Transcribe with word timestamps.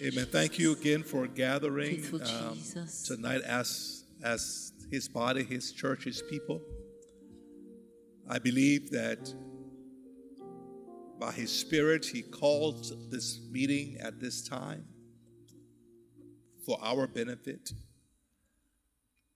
Amen. 0.00 0.26
Thank 0.26 0.60
you 0.60 0.70
again 0.72 1.02
for 1.02 1.26
gathering 1.26 2.04
um, 2.24 2.56
tonight 3.04 3.40
as 3.42 4.04
as 4.22 4.72
His 4.92 5.08
body, 5.08 5.42
His 5.42 5.72
church, 5.72 6.04
His 6.04 6.22
people. 6.22 6.62
I 8.28 8.38
believe 8.38 8.90
that 8.92 9.34
by 11.18 11.32
His 11.32 11.50
Spirit, 11.50 12.06
He 12.06 12.22
called 12.22 13.10
this 13.10 13.40
meeting 13.50 13.96
at 14.00 14.20
this 14.20 14.46
time 14.48 14.84
for 16.64 16.78
our 16.80 17.08
benefit. 17.08 17.72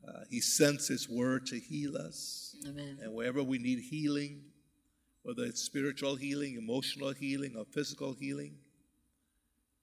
Uh, 0.06 0.20
he 0.30 0.40
sends 0.40 0.86
His 0.86 1.08
word 1.08 1.44
to 1.46 1.58
heal 1.58 1.96
us, 1.96 2.54
Amen. 2.68 2.98
and 3.02 3.12
wherever 3.12 3.42
we 3.42 3.58
need 3.58 3.80
healing, 3.80 4.42
whether 5.24 5.42
it's 5.42 5.60
spiritual 5.60 6.14
healing, 6.14 6.54
emotional 6.54 7.10
healing, 7.12 7.56
or 7.56 7.64
physical 7.64 8.12
healing, 8.12 8.54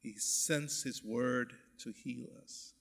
He 0.01 0.15
sends 0.17 0.83
His 0.83 1.03
word 1.03 1.53
to 1.79 1.91
heal 1.91 2.27
us. 2.43 2.73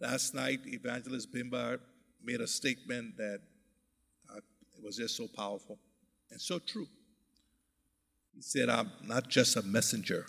Last 0.00 0.34
night, 0.34 0.60
Evangelist 0.66 1.32
Bimba 1.32 1.78
made 2.22 2.40
a 2.40 2.46
statement 2.46 3.16
that 3.16 3.40
uh, 4.30 4.38
it 4.76 4.82
was 4.82 4.96
just 4.96 5.16
so 5.16 5.26
powerful 5.26 5.78
and 6.30 6.40
so 6.40 6.58
true. 6.58 6.86
He 8.34 8.42
said, 8.42 8.68
I'm 8.68 8.90
not 9.04 9.28
just 9.28 9.56
a 9.56 9.62
messenger, 9.62 10.26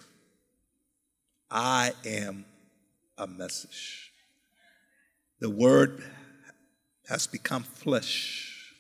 I 1.50 1.92
am 2.06 2.46
a 3.18 3.28
message. 3.28 4.12
The 5.40 5.50
word 5.50 6.04
has 7.10 7.28
become 7.28 7.64
flesh, 7.64 8.74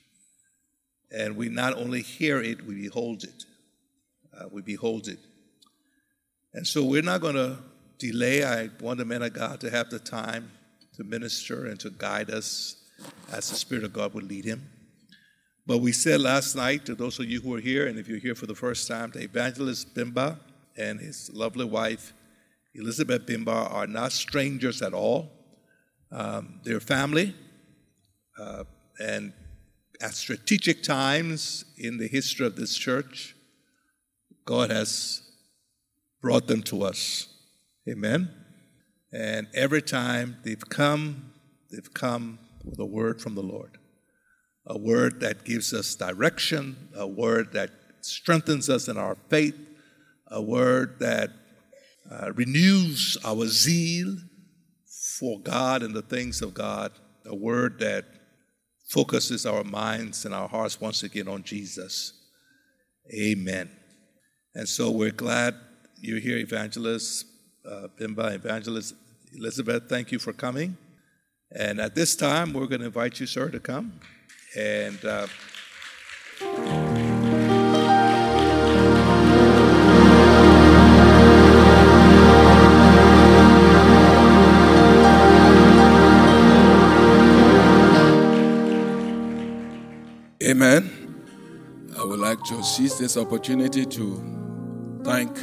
and 1.11 1.35
we 1.35 1.49
not 1.49 1.73
only 1.73 2.01
hear 2.01 2.41
it, 2.41 2.65
we 2.65 2.75
behold 2.75 3.23
it. 3.23 3.45
Uh, 4.37 4.45
we 4.51 4.61
behold 4.61 5.07
it. 5.07 5.19
And 6.55 6.65
so 6.65 6.85
we're 6.85 7.01
not 7.01 7.19
going 7.19 7.35
to 7.35 7.57
delay. 7.99 8.45
I 8.45 8.69
want 8.79 8.99
the 8.99 9.05
men 9.05 9.21
of 9.21 9.33
God 9.33 9.59
to 9.59 9.69
have 9.69 9.89
the 9.89 9.99
time 9.99 10.49
to 10.95 11.03
minister 11.03 11.65
and 11.65 11.77
to 11.81 11.89
guide 11.89 12.31
us 12.31 12.77
as 13.29 13.49
the 13.49 13.57
Spirit 13.57 13.83
of 13.83 13.91
God 13.91 14.13
would 14.13 14.23
lead 14.23 14.45
him. 14.45 14.69
But 15.67 15.79
we 15.79 15.91
said 15.91 16.21
last 16.21 16.55
night 16.55 16.85
to 16.85 16.95
those 16.95 17.19
of 17.19 17.25
you 17.25 17.41
who 17.41 17.53
are 17.55 17.59
here, 17.59 17.87
and 17.87 17.99
if 17.99 18.07
you're 18.07 18.19
here 18.19 18.35
for 18.35 18.45
the 18.45 18.55
first 18.55 18.87
time, 18.87 19.11
the 19.11 19.23
evangelist 19.23 19.93
Bimba 19.93 20.37
and 20.77 20.97
his 20.97 21.29
lovely 21.33 21.65
wife, 21.65 22.13
Elizabeth 22.73 23.25
Bimba, 23.25 23.69
are 23.73 23.87
not 23.87 24.13
strangers 24.13 24.81
at 24.81 24.93
all. 24.93 25.29
Um, 26.09 26.61
they're 26.63 26.79
family. 26.79 27.35
Uh, 28.39 28.63
and 28.97 29.33
at 29.99 30.13
strategic 30.13 30.83
times 30.83 31.65
in 31.77 31.97
the 31.97 32.07
history 32.07 32.47
of 32.47 32.55
this 32.55 32.77
church, 32.77 33.35
God 34.45 34.71
has 34.71 35.24
brought 36.25 36.47
them 36.47 36.63
to 36.63 36.81
us. 36.81 37.27
Amen. 37.87 38.33
And 39.13 39.47
every 39.53 39.83
time 39.83 40.37
they've 40.43 40.69
come, 40.69 41.33
they've 41.69 41.93
come 41.93 42.39
with 42.63 42.79
a 42.79 42.85
word 42.85 43.21
from 43.21 43.35
the 43.35 43.43
Lord. 43.43 43.77
A 44.65 44.75
word 44.75 45.19
that 45.19 45.45
gives 45.45 45.71
us 45.71 45.93
direction, 45.93 46.89
a 46.95 47.05
word 47.05 47.53
that 47.53 47.69
strengthens 48.01 48.71
us 48.71 48.87
in 48.87 48.97
our 48.97 49.17
faith, 49.29 49.69
a 50.31 50.41
word 50.41 50.95
that 50.97 51.29
uh, 52.11 52.31
renews 52.33 53.19
our 53.23 53.45
zeal 53.45 54.15
for 55.19 55.39
God 55.39 55.83
and 55.83 55.93
the 55.93 56.01
things 56.01 56.41
of 56.41 56.55
God, 56.55 56.91
a 57.27 57.35
word 57.35 57.77
that 57.81 58.05
focuses 58.89 59.45
our 59.45 59.63
minds 59.63 60.25
and 60.25 60.33
our 60.33 60.47
hearts 60.47 60.81
once 60.81 61.03
again 61.03 61.27
on 61.27 61.43
Jesus. 61.43 62.13
Amen. 63.13 63.69
And 64.55 64.67
so 64.67 64.89
we're 64.89 65.11
glad 65.11 65.53
you're 66.05 66.19
here, 66.19 66.37
Evangelist 66.37 67.25
uh, 67.65 67.87
Bimba, 67.99 68.35
Evangelist 68.35 68.93
Elizabeth. 69.33 69.89
Thank 69.89 70.11
you 70.11 70.19
for 70.19 70.33
coming. 70.33 70.77
And 71.51 71.79
at 71.79 71.95
this 71.95 72.15
time, 72.15 72.53
we're 72.53 72.67
going 72.67 72.81
to 72.81 72.87
invite 72.87 73.19
you, 73.19 73.25
sir, 73.25 73.49
to 73.49 73.59
come. 73.59 73.99
And 74.55 75.03
uh, 75.03 75.27
Amen. 90.43 90.91
I 91.97 92.03
would 92.03 92.19
like 92.19 92.43
to 92.43 92.63
seize 92.63 92.99
this 92.99 93.17
opportunity 93.17 93.85
to 93.85 95.01
thank 95.03 95.35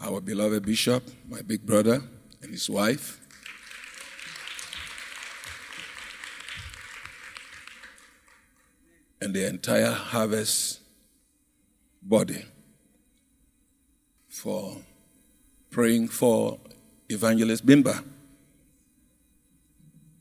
our 0.00 0.20
beloved 0.20 0.64
bishop, 0.64 1.02
my 1.28 1.42
big 1.42 1.64
brother, 1.64 2.02
and 2.42 2.50
his 2.50 2.68
wife. 2.68 3.20
And 9.20 9.34
the 9.34 9.46
entire 9.46 9.90
harvest 9.90 10.80
body 12.02 12.44
for 14.28 14.78
praying 15.70 16.08
for 16.08 16.58
Evangelist 17.08 17.66
Bimba. 17.66 18.02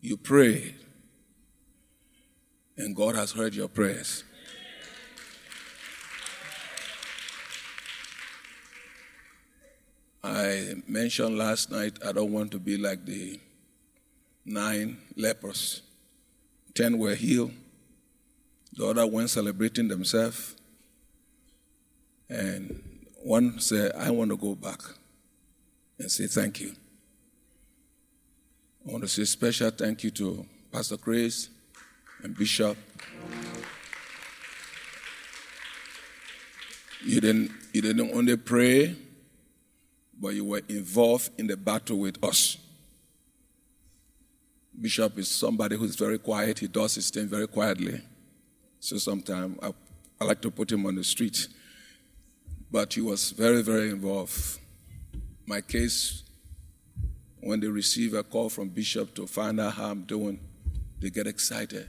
You 0.01 0.17
prayed 0.17 0.75
and 2.79 2.95
God 2.95 3.15
has 3.15 3.33
heard 3.33 3.53
your 3.53 3.67
prayers. 3.67 4.23
I 10.23 10.75
mentioned 10.87 11.37
last 11.37 11.71
night 11.71 11.97
I 12.05 12.11
don't 12.11 12.31
want 12.31 12.51
to 12.51 12.59
be 12.59 12.77
like 12.77 13.05
the 13.05 13.39
nine 14.45 14.97
lepers. 15.15 15.81
Ten 16.73 16.97
were 16.97 17.15
healed, 17.15 17.51
the 18.73 18.87
other 18.87 19.05
went 19.07 19.29
celebrating 19.29 19.87
themselves, 19.87 20.55
and 22.29 22.83
one 23.23 23.59
said, 23.59 23.93
I 23.97 24.11
want 24.11 24.31
to 24.31 24.37
go 24.37 24.55
back 24.55 24.79
and 25.97 26.09
say 26.11 26.27
thank 26.27 26.61
you. 26.61 26.73
I 28.87 28.91
want 28.91 29.03
to 29.03 29.09
say 29.09 29.25
special 29.25 29.71
thank 29.71 30.03
you 30.03 30.11
to 30.11 30.45
Pastor 30.71 30.97
Chris 30.97 31.49
and 32.23 32.35
Bishop. 32.37 32.77
You 37.05 37.21
didn't, 37.21 37.51
you 37.73 37.81
didn't 37.81 38.11
only 38.13 38.37
pray, 38.37 38.95
but 40.19 40.33
you 40.33 40.43
were 40.43 40.61
involved 40.67 41.31
in 41.37 41.47
the 41.47 41.55
battle 41.55 41.97
with 41.97 42.21
us. 42.23 42.57
Bishop 44.79 45.17
is 45.17 45.27
somebody 45.27 45.75
who's 45.75 45.95
very 45.95 46.17
quiet. 46.17 46.59
He 46.59 46.67
does 46.67 46.95
his 46.95 47.09
thing 47.09 47.27
very 47.27 47.47
quietly. 47.47 48.01
So 48.79 48.97
sometimes 48.97 49.57
I, 49.61 49.73
I 50.19 50.25
like 50.25 50.41
to 50.41 50.51
put 50.51 50.71
him 50.71 50.85
on 50.85 50.95
the 50.95 51.03
street. 51.03 51.47
But 52.71 52.93
he 52.93 53.01
was 53.01 53.31
very, 53.31 53.61
very 53.61 53.89
involved. 53.89 54.59
My 55.45 55.61
case, 55.61 56.23
when 57.41 57.59
they 57.59 57.67
receive 57.67 58.13
a 58.13 58.23
call 58.23 58.49
from 58.49 58.69
Bishop 58.69 59.15
to 59.15 59.25
find 59.25 59.59
out 59.59 59.73
how 59.73 59.89
I'm 59.91 60.03
doing, 60.03 60.39
they 60.99 61.09
get 61.09 61.27
excited. 61.27 61.87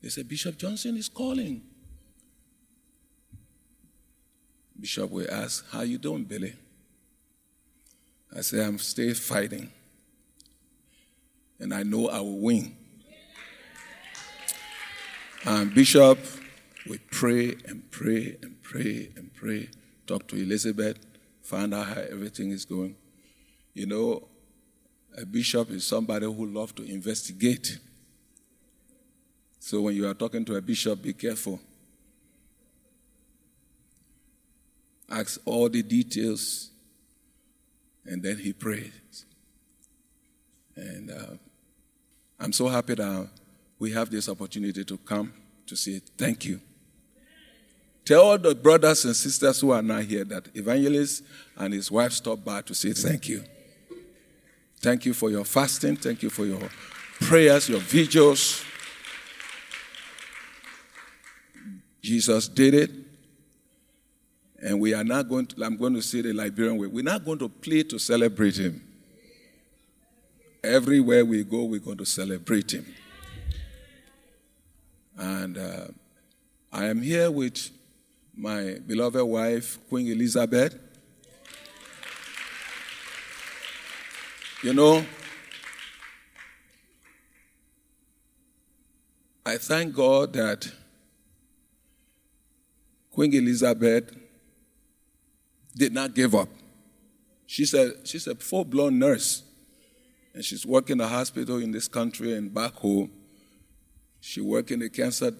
They 0.00 0.08
say, 0.08 0.22
Bishop 0.22 0.56
Johnson 0.56 0.96
is 0.96 1.08
calling. 1.08 1.62
Bishop 4.78 5.10
will 5.10 5.30
ask, 5.30 5.64
How 5.70 5.82
you 5.82 5.98
doing, 5.98 6.24
Billy? 6.24 6.54
I 8.36 8.40
say, 8.40 8.64
I'm 8.64 8.78
still 8.78 9.14
fighting. 9.14 9.70
And 11.60 11.72
I 11.72 11.82
know 11.82 12.08
I 12.08 12.20
will 12.20 12.38
win. 12.40 12.76
And 15.46 15.74
Bishop, 15.74 16.18
we 16.88 16.98
pray 16.98 17.54
and 17.66 17.90
pray 17.90 18.36
and 18.42 18.62
pray 18.62 19.10
and 19.16 19.32
pray. 19.34 19.68
Talk 20.06 20.26
to 20.28 20.36
Elizabeth, 20.36 20.98
find 21.42 21.72
out 21.74 21.86
how 21.86 22.00
everything 22.00 22.50
is 22.50 22.64
going. 22.64 22.96
You 23.72 23.86
know, 23.86 24.28
a 25.16 25.24
bishop 25.24 25.70
is 25.70 25.86
somebody 25.86 26.26
who 26.26 26.46
loves 26.46 26.72
to 26.72 26.82
investigate. 26.82 27.78
So 29.60 29.82
when 29.82 29.94
you 29.94 30.08
are 30.08 30.14
talking 30.14 30.44
to 30.46 30.56
a 30.56 30.60
bishop, 30.60 31.00
be 31.02 31.12
careful. 31.12 31.60
Ask 35.08 35.40
all 35.44 35.68
the 35.68 35.82
details, 35.82 36.70
and 38.06 38.22
then 38.22 38.38
he 38.38 38.52
prays. 38.52 39.26
And 40.76 41.10
uh, 41.10 41.36
I'm 42.38 42.52
so 42.52 42.68
happy 42.68 42.94
that 42.94 43.28
we 43.78 43.92
have 43.92 44.10
this 44.10 44.28
opportunity 44.28 44.84
to 44.84 44.98
come 44.98 45.32
to 45.66 45.76
say 45.76 46.00
thank 46.18 46.44
you. 46.44 46.60
Tell 48.04 48.22
all 48.22 48.38
the 48.38 48.54
brothers 48.54 49.04
and 49.06 49.16
sisters 49.16 49.60
who 49.60 49.70
are 49.70 49.80
not 49.82 50.04
here 50.04 50.24
that 50.24 50.48
Evangelist 50.54 51.24
and 51.56 51.72
his 51.72 51.90
wife 51.90 52.12
stopped 52.12 52.44
by 52.44 52.60
to 52.62 52.74
say 52.74 52.92
thank 52.92 53.28
you. 53.28 53.42
Thank 54.80 55.06
you 55.06 55.14
for 55.14 55.30
your 55.30 55.44
fasting. 55.44 55.96
Thank 55.96 56.22
you 56.22 56.28
for 56.28 56.44
your 56.44 56.60
prayers, 57.20 57.68
your 57.68 57.80
vigils. 57.80 58.62
Jesus 62.02 62.48
did 62.48 62.74
it. 62.74 63.03
And 64.64 64.80
we 64.80 64.94
are 64.94 65.04
not 65.04 65.28
going 65.28 65.44
to, 65.48 65.62
I'm 65.62 65.76
going 65.76 65.92
to 65.92 66.00
say 66.00 66.22
the 66.22 66.32
Liberian 66.32 66.78
way, 66.78 66.86
we're 66.86 67.04
not 67.04 67.22
going 67.22 67.38
to 67.40 67.50
play 67.50 67.82
to 67.82 67.98
celebrate 67.98 68.56
him. 68.56 68.82
Everywhere 70.62 71.22
we 71.22 71.44
go, 71.44 71.64
we're 71.64 71.80
going 71.80 71.98
to 71.98 72.06
celebrate 72.06 72.72
him. 72.72 72.86
And 75.18 75.58
uh, 75.58 75.88
I 76.72 76.86
am 76.86 77.02
here 77.02 77.30
with 77.30 77.70
my 78.34 78.78
beloved 78.86 79.22
wife, 79.22 79.78
Queen 79.90 80.08
Elizabeth. 80.08 80.78
You 84.62 84.72
know, 84.72 85.04
I 89.44 89.58
thank 89.58 89.94
God 89.94 90.32
that 90.32 90.72
Queen 93.10 93.34
Elizabeth 93.34 94.23
did 95.76 95.92
not 95.92 96.14
give 96.14 96.34
up. 96.34 96.48
She's 97.46 97.74
a, 97.74 98.06
she's 98.06 98.26
a 98.26 98.34
full 98.34 98.64
blown 98.64 98.98
nurse, 98.98 99.42
and 100.32 100.44
she's 100.44 100.64
working 100.64 100.96
in 100.96 101.00
a 101.00 101.08
hospital 101.08 101.58
in 101.58 101.70
this 101.70 101.88
country 101.88 102.36
and 102.36 102.52
back 102.52 102.74
home. 102.74 103.10
She 104.20 104.40
worked 104.40 104.70
in 104.70 104.80
the 104.80 104.88
cancer, 104.88 105.32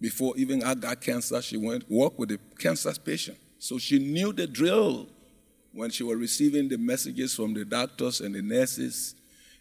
before 0.00 0.36
even 0.36 0.62
I 0.62 0.74
got 0.74 1.00
cancer, 1.00 1.40
she 1.40 1.56
went 1.56 1.88
work 1.90 2.18
with 2.18 2.30
the 2.30 2.38
cancer 2.58 2.92
patient. 3.02 3.38
So 3.58 3.78
she 3.78 3.98
knew 3.98 4.32
the 4.32 4.46
drill 4.46 5.08
when 5.72 5.90
she 5.90 6.02
was 6.02 6.16
receiving 6.16 6.68
the 6.68 6.78
messages 6.78 7.34
from 7.34 7.54
the 7.54 7.64
doctors 7.64 8.20
and 8.20 8.34
the 8.34 8.42
nurses 8.42 9.14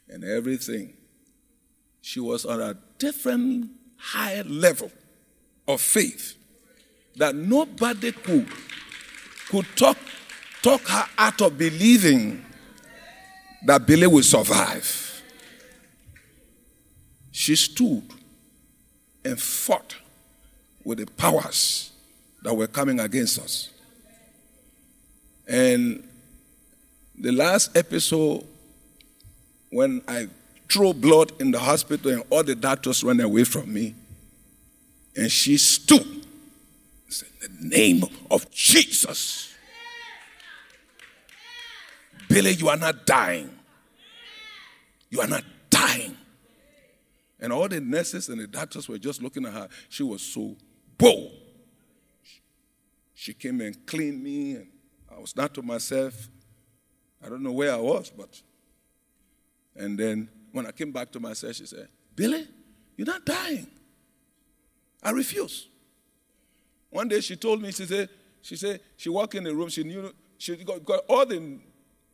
and 0.09 0.23
everything. 0.23 0.95
She 2.01 2.19
was 2.19 2.45
on 2.45 2.61
a 2.61 2.75
different 2.97 3.71
higher 3.97 4.43
level 4.43 4.91
of 5.67 5.81
faith 5.81 6.35
that 7.15 7.35
nobody 7.35 8.11
could, 8.11 8.47
could 9.55 9.77
talk, 9.77 9.97
talk 10.61 10.81
her 10.81 11.05
out 11.17 11.41
of 11.41 11.57
believing 11.57 12.43
that 13.65 13.85
Billy 13.85 14.07
will 14.07 14.23
survive. 14.23 15.23
She 17.31 17.55
stood 17.55 18.03
and 19.23 19.39
fought 19.39 19.95
with 20.83 20.99
the 20.99 21.05
powers 21.05 21.91
that 22.43 22.53
were 22.53 22.67
coming 22.67 22.99
against 22.99 23.39
us. 23.39 23.69
And 25.47 26.07
the 27.17 27.31
last 27.31 27.75
episode, 27.77 28.45
when 29.69 30.01
I 30.07 30.27
threw 30.69 30.93
blood 30.93 31.31
in 31.39 31.51
the 31.51 31.59
hospital 31.59 32.11
and 32.11 32.23
all 32.29 32.43
the 32.43 32.55
doctors 32.55 33.03
ran 33.03 33.19
away 33.21 33.45
from 33.45 33.71
me, 33.73 33.95
and 35.15 35.31
she 35.31 35.57
stood. 35.57 36.24
Said, 37.07 37.29
the 37.41 37.67
name 37.67 38.03
of 38.29 38.49
Jesus. 38.51 39.53
Billy, 42.27 42.51
you 42.51 42.67
are 42.69 42.77
not 42.77 43.05
dying. 43.05 43.49
You 45.09 45.21
are 45.21 45.27
not 45.27 45.43
dying. 45.69 46.17
And 47.39 47.53
all 47.53 47.67
the 47.67 47.79
nurses 47.79 48.27
and 48.29 48.39
the 48.39 48.47
doctors 48.47 48.89
were 48.89 48.97
just 48.97 49.21
looking 49.21 49.45
at 49.45 49.53
her. 49.53 49.69
She 49.89 50.03
was 50.03 50.21
so 50.21 50.55
bold. 50.97 51.31
She 53.13 53.33
came 53.33 53.61
and 53.61 53.85
cleaned 53.85 54.21
me, 54.21 54.55
and 54.55 54.67
I 55.15 55.19
was 55.19 55.35
not 55.35 55.53
to 55.55 55.61
myself. 55.61 56.27
I 57.23 57.29
don't 57.29 57.43
know 57.43 57.51
where 57.51 57.73
I 57.73 57.77
was, 57.77 58.11
but. 58.15 58.41
And 59.75 59.97
then 59.97 60.29
when 60.51 60.65
I 60.65 60.71
came 60.71 60.91
back 60.91 61.11
to 61.11 61.19
myself, 61.19 61.55
she 61.55 61.65
said, 61.65 61.87
Billy, 62.15 62.47
you're 62.97 63.07
not 63.07 63.25
dying. 63.25 63.67
I 65.03 65.11
refuse. 65.11 65.67
One 66.95 67.09
day 67.09 67.19
she 67.19 67.35
told 67.35 67.61
me, 67.61 67.73
she 67.73 67.85
said, 67.85 68.07
she 68.41 68.55
said, 68.55 68.79
she 68.95 69.09
walked 69.09 69.35
in 69.35 69.43
the 69.43 69.53
room, 69.53 69.67
she 69.67 69.83
knew, 69.83 70.13
she 70.37 70.55
got, 70.55 70.85
got 70.85 71.03
all 71.09 71.25
the 71.25 71.59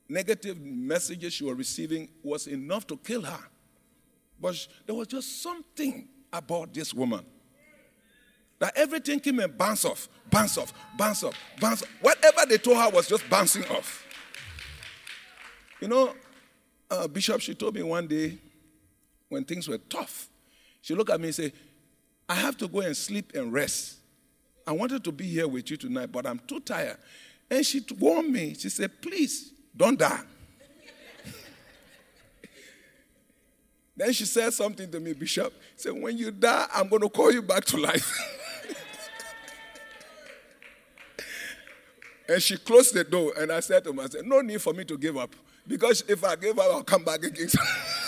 negative 0.09 0.59
messages 0.59 1.33
she 1.33 1.43
was 1.43 1.55
receiving 1.55 2.09
was 2.23 2.47
enough 2.47 2.87
to 2.87 2.97
kill 2.97 3.21
her. 3.21 3.43
But 4.39 4.67
there 4.87 4.95
was 4.95 5.05
just 5.05 5.43
something 5.43 6.07
about 6.33 6.73
this 6.73 6.95
woman 6.95 7.23
that 8.57 8.75
everything 8.75 9.19
came 9.19 9.37
and 9.37 9.55
bounced 9.55 9.85
off, 9.85 10.09
bounce 10.31 10.57
off, 10.57 10.73
bounce 10.97 11.23
off, 11.25 11.35
bounce 11.59 11.83
off. 11.83 11.89
Whatever 12.01 12.47
they 12.49 12.57
told 12.57 12.77
her 12.77 12.89
was 12.89 13.07
just 13.07 13.29
bouncing 13.29 13.65
off. 13.65 14.03
You 15.79 15.89
know, 15.89 16.15
uh, 16.89 17.07
Bishop, 17.07 17.39
she 17.41 17.53
told 17.53 17.75
me 17.75 17.83
one 17.83 18.07
day 18.07 18.35
when 19.29 19.43
things 19.43 19.67
were 19.67 19.77
tough, 19.77 20.27
she 20.81 20.95
looked 20.95 21.11
at 21.11 21.19
me 21.21 21.27
and 21.27 21.35
said, 21.35 21.53
I 22.27 22.33
have 22.33 22.57
to 22.57 22.67
go 22.67 22.79
and 22.79 22.97
sleep 22.97 23.33
and 23.35 23.53
rest. 23.53 23.99
I 24.65 24.71
wanted 24.73 25.03
to 25.03 25.11
be 25.11 25.25
here 25.25 25.47
with 25.47 25.69
you 25.71 25.77
tonight, 25.77 26.11
but 26.11 26.25
I'm 26.25 26.39
too 26.39 26.59
tired. 26.59 26.97
And 27.49 27.65
she 27.65 27.83
warned 27.99 28.31
me. 28.31 28.55
She 28.57 28.69
said, 28.69 29.01
Please, 29.01 29.53
don't 29.75 29.99
die. 29.99 30.21
then 33.97 34.13
she 34.13 34.25
said 34.25 34.53
something 34.53 34.89
to 34.91 34.99
me, 34.99 35.13
Bishop. 35.13 35.53
She 35.75 35.83
said, 35.83 35.93
When 35.93 36.17
you 36.17 36.31
die, 36.31 36.67
I'm 36.73 36.87
going 36.87 37.01
to 37.01 37.09
call 37.09 37.31
you 37.31 37.41
back 37.41 37.65
to 37.65 37.77
life. 37.77 38.11
and 42.29 42.41
she 42.41 42.57
closed 42.57 42.93
the 42.93 43.03
door, 43.03 43.33
and 43.37 43.51
I 43.51 43.59
said 43.59 43.83
to 43.85 43.93
myself, 43.93 44.25
No 44.25 44.41
need 44.41 44.61
for 44.61 44.73
me 44.73 44.85
to 44.85 44.97
give 44.97 45.17
up. 45.17 45.35
Because 45.67 46.03
if 46.07 46.23
I 46.23 46.35
give 46.35 46.57
up, 46.57 46.65
I'll 46.71 46.83
come 46.83 47.03
back 47.03 47.23
again. 47.23 47.49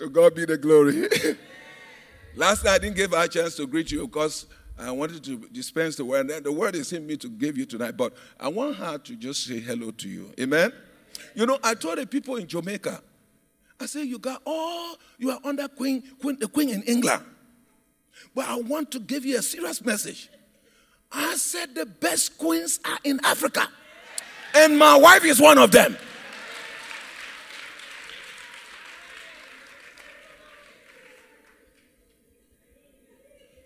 to 0.00 0.08
God 0.08 0.34
be 0.34 0.46
the 0.46 0.56
glory. 0.56 1.06
Last 2.34 2.64
night 2.64 2.74
I 2.74 2.78
didn't 2.78 2.96
give 2.96 3.10
her 3.10 3.22
a 3.22 3.28
chance 3.28 3.54
to 3.56 3.66
greet 3.66 3.92
you 3.92 4.06
because 4.06 4.46
I 4.78 4.90
wanted 4.90 5.22
to 5.24 5.36
dispense 5.52 5.96
the 5.96 6.06
word. 6.06 6.28
The 6.42 6.50
word 6.50 6.74
is 6.74 6.94
in 6.94 7.06
me 7.06 7.18
to 7.18 7.28
give 7.28 7.58
you 7.58 7.66
tonight, 7.66 7.98
but 7.98 8.14
I 8.38 8.48
want 8.48 8.76
her 8.76 8.96
to 8.96 9.16
just 9.16 9.44
say 9.44 9.60
hello 9.60 9.90
to 9.90 10.08
you. 10.08 10.32
Amen. 10.40 10.72
You 11.34 11.44
know, 11.44 11.58
I 11.62 11.74
told 11.74 11.98
the 11.98 12.06
people 12.06 12.36
in 12.36 12.46
Jamaica, 12.46 13.02
I 13.78 13.84
said, 13.84 14.06
you 14.06 14.18
got 14.18 14.40
all, 14.46 14.96
you 15.18 15.30
are 15.32 15.38
under 15.44 15.68
queen, 15.68 16.02
queen, 16.18 16.38
the 16.40 16.48
queen 16.48 16.70
in 16.70 16.82
England. 16.84 17.22
But 18.34 18.48
I 18.48 18.56
want 18.56 18.90
to 18.92 19.00
give 19.00 19.26
you 19.26 19.38
a 19.38 19.42
serious 19.42 19.84
message. 19.84 20.30
I 21.12 21.34
said 21.36 21.74
the 21.74 21.84
best 21.84 22.38
queens 22.38 22.80
are 22.86 22.98
in 23.04 23.20
Africa. 23.22 23.68
And 24.54 24.78
my 24.78 24.96
wife 24.96 25.26
is 25.26 25.38
one 25.38 25.58
of 25.58 25.72
them. 25.72 25.98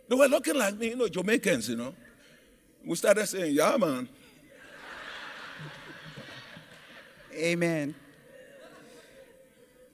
They 0.09 0.17
were 0.17 0.29
looking 0.29 0.57
like 0.57 0.77
me, 0.77 0.89
you 0.89 0.97
know, 0.97 1.09
Jamaicans, 1.09 1.69
you 1.69 1.77
know. 1.77 1.95
We 2.85 2.97
started 2.97 3.27
saying, 3.27 3.55
yeah, 3.55 3.77
man. 3.77 4.09
Amen. 7.35 7.95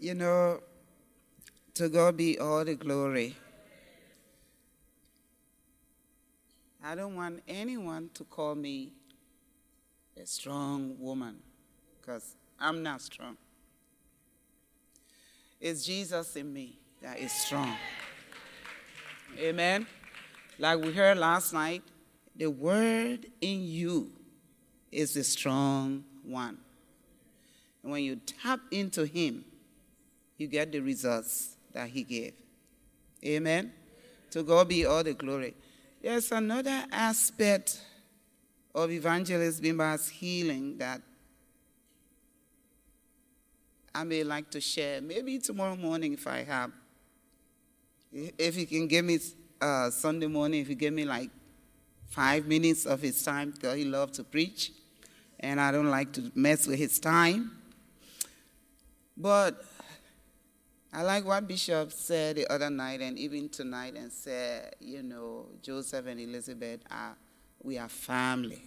You 0.00 0.14
know, 0.14 0.60
to 1.74 1.88
God 1.88 2.16
be 2.16 2.38
all 2.38 2.64
the 2.64 2.74
glory. 2.74 3.36
I 6.82 6.94
don't 6.94 7.14
want 7.14 7.42
anyone 7.46 8.10
to 8.14 8.24
call 8.24 8.54
me 8.54 8.92
a 10.20 10.26
strong 10.26 10.96
woman 10.98 11.36
because 12.00 12.34
I'm 12.58 12.82
not 12.82 13.00
strong. 13.00 13.36
It's 15.60 15.84
Jesus 15.84 16.36
in 16.36 16.52
me 16.52 16.78
that 17.02 17.18
is 17.18 17.32
strong. 17.32 17.76
Amen. 19.38 19.86
Like 20.60 20.84
we 20.84 20.92
heard 20.92 21.16
last 21.16 21.54
night, 21.54 21.82
the 22.36 22.50
word 22.50 23.24
in 23.40 23.62
you 23.64 24.12
is 24.92 25.14
the 25.14 25.24
strong 25.24 26.04
one. 26.22 26.58
And 27.82 27.90
when 27.90 28.04
you 28.04 28.16
tap 28.16 28.60
into 28.70 29.06
him, 29.06 29.46
you 30.36 30.48
get 30.48 30.70
the 30.70 30.80
results 30.80 31.56
that 31.72 31.88
he 31.88 32.02
gave. 32.02 32.34
Amen. 33.24 33.72
To 34.32 34.42
God 34.42 34.68
be 34.68 34.84
all 34.84 35.02
the 35.02 35.14
glory. 35.14 35.54
There's 36.02 36.30
another 36.30 36.84
aspect 36.92 37.80
of 38.74 38.90
Evangelist 38.90 39.62
Bimba's 39.62 40.10
healing 40.10 40.76
that 40.76 41.00
I 43.94 44.04
may 44.04 44.24
like 44.24 44.50
to 44.50 44.60
share. 44.60 45.00
Maybe 45.00 45.38
tomorrow 45.38 45.74
morning 45.74 46.12
if 46.12 46.26
I 46.26 46.44
have. 46.44 46.70
If 48.12 48.56
he 48.56 48.66
can 48.66 48.88
give 48.88 49.06
me 49.06 49.18
uh, 49.60 49.90
Sunday 49.90 50.26
morning, 50.26 50.60
if 50.60 50.68
he 50.68 50.74
gave 50.74 50.92
me 50.92 51.04
like 51.04 51.30
five 52.08 52.46
minutes 52.46 52.86
of 52.86 53.00
his 53.00 53.22
time, 53.22 53.50
because 53.50 53.76
he 53.76 53.84
loves 53.84 54.16
to 54.18 54.24
preach, 54.24 54.72
and 55.38 55.60
I 55.60 55.70
don't 55.70 55.90
like 55.90 56.12
to 56.14 56.30
mess 56.34 56.66
with 56.66 56.78
his 56.78 56.98
time. 56.98 57.52
But 59.16 59.64
I 60.92 61.02
like 61.02 61.24
what 61.24 61.46
Bishop 61.46 61.92
said 61.92 62.36
the 62.36 62.52
other 62.52 62.68
night 62.68 63.00
and 63.00 63.18
even 63.18 63.48
tonight 63.48 63.94
and 63.94 64.10
said, 64.10 64.74
you 64.80 65.02
know, 65.02 65.46
Joseph 65.62 66.06
and 66.06 66.18
Elizabeth 66.18 66.80
are, 66.90 67.16
we 67.62 67.78
are 67.78 67.88
family. 67.88 68.62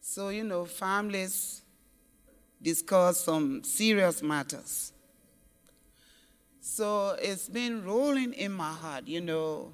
So, 0.00 0.28
you 0.28 0.44
know, 0.44 0.64
families 0.64 1.62
discuss 2.62 3.24
some 3.24 3.64
serious 3.64 4.22
matters. 4.22 4.92
So 6.60 7.16
it's 7.20 7.48
been 7.48 7.84
rolling 7.84 8.34
in 8.34 8.52
my 8.52 8.72
heart, 8.72 9.08
you 9.08 9.20
know. 9.20 9.72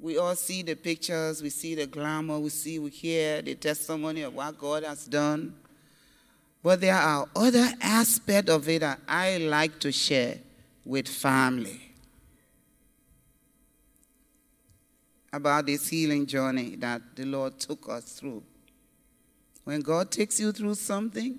We 0.00 0.16
all 0.16 0.36
see 0.36 0.62
the 0.62 0.76
pictures, 0.76 1.42
we 1.42 1.50
see 1.50 1.74
the 1.74 1.86
glamour, 1.86 2.38
we 2.38 2.50
see, 2.50 2.78
we 2.78 2.90
hear 2.90 3.42
the 3.42 3.56
testimony 3.56 4.22
of 4.22 4.32
what 4.32 4.56
God 4.56 4.84
has 4.84 5.06
done. 5.06 5.56
But 6.62 6.80
there 6.80 6.94
are 6.94 7.26
other 7.34 7.68
aspects 7.80 8.50
of 8.50 8.68
it 8.68 8.80
that 8.80 9.00
I 9.08 9.38
like 9.38 9.80
to 9.80 9.90
share 9.90 10.38
with 10.84 11.08
family 11.08 11.80
about 15.32 15.66
this 15.66 15.88
healing 15.88 16.26
journey 16.26 16.76
that 16.76 17.02
the 17.16 17.24
Lord 17.24 17.58
took 17.58 17.88
us 17.88 18.04
through. 18.12 18.42
When 19.64 19.80
God 19.80 20.10
takes 20.10 20.38
you 20.38 20.52
through 20.52 20.76
something, 20.76 21.38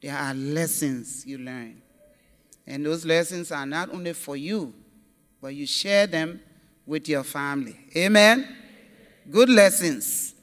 there 0.00 0.16
are 0.16 0.32
lessons 0.32 1.26
you 1.26 1.38
learn. 1.38 1.82
And 2.66 2.84
those 2.84 3.04
lessons 3.04 3.52
are 3.52 3.66
not 3.66 3.92
only 3.92 4.12
for 4.12 4.36
you, 4.36 4.74
but 5.40 5.54
you 5.54 5.66
share 5.66 6.06
them 6.06 6.40
with 6.84 7.08
your 7.08 7.22
family. 7.22 7.76
Amen? 7.96 8.56
Good 9.30 9.48
lessons. 9.48 10.34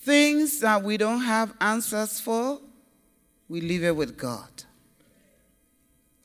Things 0.00 0.60
that 0.60 0.82
we 0.82 0.96
don't 0.96 1.22
have 1.22 1.54
answers 1.60 2.20
for, 2.20 2.60
we 3.48 3.60
leave 3.60 3.84
it 3.84 3.96
with 3.96 4.16
God. 4.16 4.48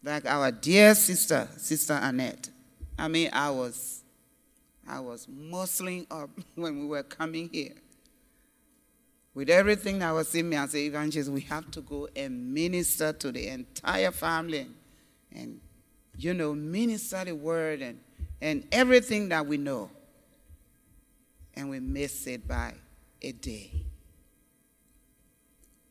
Like 0.04 0.26
our 0.26 0.52
dear 0.52 0.96
sister, 0.96 1.48
Sister 1.58 1.98
Annette. 2.02 2.50
I 2.98 3.08
mean, 3.08 3.30
I 3.32 3.50
was, 3.50 4.04
I 4.88 5.00
was 5.00 5.28
muscling 5.28 6.08
up 6.12 6.30
when 6.56 6.80
we 6.80 6.86
were 6.86 7.04
coming 7.04 7.50
here. 7.52 7.74
With 9.40 9.50
everything 9.50 10.00
that 10.00 10.12
was 10.12 10.36
in 10.36 10.50
me 10.50 10.58
as 10.58 10.74
an 10.74 10.82
evangelist, 10.82 11.32
we 11.32 11.40
have 11.44 11.72
to 11.72 11.80
go 11.80 12.10
and 12.14 12.54
minister 12.54 13.14
to 13.14 13.32
the 13.32 13.48
entire 13.48 14.12
family 14.12 14.68
and, 15.34 15.62
you 16.18 16.34
know, 16.34 16.54
minister 16.54 17.24
the 17.24 17.34
word 17.34 17.82
and, 17.82 18.02
and 18.42 18.68
everything 18.70 19.30
that 19.30 19.48
we 19.48 19.56
know. 19.56 19.92
And 21.54 21.70
we 21.70 21.80
miss 21.80 22.28
it 22.28 22.46
by 22.50 22.74
a 23.22 23.32
day. 23.32 23.72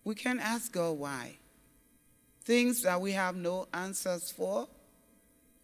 We 0.04 0.14
can 0.14 0.40
ask 0.40 0.70
God 0.70 0.98
why. 0.98 1.38
Things 2.42 2.82
that 2.82 3.00
we 3.00 3.12
have 3.12 3.34
no 3.34 3.66
answers 3.72 4.30
for, 4.30 4.68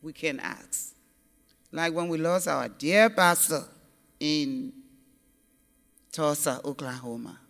we 0.00 0.14
can 0.14 0.40
ask. 0.40 0.94
Like 1.70 1.92
when 1.92 2.08
we 2.08 2.16
lost 2.16 2.48
our 2.48 2.66
dear 2.66 3.10
pastor 3.10 3.64
in 4.18 4.72
Tulsa, 6.10 6.62
Oklahoma, 6.64 7.40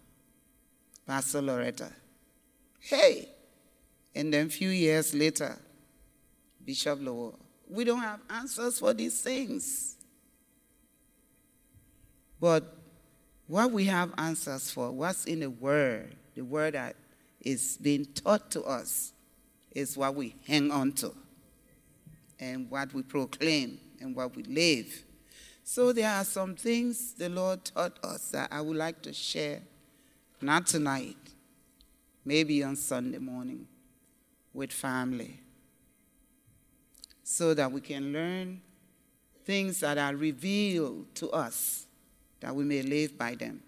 Pastor 1.07 1.43
Loretta. 1.43 1.91
Hey! 2.81 3.29
And 4.15 4.33
then 4.33 4.47
a 4.47 4.51
few 4.51 4.69
years 4.71 5.15
later, 5.15 5.59
Bishop 6.65 6.99
Lowell. 7.03 7.39
We 7.69 7.85
don't 7.85 8.01
have 8.01 8.21
answers 8.31 8.79
for 8.79 8.95
these 8.95 9.21
things. 9.21 9.97
But 12.41 12.77
what 13.47 13.71
we 13.71 13.85
have 13.87 14.13
answers 14.17 14.71
for, 14.71 14.91
what's 14.91 15.25
in 15.25 15.41
the 15.41 15.51
Word, 15.51 16.15
the 16.35 16.43
Word 16.43 16.75
that 16.75 16.97
is 17.41 17.77
being 17.77 18.07
taught 18.07 18.51
to 18.53 18.63
us, 18.63 19.13
is 19.73 19.97
what 19.97 20.15
we 20.15 20.35
hang 20.47 20.71
on 20.71 20.93
to 20.93 21.13
and 22.39 22.71
what 22.71 22.93
we 22.95 23.03
proclaim 23.03 23.79
and 24.01 24.15
what 24.15 24.37
we 24.37 24.43
live. 24.45 25.05
So 25.65 25.93
there 25.93 26.11
are 26.11 26.25
some 26.25 26.55
things 26.55 27.15
the 27.15 27.29
Lord 27.29 27.65
taught 27.65 27.99
us 28.05 28.31
that 28.31 28.53
I 28.53 28.61
would 28.61 28.77
like 28.77 29.03
to 29.03 29.13
share, 29.13 29.63
not 30.45 30.67
tonight, 30.67 31.17
maybe 32.25 32.63
on 32.63 32.77
Sunday 32.77 33.19
morning 33.19 33.67
with 34.53 34.73
family, 34.73 35.41
so 37.23 37.55
that 37.55 37.71
we 37.71 37.81
can 37.81 38.13
learn 38.13 38.61
things 39.45 39.81
that 39.81 39.99
are 39.99 40.15
revealed 40.15 41.15
to 41.17 41.31
us 41.31 41.87
that 42.41 42.55
we 42.55 42.65
may 42.65 42.83
live 42.83 43.17
by 43.17 43.35
them. 43.35 43.63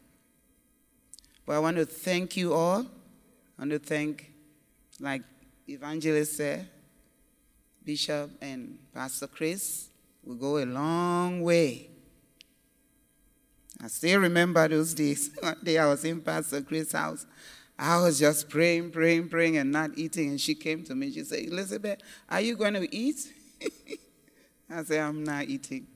But 1.46 1.54
I 1.54 1.58
want 1.60 1.76
to 1.76 1.86
thank 1.86 2.36
you 2.36 2.52
all. 2.52 2.80
I 2.80 3.62
want 3.62 3.70
to 3.70 3.78
thank, 3.78 4.32
like 5.00 5.22
Evangelist 5.68 6.36
said, 6.36 6.68
Bishop 7.84 8.30
and 8.42 8.78
Pastor 8.92 9.28
Chris 9.28 9.88
We 10.24 10.34
go 10.36 10.58
a 10.58 10.66
long 10.66 11.40
way. 11.40 11.88
I 13.82 13.88
still 13.88 14.20
remember 14.20 14.66
those 14.68 14.94
days. 14.94 15.30
One 15.40 15.56
day 15.62 15.78
I 15.78 15.86
was 15.86 16.04
in 16.04 16.20
Pastor 16.20 16.62
Chris' 16.62 16.92
house. 16.92 17.26
I 17.78 18.00
was 18.00 18.18
just 18.18 18.48
praying, 18.48 18.90
praying, 18.90 19.28
praying, 19.28 19.58
and 19.58 19.70
not 19.70 19.90
eating. 19.96 20.30
And 20.30 20.40
she 20.40 20.54
came 20.54 20.82
to 20.84 20.94
me. 20.94 21.12
She 21.12 21.24
said, 21.24 21.40
Elizabeth, 21.40 22.00
are 22.28 22.40
you 22.40 22.56
going 22.56 22.74
to 22.74 22.94
eat? 22.94 23.32
I 24.70 24.82
said, 24.82 25.00
I'm 25.00 25.22
not 25.22 25.44
eating. 25.44 25.86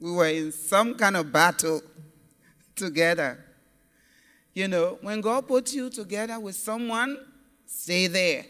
We 0.00 0.12
were 0.12 0.26
in 0.26 0.52
some 0.52 0.94
kind 0.94 1.16
of 1.16 1.32
battle 1.32 1.80
together. 2.76 3.44
You 4.52 4.66
know, 4.66 4.98
when 5.02 5.20
God 5.20 5.46
puts 5.46 5.72
you 5.74 5.90
together 5.90 6.40
with 6.40 6.56
someone, 6.56 7.18
stay 7.66 8.08
there. 8.08 8.44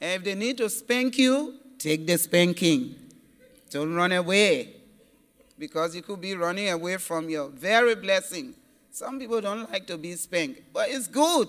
If 0.00 0.22
they 0.22 0.34
need 0.34 0.58
to 0.58 0.70
spank 0.70 1.18
you, 1.18 1.54
take 1.78 2.06
the 2.06 2.16
spanking. 2.18 2.94
Don't 3.70 3.94
run 3.94 4.12
away. 4.12 4.73
Because 5.58 5.94
you 5.94 6.02
could 6.02 6.20
be 6.20 6.34
running 6.34 6.68
away 6.70 6.96
from 6.96 7.28
your 7.28 7.48
very 7.48 7.94
blessing. 7.94 8.54
Some 8.90 9.18
people 9.18 9.40
don't 9.40 9.70
like 9.70 9.86
to 9.88 9.96
be 9.96 10.14
spanked, 10.14 10.62
but 10.72 10.88
it's 10.88 11.08
good. 11.08 11.48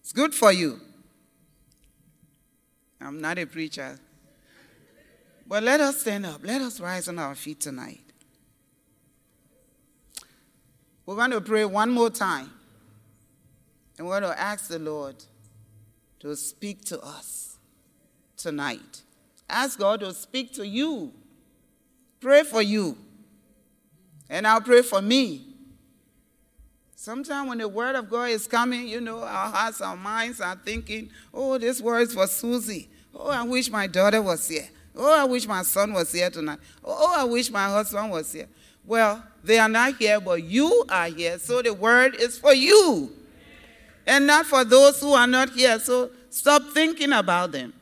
It's 0.00 0.12
good 0.12 0.34
for 0.34 0.52
you. 0.52 0.80
I'm 3.00 3.20
not 3.20 3.38
a 3.38 3.46
preacher. 3.46 3.98
But 5.46 5.62
let 5.62 5.80
us 5.80 6.00
stand 6.00 6.26
up. 6.26 6.40
Let 6.44 6.60
us 6.60 6.80
rise 6.80 7.08
on 7.08 7.18
our 7.18 7.34
feet 7.34 7.60
tonight. 7.60 8.00
We're 11.06 11.16
going 11.16 11.30
to 11.30 11.40
pray 11.40 11.64
one 11.64 11.90
more 11.90 12.10
time. 12.10 12.50
And 13.96 14.06
we're 14.06 14.20
going 14.20 14.32
to 14.32 14.40
ask 14.40 14.68
the 14.68 14.78
Lord 14.78 15.16
to 16.20 16.36
speak 16.36 16.84
to 16.86 17.00
us 17.00 17.56
tonight. 18.36 19.02
Ask 19.48 19.78
God 19.78 20.00
to 20.00 20.12
speak 20.12 20.52
to 20.54 20.66
you. 20.66 21.12
Pray 22.20 22.42
for 22.42 22.60
you. 22.60 22.96
And 24.28 24.46
I'll 24.46 24.60
pray 24.60 24.82
for 24.82 25.00
me. 25.00 25.44
Sometimes 26.94 27.48
when 27.48 27.58
the 27.58 27.68
word 27.68 27.94
of 27.94 28.10
God 28.10 28.30
is 28.30 28.46
coming, 28.46 28.88
you 28.88 29.00
know, 29.00 29.20
our 29.20 29.50
hearts, 29.50 29.80
our 29.80 29.96
minds 29.96 30.40
are 30.40 30.56
thinking, 30.56 31.10
oh, 31.32 31.56
this 31.56 31.80
word 31.80 32.02
is 32.02 32.14
for 32.14 32.26
Susie. 32.26 32.88
Oh, 33.14 33.30
I 33.30 33.42
wish 33.44 33.70
my 33.70 33.86
daughter 33.86 34.20
was 34.20 34.48
here. 34.48 34.68
Oh, 34.94 35.20
I 35.20 35.24
wish 35.24 35.46
my 35.46 35.62
son 35.62 35.92
was 35.92 36.12
here 36.12 36.28
tonight. 36.28 36.58
Oh, 36.84 37.14
I 37.16 37.24
wish 37.24 37.50
my 37.50 37.66
husband 37.66 38.10
was 38.10 38.32
here. 38.32 38.48
Well, 38.84 39.22
they 39.44 39.58
are 39.58 39.68
not 39.68 39.96
here, 39.96 40.20
but 40.20 40.42
you 40.42 40.84
are 40.88 41.06
here. 41.06 41.38
So 41.38 41.62
the 41.62 41.72
word 41.72 42.16
is 42.16 42.38
for 42.38 42.52
you 42.52 43.12
and 44.08 44.26
not 44.26 44.46
for 44.46 44.64
those 44.64 45.00
who 45.00 45.12
are 45.12 45.26
not 45.26 45.50
here. 45.50 45.78
So 45.78 46.10
stop 46.30 46.62
thinking 46.72 47.12
about 47.12 47.52
them. 47.52 47.74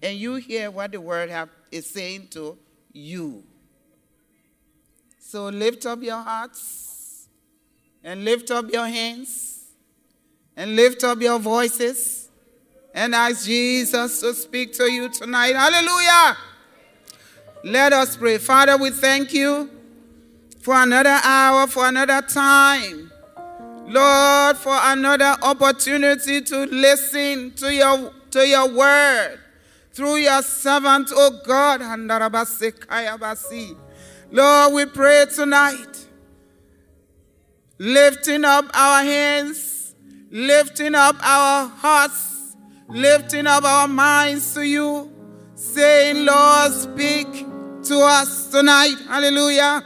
And 0.00 0.16
you 0.16 0.36
hear 0.36 0.70
what 0.70 0.92
the 0.92 1.00
word 1.00 1.28
have, 1.30 1.50
is 1.70 1.90
saying 1.90 2.28
to 2.28 2.56
you. 2.92 3.42
So 5.28 5.48
lift 5.48 5.86
up 5.86 6.04
your 6.04 6.22
hearts 6.22 7.26
and 8.04 8.24
lift 8.24 8.52
up 8.52 8.70
your 8.72 8.86
hands 8.86 9.64
and 10.56 10.76
lift 10.76 11.02
up 11.02 11.20
your 11.20 11.40
voices 11.40 12.28
and 12.94 13.12
ask 13.12 13.44
Jesus 13.44 14.20
to 14.20 14.32
speak 14.34 14.72
to 14.74 14.84
you 14.84 15.08
tonight. 15.08 15.56
Hallelujah. 15.56 16.36
Let 17.64 17.92
us 17.92 18.16
pray. 18.16 18.38
Father, 18.38 18.76
we 18.76 18.90
thank 18.90 19.34
you 19.34 19.68
for 20.60 20.74
another 20.74 21.18
hour, 21.24 21.66
for 21.66 21.88
another 21.88 22.22
time. 22.22 23.10
Lord, 23.84 24.56
for 24.58 24.78
another 24.80 25.34
opportunity 25.42 26.40
to 26.40 26.66
listen 26.66 27.50
to 27.56 27.74
your, 27.74 28.12
to 28.30 28.46
your 28.46 28.72
word 28.72 29.40
through 29.90 30.18
your 30.18 30.42
servant, 30.42 31.10
oh 31.12 31.40
God. 31.44 31.80
Lord, 34.30 34.74
we 34.74 34.86
pray 34.86 35.26
tonight, 35.32 36.08
lifting 37.78 38.44
up 38.44 38.64
our 38.74 39.02
hands, 39.04 39.94
lifting 40.30 40.96
up 40.96 41.14
our 41.22 41.68
hearts, 41.68 42.56
lifting 42.88 43.46
up 43.46 43.62
our 43.62 43.86
minds 43.86 44.52
to 44.54 44.66
you, 44.66 45.12
saying, 45.54 46.24
Lord, 46.24 46.72
speak 46.72 47.28
to 47.84 48.00
us 48.00 48.50
tonight. 48.50 48.96
Hallelujah. 49.06 49.84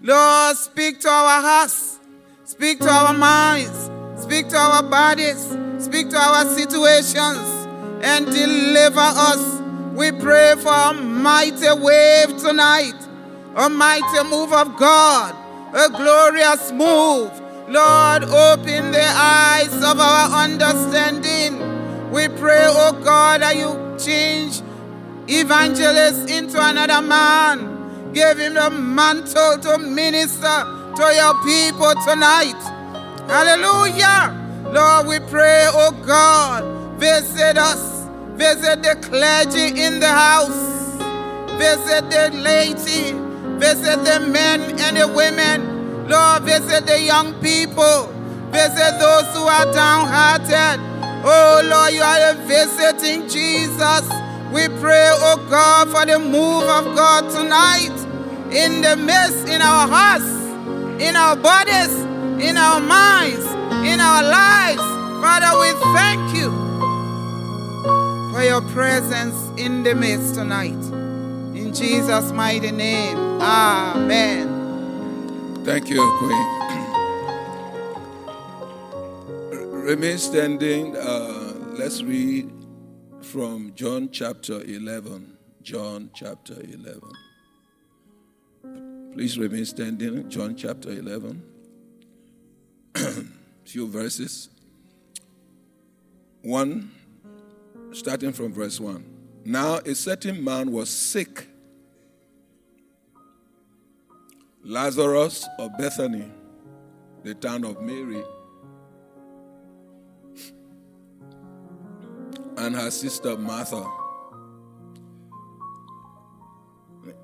Lord, 0.00 0.56
speak 0.56 1.00
to 1.00 1.08
our 1.08 1.42
hearts, 1.42 1.98
speak 2.44 2.78
to 2.78 2.88
our 2.88 3.12
minds, 3.12 3.90
speak 4.22 4.48
to 4.50 4.56
our 4.56 4.84
bodies, 4.84 5.56
speak 5.78 6.08
to 6.10 6.16
our 6.16 6.44
situations, 6.56 7.66
and 8.02 8.26
deliver 8.26 9.00
us. 9.00 9.60
We 9.94 10.12
pray 10.12 10.54
for 10.56 10.72
a 10.72 10.94
mighty 10.94 11.68
wave 11.80 12.38
tonight 12.38 13.08
a 13.56 13.68
mighty 13.68 14.22
move 14.28 14.52
of 14.52 14.76
God, 14.76 15.34
a 15.74 15.88
glorious 15.88 16.70
move. 16.72 17.30
Lord, 17.68 18.24
open 18.24 18.90
the 18.92 19.04
eyes 19.04 19.74
of 19.74 20.00
our 20.00 20.44
understanding. 20.44 22.10
We 22.10 22.28
pray, 22.28 22.64
oh 22.66 22.92
God, 23.04 23.42
that 23.42 23.56
you 23.56 23.96
change 23.98 24.60
evangelist 25.28 26.28
into 26.28 26.58
another 26.60 27.00
man. 27.00 28.12
Give 28.12 28.38
him 28.38 28.54
the 28.54 28.70
mantle 28.70 29.58
to 29.58 29.78
minister 29.78 30.64
to 30.96 31.14
your 31.14 31.34
people 31.44 31.94
tonight. 32.04 32.60
Hallelujah. 33.28 34.36
Lord, 34.72 35.06
we 35.06 35.20
pray, 35.30 35.66
oh 35.68 35.92
God, 36.04 36.64
visit 36.98 37.56
us. 37.56 38.06
Visit 38.34 38.82
the 38.82 38.96
clergy 39.02 39.80
in 39.80 40.00
the 40.00 40.08
house. 40.08 40.96
Visit 41.58 42.10
the 42.10 42.30
laity. 42.38 43.29
Visit 43.60 44.04
the 44.04 44.20
men 44.20 44.80
and 44.80 44.96
the 44.96 45.06
women. 45.06 46.08
Lord, 46.08 46.42
visit 46.44 46.86
the 46.86 46.98
young 47.00 47.34
people. 47.42 48.06
Visit 48.50 48.98
those 48.98 49.26
who 49.36 49.44
are 49.44 49.70
downhearted. 49.72 50.80
Oh 51.22 51.60
Lord, 51.64 51.92
you 51.92 52.00
are 52.00 52.34
visiting 52.48 53.28
Jesus. 53.28 54.08
We 54.50 54.66
pray, 54.80 55.06
oh 55.12 55.46
God, 55.50 55.90
for 55.90 56.06
the 56.06 56.18
move 56.18 56.64
of 56.64 56.96
God 56.96 57.30
tonight 57.30 57.94
in 58.50 58.80
the 58.80 58.96
midst, 58.96 59.46
in 59.46 59.60
our 59.60 59.86
hearts, 59.86 60.24
in 61.00 61.14
our 61.14 61.36
bodies, 61.36 61.94
in 62.42 62.56
our 62.56 62.80
minds, 62.80 63.44
in 63.86 64.00
our 64.00 64.22
lives. 64.22 64.82
Father, 65.20 65.52
we 65.60 65.70
thank 65.94 66.34
you 66.34 66.50
for 68.32 68.42
your 68.42 68.62
presence 68.72 69.36
in 69.56 69.82
the 69.82 69.94
midst 69.94 70.34
tonight. 70.34 70.89
Jesus' 71.72 72.32
mighty 72.32 72.70
name, 72.70 73.16
amen. 73.40 74.48
Thank 75.64 75.88
you, 75.88 76.00
Queen. 76.18 76.46
Remain 79.84 80.18
standing. 80.18 80.96
Uh, 80.96 81.54
let's 81.78 82.02
read 82.02 82.50
from 83.22 83.72
John 83.74 84.08
chapter 84.10 84.62
11. 84.62 85.36
John 85.62 86.10
chapter 86.14 86.54
11. 86.54 87.00
Please 89.12 89.38
remain 89.38 89.64
standing. 89.64 90.28
John 90.30 90.56
chapter 90.56 90.90
11. 90.90 91.42
Few 93.64 93.86
verses. 93.88 94.48
One, 96.42 96.90
starting 97.92 98.32
from 98.32 98.52
verse 98.52 98.80
1. 98.80 99.04
Now 99.44 99.76
a 99.76 99.94
certain 99.94 100.42
man 100.42 100.72
was 100.72 100.88
sick, 100.88 101.48
Lazarus 104.62 105.48
of 105.58 105.76
Bethany, 105.78 106.30
the 107.24 107.34
town 107.34 107.64
of 107.64 107.80
Mary, 107.80 108.22
and 112.58 112.76
her 112.76 112.90
sister 112.90 113.38
Martha. 113.38 113.86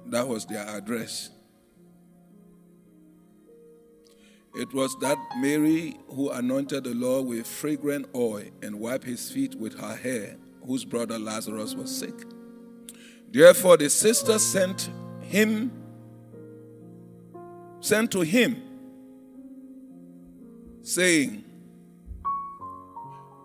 That 0.07 0.27
was 0.27 0.47
their 0.47 0.67
address. 0.67 1.31
It 4.55 4.73
was 4.73 4.97
that 5.01 5.19
Mary 5.37 5.99
who 6.09 6.31
anointed 6.31 6.85
the 6.85 6.95
Lord 6.95 7.27
with 7.27 7.47
fragrant 7.47 8.09
oil 8.15 8.45
and 8.63 8.81
wiped 8.81 9.05
his 9.05 9.31
feet 9.31 9.55
with 9.57 9.79
her 9.79 9.95
hair, 9.95 10.37
whose 10.67 10.87
brother 10.87 11.19
Lazarus 11.19 11.75
was 11.75 11.95
sick. 11.95 12.15
Therefore 13.31 13.77
the 13.77 13.91
sister 13.91 14.39
sent 14.39 14.89
him 15.21 15.71
sent 17.87 18.11
to 18.11 18.21
him 18.21 18.63
saying 20.83 21.45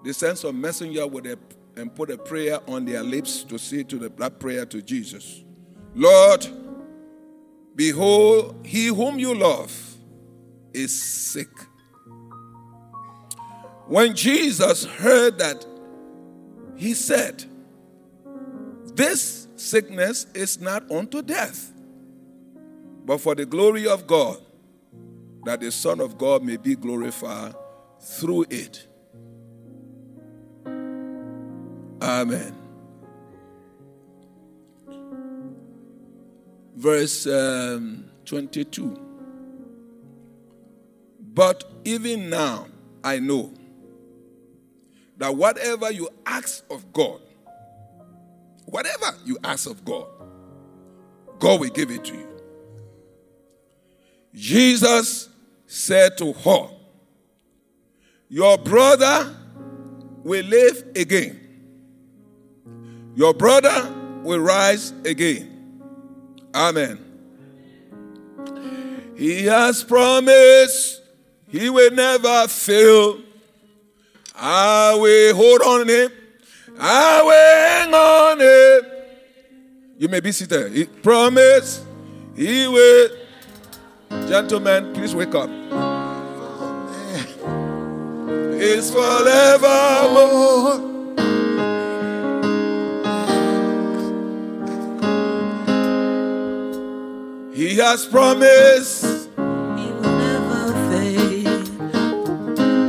they 0.04 0.14
sent 0.14 0.38
some 0.38 0.60
messenger 0.60 1.06
with 1.06 1.26
a 1.28 1.38
and 1.78 1.94
put 1.96 2.10
a 2.10 2.18
prayer 2.18 2.60
on 2.68 2.86
their 2.86 3.04
lips 3.04 3.44
to 3.44 3.58
say 3.58 3.84
to 3.84 3.98
the, 3.98 4.10
that 4.10 4.40
prayer 4.40 4.66
to 4.66 4.82
Jesus 4.82 5.44
Lord, 5.94 6.48
behold, 7.76 8.66
he 8.66 8.88
whom 8.88 9.20
you 9.20 9.36
love 9.36 9.72
is 10.74 11.02
sick. 11.02 11.50
When 13.88 14.16
Jesus 14.16 14.86
heard 14.86 15.38
that, 15.40 15.66
he 16.78 16.94
said, 16.94 17.44
This 18.96 19.50
sickness 19.58 20.28
is 20.34 20.62
not 20.62 20.90
unto 20.90 21.22
death, 21.22 21.71
but 23.06 23.20
for 23.20 23.36
the 23.36 23.46
glory 23.46 23.88
of 23.88 24.08
God, 24.08 24.38
that 25.46 25.60
the 25.60 25.72
Son 25.72 26.00
of 26.00 26.18
God 26.18 26.44
may 26.44 26.58
be 26.58 26.76
glorified 26.76 27.56
through 28.00 28.46
it. 28.50 28.88
Amen. 32.02 32.56
Verse 36.76 37.28
um, 37.28 38.06
22. 38.26 39.00
But 41.34 41.64
even 41.86 42.30
now, 42.30 42.68
I 43.04 43.20
know 43.20 43.54
that 45.18 45.36
whatever 45.36 45.92
you 45.92 46.10
ask 46.26 46.64
of 46.72 46.92
God, 46.92 47.22
whatever 48.66 49.16
you 49.24 49.38
ask 49.44 49.70
of 49.70 49.86
God, 49.86 50.08
God 51.40 51.60
will 51.60 51.70
give 51.70 51.92
it 51.92 52.04
to 52.06 52.16
you. 52.16 52.31
Jesus 54.34 55.30
said 55.68 56.18
to 56.18 56.34
her, 56.34 56.70
Your 58.30 58.58
brother 58.58 59.36
will 60.24 60.46
live 60.46 60.84
again. 60.96 61.40
Your 63.16 63.34
brother 63.34 63.94
will 64.24 64.40
rise 64.40 64.92
again. 65.06 65.82
Amen. 66.54 67.00
He 69.18 69.46
has 69.46 69.84
promised 69.84 71.02
he 71.50 71.70
will 71.70 71.92
never 71.92 72.48
fail. 72.48 73.20
I 74.36 74.96
will 74.96 75.36
hold 75.36 75.62
on 75.62 75.90
him. 75.90 76.12
I 76.80 77.22
will 77.22 77.68
hang 77.68 77.94
on 77.94 78.40
him. 78.40 78.92
You 80.00 80.08
may 80.08 80.22
be 80.22 80.32
seated. 80.32 80.72
He 80.72 80.86
promised 80.86 81.84
he 82.36 82.68
will. 82.68 83.21
Gentlemen, 84.28 84.94
please 84.94 85.16
wake 85.16 85.36
up. 85.36 85.50
It's 88.64 88.92
forevermore. 88.92 90.90
He 97.54 97.76
has 97.78 98.06
promised. 98.06 99.04
He 99.06 99.42
will 99.42 100.02
never 100.02 100.74
fail. 100.90 101.48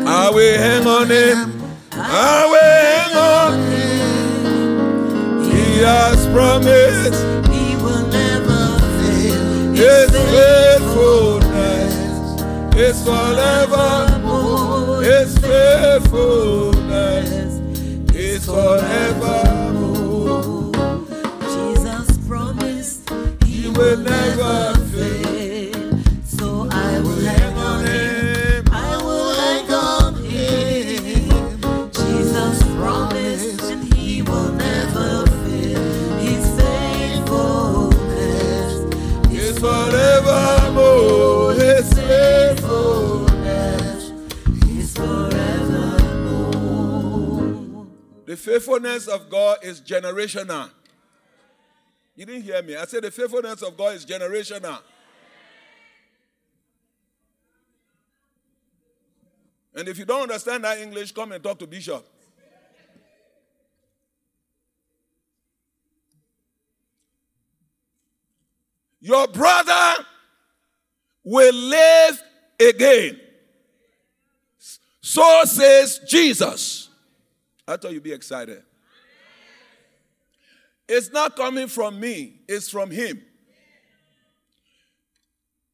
I 0.08 0.30
will 0.30 0.58
hang 0.58 0.87
on 0.87 1.11
him. 1.11 1.62
I 1.92 2.46
will 2.52 2.61
hang 2.88 3.16
on 3.16 3.52
him. 3.72 5.50
He 5.50 5.82
has 5.82 6.26
promised. 6.28 7.51
His 9.83 10.11
faithfulness 10.31 11.95
is 12.77 13.03
forevermore. 13.05 15.03
His 15.03 15.37
faithfulness 15.38 17.61
is 18.14 18.47
forevermore. 18.47 20.71
Jesus 21.40 22.16
promised 22.29 23.11
He 23.45 23.68
will 23.71 23.99
never 23.99 24.82
faithfulness 48.42 49.07
of 49.07 49.31
God 49.31 49.59
is 49.62 49.81
generational. 49.81 50.68
You 52.16 52.26
didn't 52.26 52.42
hear 52.42 52.62
me. 52.62 52.76
I 52.76 52.85
said 52.85 53.05
the 53.05 53.11
faithfulness 53.11 53.62
of 53.62 53.76
God 53.76 53.94
is 53.94 54.05
generational. 54.05 54.81
And 59.74 59.88
if 59.88 59.98
you 59.98 60.05
don't 60.05 60.22
understand 60.22 60.64
that 60.64 60.78
English, 60.78 61.12
come 61.12 61.33
and 61.33 61.42
talk 61.42 61.59
to 61.61 61.66
Bishop. 61.66 62.07
Your 69.00 69.26
brother 69.28 70.05
will 71.24 71.55
live 71.55 72.22
again. 72.61 73.18
So 75.00 75.42
says 75.44 76.00
Jesus. 76.07 76.91
I 77.66 77.77
thought 77.77 77.92
you'd 77.92 78.03
be 78.03 78.12
excited. 78.12 78.62
It's 80.88 81.11
not 81.11 81.37
coming 81.37 81.68
from 81.68 81.98
me, 82.01 82.40
it's 82.48 82.68
from 82.68 82.90
him. 82.90 83.22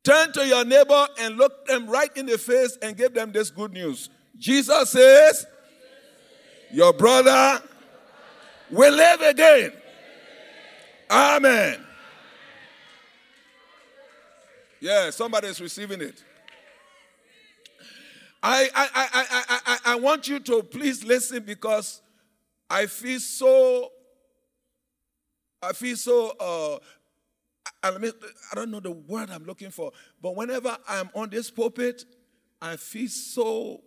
Turn 0.04 0.32
to 0.32 0.46
your 0.46 0.64
neighbor 0.64 1.06
and 1.20 1.36
look 1.36 1.66
them 1.66 1.88
right 1.88 2.14
in 2.16 2.26
the 2.26 2.38
face 2.38 2.78
and 2.80 2.96
give 2.96 3.14
them 3.14 3.32
this 3.32 3.50
good 3.50 3.72
news. 3.72 4.08
Jesus 4.38 4.90
says, 4.90 5.44
Your 6.70 6.92
brother 6.92 7.62
will 8.70 8.94
live 8.94 9.20
again. 9.20 9.72
Amen. 11.10 11.84
Yeah, 14.80 15.10
somebody 15.10 15.48
is 15.48 15.60
receiving 15.60 16.00
it. 16.00 16.22
I, 18.42 18.70
I, 18.74 18.88
I 18.94 19.47
want 19.98 20.28
you 20.28 20.40
to 20.40 20.62
please 20.62 21.04
listen 21.04 21.42
because 21.42 22.02
I 22.70 22.86
feel 22.86 23.20
so, 23.20 23.90
I 25.62 25.72
feel 25.72 25.96
so, 25.96 26.32
uh, 26.38 26.78
I, 27.82 27.90
I 27.90 28.54
don't 28.54 28.70
know 28.70 28.80
the 28.80 28.90
word 28.90 29.30
I'm 29.30 29.44
looking 29.44 29.70
for, 29.70 29.92
but 30.20 30.36
whenever 30.36 30.76
I'm 30.88 31.10
on 31.14 31.30
this 31.30 31.50
pulpit, 31.50 32.04
I 32.60 32.76
feel 32.76 33.08
so, 33.08 33.82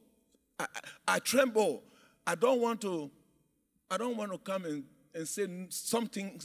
I, 0.60 0.66
I, 0.76 1.16
I 1.16 1.20
tremble. 1.20 1.84
I 2.26 2.36
don't 2.36 2.62
want 2.62 2.82
to, 2.82 3.12
I 3.90 3.98
don't 3.98 4.16
want 4.16 4.32
to 4.32 4.38
come 4.38 4.66
and, 4.66 4.84
and 5.14 5.28
say 5.28 5.48
something, 5.70 6.42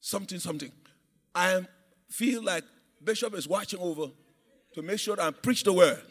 something, 0.00 0.38
something. 0.38 0.72
I 1.34 1.66
feel 2.08 2.42
like 2.42 2.64
Bishop 3.02 3.34
is 3.34 3.46
watching 3.46 3.80
over 3.80 4.06
to 4.74 4.82
make 4.82 4.98
sure 4.98 5.20
I 5.20 5.30
preach 5.30 5.64
the 5.64 5.72
word. 5.72 6.02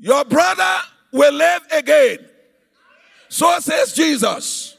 Your 0.00 0.24
brother 0.24 0.78
will 1.12 1.34
live 1.34 1.62
again. 1.70 2.18
So 3.28 3.60
says 3.60 3.92
Jesus. 3.92 4.76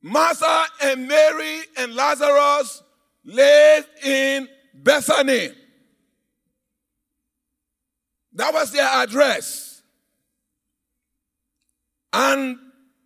Martha 0.00 0.64
and 0.84 1.08
Mary 1.08 1.58
and 1.76 1.94
Lazarus 1.96 2.82
lived 3.24 3.88
in 4.04 4.48
Bethany. 4.72 5.50
That 8.34 8.54
was 8.54 8.70
their 8.70 8.86
address. 8.86 9.82
And 12.12 12.58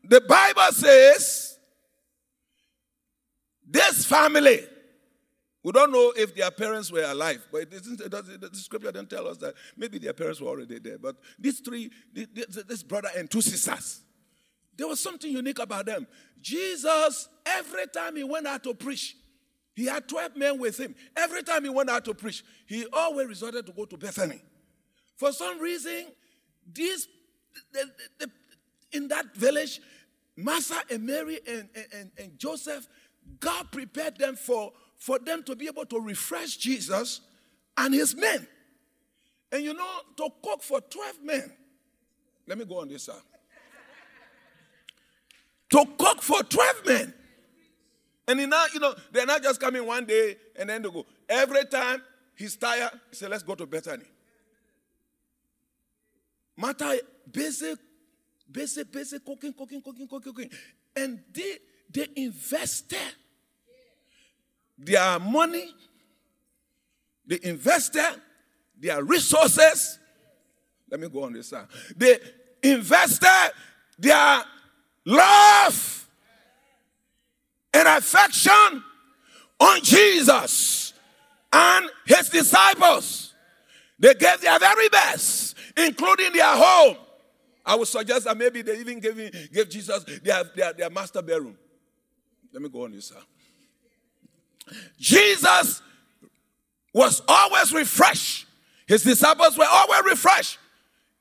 the 0.05 0.21
Bible 0.21 0.73
says 0.73 1.59
this 3.67 4.05
family 4.05 4.67
we 5.63 5.73
don't 5.73 5.93
know 5.93 6.13
if 6.17 6.35
their 6.35 6.51
parents 6.51 6.91
were 6.91 7.05
alive, 7.05 7.47
but 7.53 7.63
it 7.63 7.73
isn't, 7.75 8.01
it 8.01 8.11
doesn't, 8.11 8.41
the 8.41 8.57
scripture 8.57 8.91
doesn't 8.91 9.11
tell 9.11 9.29
us 9.29 9.37
that. 9.39 9.55
Maybe 9.77 9.99
their 9.99 10.15
parents 10.15 10.41
were 10.41 10.49
already 10.49 10.79
there. 10.79 10.99
But 10.99 11.17
these 11.39 11.61
three, 11.61 11.91
this 12.15 12.83
brother 12.83 13.11
and 13.17 13.31
two 13.31 13.43
sisters, 13.43 14.01
there 14.77 14.89
was 14.89 15.01
something 15.01 15.31
unique 15.31 15.59
about 15.59 15.85
them. 15.85 16.07
Jesus, 16.41 17.29
every 17.45 17.87
time 17.89 18.17
he 18.17 18.25
went 18.25 18.47
out 18.47 18.65
to 18.65 18.73
preach, 18.73 19.17
he 19.75 19.85
had 19.85 20.09
12 20.09 20.37
men 20.37 20.59
with 20.59 20.79
him. 20.79 20.95
Every 21.15 21.43
time 21.43 21.65
he 21.65 21.71
went 21.71 21.91
out 21.91 22.07
to 22.07 22.15
preach, 22.15 22.43
he 22.67 22.87
always 22.93 23.27
resorted 23.27 23.67
to 23.67 23.73
go 23.73 23.85
to 23.85 23.99
Bethany. 23.99 24.41
For 25.17 25.33
some 25.33 25.61
reason, 25.61 26.07
these, 26.73 27.07
the, 27.73 27.91
the, 28.19 28.27
the, 28.27 28.31
in 28.97 29.09
that 29.09 29.35
village, 29.37 29.81
Martha 30.37 30.83
and 30.91 31.05
Mary 31.05 31.39
and, 31.47 31.69
and, 31.95 32.11
and 32.19 32.39
Joseph, 32.39 32.89
God 33.39 33.71
prepared 33.71 34.17
them 34.19 34.37
for 34.37 34.73
for 35.01 35.19
them 35.19 35.43
to 35.45 35.57
be 35.57 35.67
able 35.67 35.87
to 35.87 35.99
refresh 35.99 36.59
Jesus 36.59 37.23
and 37.77 37.93
his 37.93 38.15
men. 38.15 38.47
And 39.51 39.65
you 39.65 39.75
know, 39.75 39.89
to 40.19 40.29
cook 40.45 40.63
for 40.63 40.81
12 40.81 41.25
men. 41.25 41.53
Let 42.47 42.59
me 42.59 42.67
go 42.67 42.81
on 42.81 42.89
this 42.89 43.05
side. 43.05 43.17
to 45.71 45.85
cook 45.99 46.23
for 46.23 46.43
12 46.43 46.87
men. 46.87 47.15
And 48.29 48.51
now, 48.51 48.67
you 48.73 48.79
know, 48.79 48.95
they're 49.11 49.27
not 49.27 49.43
just 49.43 49.59
coming 49.59 49.85
one 49.85 50.05
day 50.05 50.37
and 50.55 50.69
then 50.69 50.83
they 50.83 50.91
go. 50.91 51.05
Every 51.29 51.65
time 51.65 52.03
he's 52.37 52.55
tired, 52.55 52.91
he 53.09 53.17
said, 53.17 53.31
let's 53.31 53.43
go 53.43 53.55
to 53.55 53.67
Bethany. 53.67 54.05
Matter 56.57 56.97
basic, 57.33 57.79
basic, 58.51 58.93
basic 58.93 59.25
cooking, 59.25 59.55
cooking, 59.55 59.81
cooking, 59.83 60.07
cooking, 60.07 60.33
cooking. 60.33 60.51
And 60.95 61.21
they 61.33 61.57
they 61.91 62.07
invested 62.17 62.99
their 64.81 65.19
money, 65.19 65.75
they 67.27 67.39
invested 67.43 68.21
their 68.79 69.05
resources. 69.05 69.99
Let 70.91 71.01
me 71.01 71.09
go 71.09 71.25
on 71.25 71.33
this 71.33 71.49
side. 71.49 71.67
They 71.97 72.19
invested 72.63 73.53
their 73.99 74.43
love 75.05 76.09
and 77.73 77.89
affection 77.89 78.83
on 79.61 79.81
Jesus 79.83 80.95
and 81.53 81.91
his 82.07 82.29
disciples. 82.31 83.35
They 83.99 84.15
gave 84.15 84.41
their 84.41 84.59
very 84.59 84.89
best, 84.89 85.57
including 85.77 86.33
their 86.33 86.57
home. 86.57 86.97
I 87.65 87.75
would 87.75 87.89
suggest 87.89 88.25
that 88.25 88.37
maybe 88.37 88.63
they 88.63 88.79
even 88.81 88.99
gave, 88.99 89.53
gave 89.53 89.69
Jesus 89.69 90.03
their, 90.23 90.43
their, 90.57 90.73
their 90.73 90.91
master 90.91 91.21
bedroom. 91.21 91.57
Let 92.53 92.63
me 92.63 92.69
go 92.69 92.85
on 92.85 92.93
this 92.93 93.07
side. 93.09 93.19
Jesus 94.99 95.83
was 96.93 97.23
always 97.29 97.73
refreshed. 97.73 98.47
His 98.87 99.03
disciples 99.03 99.57
were 99.57 99.67
always 99.69 100.03
refreshed. 100.05 100.59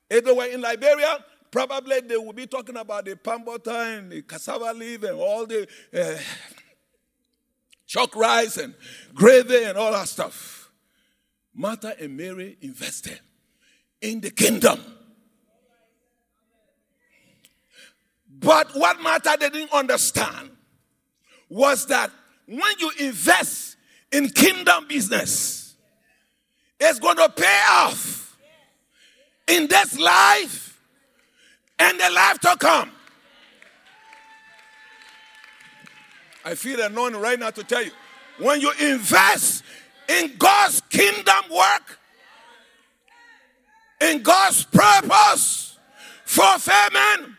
If 0.08 0.24
they 0.24 0.32
were 0.32 0.46
in 0.46 0.60
Liberia, 0.60 1.24
probably 1.50 2.00
they 2.00 2.16
would 2.16 2.36
be 2.36 2.46
talking 2.46 2.76
about 2.76 3.04
the 3.04 3.16
palm 3.16 3.44
butter 3.44 3.70
and 3.70 4.10
the 4.10 4.22
cassava 4.22 4.72
leaf 4.72 5.02
and 5.04 5.18
all 5.18 5.46
the 5.46 5.68
uh, 5.94 6.18
check 7.86 8.14
rice 8.16 8.56
and 8.56 8.74
gravy 9.14 9.64
and 9.64 9.78
all 9.78 9.92
that 9.92 10.08
stuff. 10.08 10.70
Martha 11.54 11.94
and 12.00 12.16
Mary 12.16 12.56
invested 12.60 13.20
in 14.00 14.20
the 14.20 14.30
kingdom. 14.30 14.80
But 18.28 18.74
what 18.74 19.00
Martha 19.00 19.36
didn't 19.38 19.72
understand 19.72 20.50
was 21.48 21.86
that 21.86 22.10
when 22.50 22.72
you 22.80 22.90
invest 22.98 23.76
in 24.10 24.28
kingdom 24.28 24.88
business, 24.88 25.76
it's 26.80 26.98
going 26.98 27.16
to 27.16 27.28
pay 27.28 27.60
off 27.70 28.36
in 29.46 29.68
this 29.68 29.96
life 29.96 30.80
and 31.78 32.00
the 32.00 32.10
life 32.10 32.40
to 32.40 32.56
come. 32.58 32.90
I 36.44 36.56
feel 36.56 36.80
anointed 36.80 37.20
right 37.20 37.38
now 37.38 37.50
to 37.50 37.62
tell 37.62 37.84
you 37.84 37.92
when 38.38 38.60
you 38.60 38.72
invest 38.80 39.62
in 40.08 40.32
God's 40.36 40.80
kingdom 40.90 41.44
work, 41.54 42.00
in 44.00 44.22
God's 44.22 44.64
purpose, 44.64 45.78
fulfillment, 46.24 47.36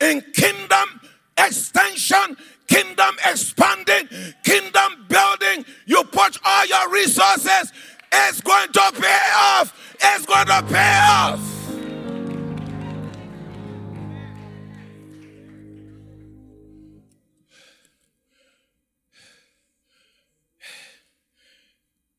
in 0.00 0.22
kingdom 0.32 1.00
extension, 1.36 2.36
kingdom 2.70 3.16
expanding, 3.26 4.08
kingdom 4.44 5.06
building, 5.08 5.66
you 5.86 6.02
put 6.04 6.38
all 6.44 6.66
your 6.66 6.90
resources, 6.90 7.72
it's 8.12 8.40
going 8.40 8.72
to 8.72 8.92
pay 8.94 9.20
off. 9.36 9.76
It's 10.02 10.24
going 10.24 10.46
to 10.46 10.62
pay 10.62 10.98
off. 11.02 11.46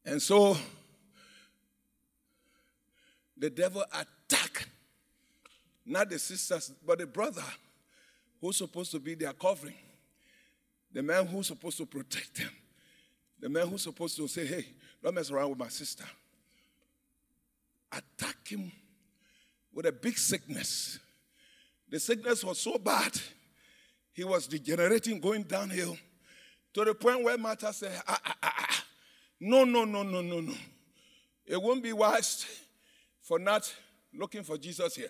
And 0.05 0.21
so 0.21 0.57
the 3.37 3.49
devil 3.49 3.83
attacked 3.93 4.67
not 5.85 6.09
the 6.09 6.19
sisters, 6.19 6.73
but 6.85 6.99
the 6.99 7.07
brother 7.07 7.43
who's 8.41 8.57
supposed 8.57 8.91
to 8.91 8.99
be 8.99 9.15
their 9.15 9.33
covering. 9.33 9.75
The 10.93 11.01
man 11.01 11.25
who's 11.25 11.47
supposed 11.47 11.77
to 11.77 11.85
protect 11.85 12.35
them. 12.35 12.49
The 13.39 13.49
man 13.49 13.67
who's 13.67 13.83
supposed 13.83 14.17
to 14.17 14.27
say, 14.27 14.45
hey, 14.45 14.65
don't 15.01 15.15
mess 15.15 15.31
around 15.31 15.49
with 15.49 15.59
my 15.59 15.69
sister. 15.69 16.03
Attack 17.91 18.47
him 18.47 18.71
with 19.73 19.85
a 19.85 19.91
big 19.91 20.17
sickness. 20.17 20.99
The 21.89 21.99
sickness 21.99 22.43
was 22.43 22.59
so 22.59 22.77
bad, 22.77 23.19
he 24.13 24.23
was 24.23 24.47
degenerating, 24.47 25.19
going 25.19 25.43
downhill 25.43 25.97
to 26.73 26.85
the 26.85 26.93
point 26.93 27.23
where 27.23 27.37
Martha 27.37 27.73
said, 27.73 27.91
ah, 28.07 28.19
ah, 28.25 28.35
ah, 28.43 28.53
ah. 28.59 28.83
No, 29.39 29.63
no, 29.63 29.85
no, 29.85 30.03
no, 30.03 30.21
no, 30.21 30.39
no. 30.39 30.53
It 31.45 31.61
won't 31.61 31.83
be 31.83 31.91
wise 31.91 32.45
for 33.21 33.39
not 33.39 33.73
looking 34.13 34.43
for 34.43 34.57
Jesus 34.57 34.95
here. 34.95 35.09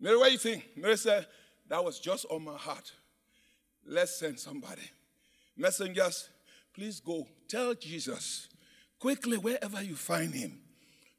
Mary, 0.00 0.16
what 0.16 0.26
do 0.26 0.32
you 0.32 0.38
think? 0.38 0.64
Mary 0.76 0.96
said, 0.96 1.26
That 1.68 1.82
was 1.82 1.98
just 1.98 2.26
on 2.30 2.44
my 2.44 2.56
heart. 2.56 2.92
Let's 3.86 4.16
send 4.16 4.38
somebody. 4.40 4.82
Messengers, 5.56 6.28
please 6.74 7.00
go. 7.00 7.26
Tell 7.48 7.74
Jesus 7.74 8.48
quickly, 8.98 9.36
wherever 9.36 9.82
you 9.82 9.96
find 9.96 10.34
him, 10.34 10.58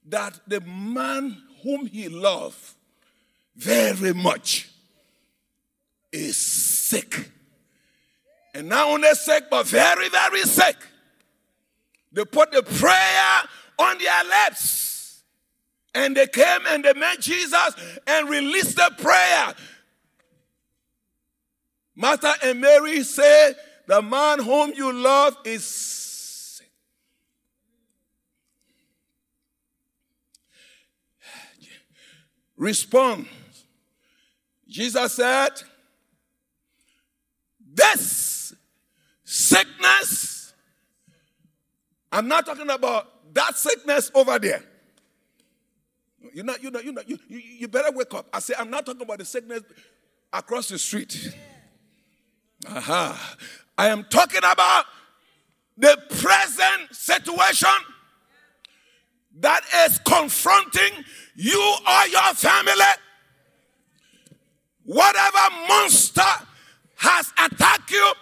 that 0.07 0.39
the 0.47 0.61
man 0.61 1.37
whom 1.63 1.85
he 1.85 2.09
loved 2.09 2.75
very 3.55 4.13
much 4.13 4.69
is 6.11 6.37
sick. 6.37 7.29
And 8.53 8.69
not 8.69 8.87
only 8.87 9.13
sick, 9.13 9.45
but 9.49 9.67
very, 9.67 10.09
very 10.09 10.41
sick. 10.43 10.77
They 12.11 12.25
put 12.25 12.51
the 12.51 12.63
prayer 12.63 13.41
on 13.77 13.97
their 13.97 14.23
lips. 14.23 15.21
And 15.93 16.15
they 16.15 16.27
came 16.27 16.61
and 16.67 16.83
they 16.83 16.93
met 16.93 17.19
Jesus 17.19 17.75
and 18.07 18.29
released 18.29 18.77
the 18.77 18.91
prayer. 18.97 19.53
Martha 21.95 22.33
and 22.43 22.59
Mary 22.59 23.03
said, 23.03 23.55
The 23.87 24.01
man 24.01 24.39
whom 24.39 24.73
you 24.73 24.91
love 24.91 25.37
is 25.45 25.65
sick. 25.65 26.69
Respond. 32.57 33.27
Jesus 34.67 35.13
said, 35.13 35.51
This 37.73 38.53
sickness, 39.23 40.53
I'm 42.11 42.27
not 42.27 42.45
talking 42.45 42.69
about 42.69 43.33
that 43.33 43.57
sickness 43.57 44.11
over 44.13 44.37
there. 44.39 44.63
You 46.33 46.43
know, 46.43 46.55
you 46.61 46.71
know, 46.71 46.79
you 46.79 46.91
know, 46.91 47.01
you, 47.05 47.17
you, 47.29 47.37
you 47.37 47.67
better 47.69 47.95
wake 47.95 48.13
up. 48.13 48.27
I 48.33 48.39
say, 48.39 48.53
I'm 48.57 48.69
not 48.69 48.85
talking 48.85 49.01
about 49.01 49.19
the 49.19 49.25
sickness 49.25 49.61
across 50.33 50.67
the 50.67 50.77
street. 50.77 51.33
Aha. 52.67 53.35
I 53.77 53.89
am 53.89 54.05
talking 54.05 54.39
about 54.39 54.85
the 55.77 55.97
present 56.09 56.93
situation 56.93 57.69
that 59.39 59.61
is 59.85 59.99
confronting 59.99 61.03
you 61.35 61.75
or 61.87 62.07
your 62.07 62.33
family. 62.33 62.73
Whatever 64.85 65.55
monster 65.67 66.21
has 66.95 67.33
attacked 67.43 67.91
you, 67.91 68.13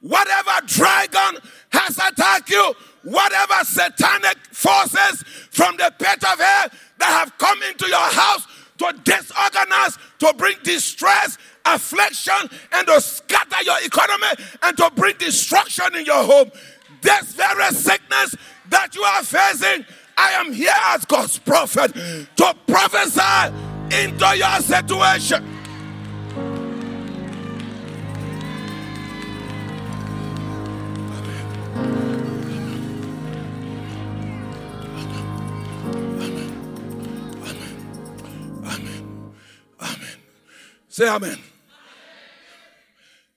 whatever 0.00 0.52
dragon 0.66 1.40
has 1.70 1.98
attacked 1.98 2.48
you, 2.48 2.74
whatever 3.02 3.64
satanic 3.64 4.38
forces 4.52 5.22
from 5.50 5.76
the 5.76 5.92
pit 5.98 6.24
of 6.24 6.40
hell 6.40 6.68
that 6.98 7.06
have 7.06 7.36
come 7.38 7.62
into 7.64 7.86
your 7.88 7.98
house 7.98 8.46
to 8.78 8.92
disorganize, 9.04 9.98
to 10.18 10.32
bring 10.36 10.56
distress, 10.62 11.36
affliction, 11.64 12.50
and 12.72 12.86
to 12.86 13.00
scatter 13.00 13.62
your 13.64 13.76
economy 13.82 14.44
and 14.62 14.76
to 14.76 14.90
bring 14.94 15.16
destruction 15.16 15.94
in 15.96 16.04
your 16.04 16.22
home. 16.24 16.50
This 17.00 17.32
very 17.32 17.72
sickness 17.72 18.36
that 18.68 18.94
you 18.94 19.02
are 19.02 19.22
facing, 19.22 19.84
I 20.16 20.32
am 20.32 20.52
here 20.52 20.72
as 20.86 21.04
God's 21.04 21.38
prophet 21.38 21.92
to 22.36 22.56
prophesy 22.66 23.54
into 23.90 24.36
your 24.36 24.60
situation. 24.60 25.48
Say 40.88 41.08
amen. 41.08 41.51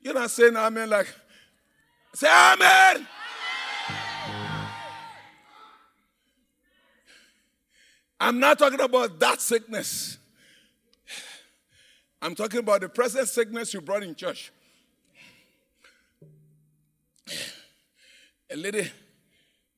You're 0.05 0.13
not 0.13 0.29
saying 0.29 0.55
amen 0.55 0.87
like, 0.91 1.07
say 2.13 2.27
amen. 2.27 3.07
I'm 8.19 8.39
not 8.39 8.59
talking 8.59 8.81
about 8.81 9.19
that 9.19 9.41
sickness. 9.41 10.19
I'm 12.21 12.35
talking 12.35 12.59
about 12.59 12.81
the 12.81 12.89
present 12.89 13.27
sickness 13.27 13.73
you 13.73 13.81
brought 13.81 14.03
in 14.03 14.13
church. 14.13 14.51
A 18.51 18.55
lady 18.55 18.91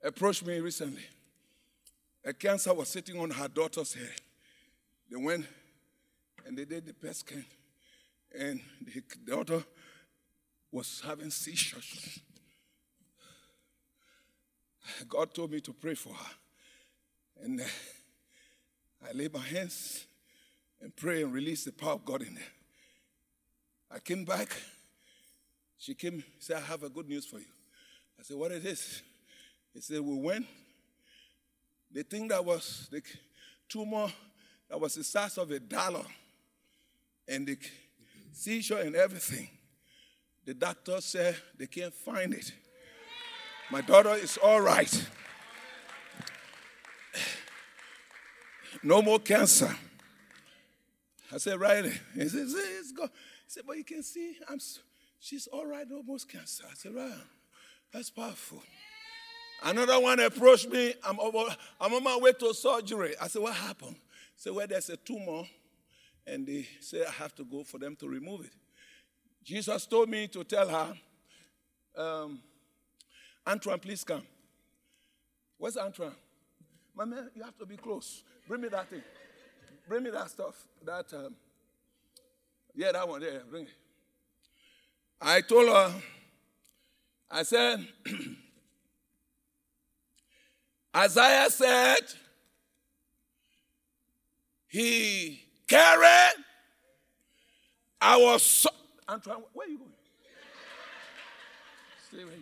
approached 0.03 0.45
me 0.45 0.59
recently. 0.59 1.03
A 2.25 2.33
cancer 2.33 2.73
was 2.73 2.89
sitting 2.89 3.17
on 3.17 3.29
her 3.29 3.47
daughter's 3.47 3.93
head. 3.93 4.11
They 5.09 5.15
went 5.15 5.45
and 6.45 6.57
they 6.57 6.65
did 6.65 6.85
the 6.85 6.93
PET 6.93 7.15
scan, 7.15 7.45
and 8.37 8.59
the 8.81 9.01
daughter 9.25 9.63
was 10.77 11.01
having 11.03 11.31
seizures. 11.31 12.19
God 15.09 15.33
told 15.33 15.51
me 15.51 15.59
to 15.61 15.73
pray 15.73 15.95
for 15.95 16.13
her. 16.13 16.33
And 17.43 17.59
uh, 17.61 17.63
I 19.09 19.11
laid 19.13 19.33
my 19.33 19.39
hands 19.39 20.05
and 20.79 20.95
pray 20.95 21.23
and 21.23 21.33
release 21.33 21.65
the 21.65 21.71
power 21.71 21.93
of 21.93 22.05
God 22.05 22.21
in 22.21 22.35
there. 22.35 22.43
I 23.89 23.97
came 23.97 24.23
back. 24.23 24.55
She 25.79 25.95
came, 25.95 26.23
said, 26.37 26.57
I 26.57 26.59
have 26.61 26.83
a 26.83 26.89
good 26.89 27.09
news 27.09 27.25
for 27.25 27.39
you. 27.39 27.45
I 28.19 28.23
said, 28.23 28.37
What 28.37 28.51
it 28.51 28.63
is? 28.63 29.01
He 29.73 29.81
said, 29.81 30.01
We 30.01 30.15
went. 30.15 30.45
The 31.91 32.03
thing 32.03 32.27
that 32.27 32.45
was 32.45 32.87
the 32.91 33.01
tumor 33.67 34.09
that 34.69 34.79
was 34.79 34.93
the 34.93 35.03
size 35.03 35.39
of 35.39 35.49
a 35.49 35.59
dollar 35.59 36.05
and 37.27 37.47
the 37.47 37.57
seizure 38.31 38.77
and 38.77 38.95
everything. 38.95 39.49
The 40.47 40.53
doctor 40.53 41.01
said 41.01 41.35
they 41.57 41.67
can't 41.67 41.93
find 41.93 42.33
it. 42.33 42.53
My 43.69 43.81
daughter 43.81 44.13
is 44.13 44.37
all 44.37 44.61
right. 44.61 45.07
No 48.81 49.01
more 49.01 49.19
cancer. 49.19 49.75
I 51.33 51.37
said, 51.37 51.59
right. 51.59 51.83
He 51.83 52.27
said, 52.29 52.45
it's 52.47 52.93
go. 52.93 53.03
He 53.03 53.09
said, 53.47 53.63
but 53.67 53.75
you 53.75 53.83
can 53.83 54.01
see, 54.01 54.37
I'm, 54.47 54.59
she's 55.19 55.47
all 55.47 55.65
right, 55.65 55.85
no 55.85 56.01
more 56.01 56.17
cancer. 56.19 56.63
I 56.65 56.75
said, 56.75 56.95
right. 56.95 57.11
That's 57.91 58.09
powerful. 58.09 58.63
Another 59.61 59.99
one 59.99 60.21
approached 60.21 60.69
me. 60.69 60.93
I'm, 61.03 61.19
over, 61.19 61.53
I'm 61.81 61.93
on 61.93 62.03
my 62.05 62.15
way 62.15 62.31
to 62.31 62.53
surgery. 62.53 63.15
I 63.21 63.27
said, 63.27 63.41
what 63.41 63.53
happened? 63.53 63.97
He 63.97 64.37
said, 64.43 64.53
well, 64.53 64.65
there's 64.65 64.89
a 64.89 64.95
tumor. 64.95 65.43
And 66.25 66.47
they 66.47 66.69
said, 66.79 67.03
I 67.05 67.11
have 67.11 67.35
to 67.35 67.43
go 67.43 67.65
for 67.65 67.79
them 67.79 67.97
to 67.97 68.07
remove 68.07 68.45
it. 68.45 68.51
Jesus 69.47 69.85
told 69.85 70.09
me 70.09 70.27
to 70.27 70.43
tell 70.43 70.67
her, 70.67 70.93
um, 71.95 72.39
please 73.79 74.03
come. 74.03 74.23
Where's 75.57 75.77
Antoine? 75.77 76.11
My 76.93 77.05
man, 77.05 77.29
you 77.33 77.43
have 77.43 77.57
to 77.59 77.65
be 77.65 77.77
close. 77.77 78.25
Bring 78.45 78.59
me 78.59 78.67
that 78.67 78.89
thing. 78.89 79.01
Bring 79.87 80.03
me 80.03 80.09
that 80.09 80.29
stuff. 80.31 80.67
That, 80.85 81.05
um, 81.13 81.33
yeah, 82.75 82.91
that 82.91 83.07
one 83.07 83.21
there. 83.21 83.41
Bring 83.49 83.63
it. 83.63 83.73
I 85.21 85.39
told 85.39 85.69
her, 85.69 85.93
I 87.31 87.43
said, 87.43 87.87
Isaiah 90.93 91.49
said, 91.49 92.01
he 94.67 95.39
carried 95.69 96.33
our 98.01 98.37
Antoine, 99.09 99.43
where 99.53 99.67
are 99.67 99.69
you 99.69 99.77
going? 99.77 99.91
Stay 102.07 102.23
right 102.23 102.33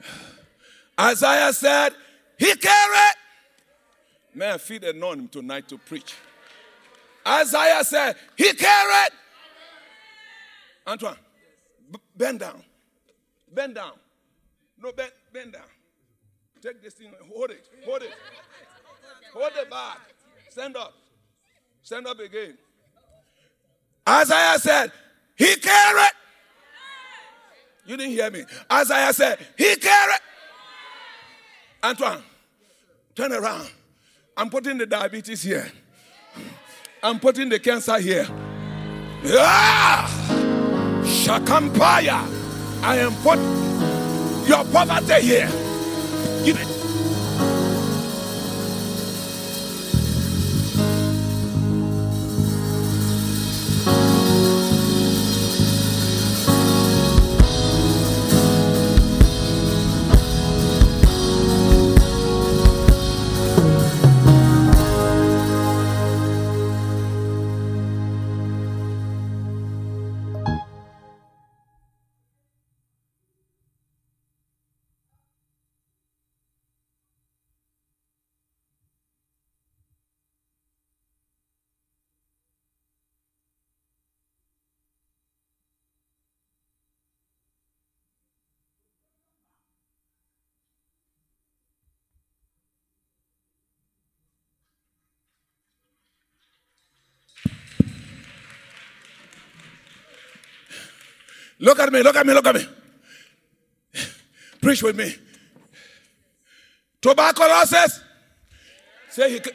here. 0.00 0.10
Isaiah 1.00 1.52
said, 1.52 1.94
He 2.38 2.54
carried. 2.54 3.14
May 4.34 4.52
I 4.52 4.58
feed 4.58 4.84
anoint 4.84 5.20
him 5.20 5.28
tonight 5.28 5.68
to 5.68 5.78
preach. 5.78 6.14
Isaiah 7.26 7.82
said, 7.84 8.16
He 8.36 8.52
carried. 8.52 9.10
Antoine, 10.86 11.16
b- 11.90 11.98
bend 12.16 12.40
down. 12.40 12.62
Bend 13.52 13.74
down. 13.74 13.92
No, 14.80 14.92
bend, 14.92 15.12
bend 15.32 15.52
down. 15.54 15.62
Take 16.60 16.82
this 16.82 16.94
thing, 16.94 17.10
hold 17.34 17.50
it, 17.50 17.66
hold 17.84 18.02
it. 18.02 18.12
Hold 19.32 19.52
it 19.56 19.68
back. 19.70 19.98
Stand 20.50 20.76
up. 20.76 20.94
Stand 21.82 22.06
up 22.06 22.20
again. 22.20 22.56
Isaiah 24.08 24.58
said, 24.58 24.92
He 25.36 25.56
carried. 25.56 26.12
You 27.86 27.96
didn't 27.96 28.12
hear 28.12 28.30
me. 28.30 28.44
Isaiah 28.70 29.12
said, 29.12 29.38
He 29.56 29.76
carried. 29.76 30.20
Antoine, 31.82 32.22
turn 33.14 33.32
around. 33.32 33.70
I'm 34.36 34.50
putting 34.50 34.78
the 34.78 34.86
diabetes 34.86 35.42
here. 35.42 35.70
I'm 37.02 37.20
putting 37.20 37.48
the 37.50 37.58
cancer 37.58 37.98
here. 37.98 38.26
Ah! 39.26 40.08
Shakampaya. 41.02 42.26
I 42.82 42.96
am 42.98 43.14
put 43.16 43.38
your 44.48 44.64
poverty 44.72 45.26
here. 45.26 45.48
You, 46.44 46.54
Look 101.58 101.78
at 101.78 101.92
me, 101.92 102.02
look 102.02 102.16
at 102.16 102.26
me, 102.26 102.34
look 102.34 102.46
at 102.46 102.54
me. 102.54 102.66
Preach 104.60 104.82
with 104.82 104.96
me. 104.96 105.14
Tuberculosis. 107.00 108.00
Say 109.10 109.32
he. 109.32 109.40
ca- 109.40 109.50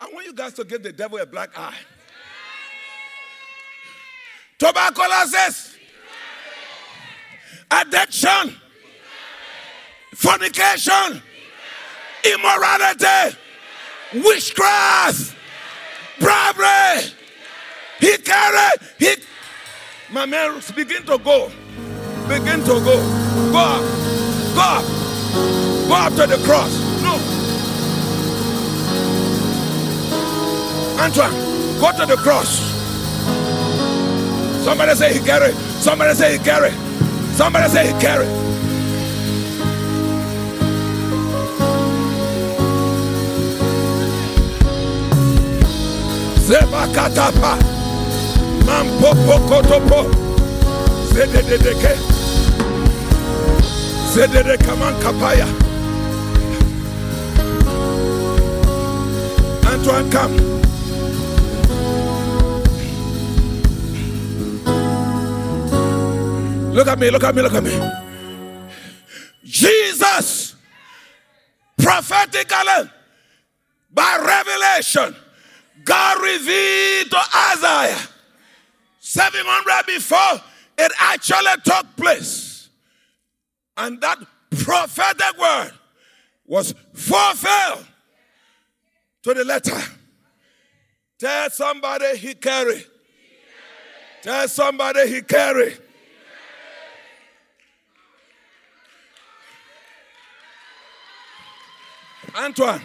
I 0.00 0.08
want 0.12 0.26
you 0.26 0.32
guys 0.34 0.52
to 0.54 0.64
give 0.64 0.82
the 0.82 0.92
devil 0.92 1.18
a 1.18 1.26
black 1.26 1.50
eye. 1.58 1.74
Tuberculosis. 4.58 5.76
Addiction. 7.70 8.56
Fornication. 10.14 11.22
Immorality. 12.32 13.36
Witchcraft. 14.14 15.34
Bribery. 16.20 17.12
He 18.04 18.18
carried. 18.18 18.80
He. 18.98 19.14
My 20.12 20.26
man, 20.26 20.60
begin 20.76 21.06
to 21.06 21.16
go. 21.16 21.50
Begin 22.28 22.60
to 22.60 22.76
go. 22.84 22.96
Go 23.50 23.56
up. 23.56 23.80
Go 24.54 24.60
up. 24.60 24.84
Go 25.88 25.94
up 25.94 26.12
to 26.12 26.26
the 26.26 26.36
cross. 26.44 26.70
No. 27.02 27.14
Antoine, 31.02 31.32
go 31.80 31.92
to 31.96 32.04
the 32.04 32.16
cross. 32.20 32.60
Somebody 34.64 34.94
say 34.96 35.14
he 35.14 35.20
carried. 35.20 35.54
Somebody 35.80 36.12
say 36.12 36.36
he 36.36 36.44
carried. 36.44 36.74
Somebody 37.32 37.68
say 37.70 37.86
he 37.86 38.00
carry. 38.02 38.26
Zebakatapa. 46.44 47.73
Mampopokotopo. 48.66 50.00
Zedededeke. 51.14 51.92
Zedede 54.14 54.56
kaman 54.58 54.94
kapaya. 55.02 55.46
Antoine, 59.72 60.10
come. 60.10 60.54
Look 66.74 66.88
at 66.88 66.98
me, 66.98 67.10
look 67.10 67.24
at 67.24 67.34
me, 67.34 67.42
look 67.42 67.54
at 67.54 67.62
me. 67.62 67.90
Jesus, 69.44 70.56
prophetically, 71.78 72.90
by 73.92 74.18
revelation, 74.18 75.14
God 75.84 76.22
revealed 76.22 77.10
to 77.10 77.20
Isaiah 77.52 78.13
700 79.14 79.86
before 79.86 80.42
it 80.76 80.90
actually 80.98 81.52
took 81.64 81.96
place. 81.96 82.68
And 83.76 84.00
that 84.00 84.18
prophetic 84.50 85.38
word 85.38 85.70
was 86.44 86.74
fulfilled 86.92 87.86
to 89.22 89.34
the 89.34 89.44
letter. 89.44 89.80
Tell 91.16 91.48
somebody 91.50 92.16
he 92.16 92.34
carry. 92.34 92.84
Tell 94.22 94.48
somebody 94.48 95.06
he 95.06 95.22
carry. 95.22 95.74
Antoine. 102.36 102.82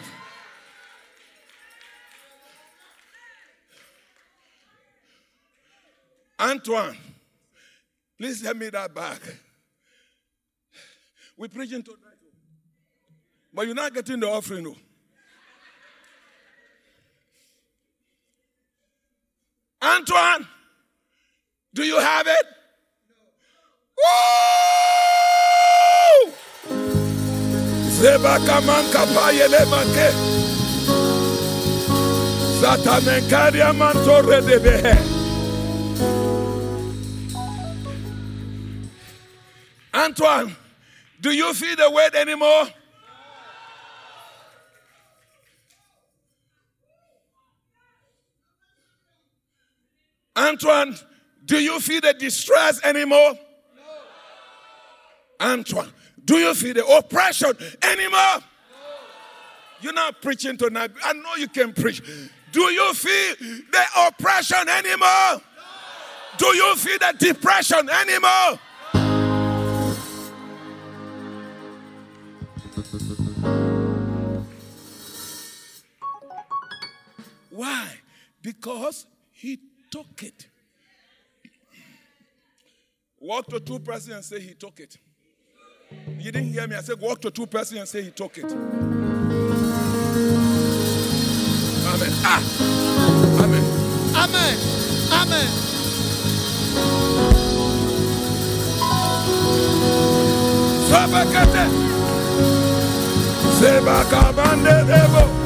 Antoine, 6.40 6.98
please 8.18 8.42
hand 8.42 8.60
me 8.60 8.70
that 8.70 8.94
back. 8.94 9.22
We're 11.38 11.50
preaching 11.50 11.84
tonight. 11.84 12.00
Oh. 12.04 12.16
But 13.54 13.66
you're 13.66 13.76
not 13.76 13.94
getting 13.94 14.20
the 14.20 14.30
offering. 14.30 14.64
No. 14.64 14.76
Antoine, 19.82 20.48
do 21.74 21.84
you 21.84 22.00
have 22.00 22.28
it? 22.28 22.46
Woo! 23.98 24.30
Antoine, 40.00 40.56
do 41.20 41.32
you 41.32 41.54
feel 41.54 41.76
the 41.76 41.92
weight 41.92 42.16
anymore? 42.16 42.68
Antoine, 50.38 50.96
do 51.44 51.58
you 51.58 51.82
feel 51.82 52.00
the 52.00 52.14
distress 52.14 52.82
anymore? 52.86 53.34
Antoine, 55.42 55.92
do 56.24 56.38
you 56.38 56.54
feel 56.54 56.76
the 56.76 56.86
oppression 56.86 57.52
anymore? 57.82 58.40
You're 59.82 59.92
not 59.92 60.22
preaching 60.22 60.56
tonight. 60.56 60.92
I 61.04 61.12
know 61.12 61.36
you 61.38 61.50
can 61.50 61.74
preach. 61.74 62.02
Do 62.54 62.62
you 62.62 62.94
feel 62.94 63.36
the 63.70 63.86
oppression 64.08 64.70
anymore? 64.70 65.42
Do 66.38 66.46
you 66.56 66.76
feel 66.78 67.00
the 67.00 67.16
depression 67.20 67.90
anymore? 67.90 68.60
Why? 77.60 77.90
Because 78.42 79.06
he 79.34 79.60
took 79.92 80.24
it. 80.24 80.48
Walk 83.20 83.48
to 83.48 83.60
two 83.60 83.80
persons 83.80 84.16
and 84.16 84.24
say 84.24 84.40
he 84.40 84.54
took 84.54 84.80
it. 84.80 84.98
You 86.18 86.32
didn't 86.32 86.54
hear 86.54 86.66
me. 86.70 86.78
I 86.78 86.80
said 86.80 87.02
walk 87.02 87.20
to 87.20 87.30
two 87.30 87.46
persons 87.48 87.80
and 87.82 87.90
say 87.90 88.04
he 88.04 88.12
took 88.12 88.38
it. 88.38 88.46
Amen. 88.46 88.62
Ah. 92.24 92.42
Amen. 93.44 93.64
Amen. 94.16 94.58
Amen. 95.20 95.48
Sabakate. 100.88 101.66
Sebakabande 103.60 104.86
devo. 104.88 105.39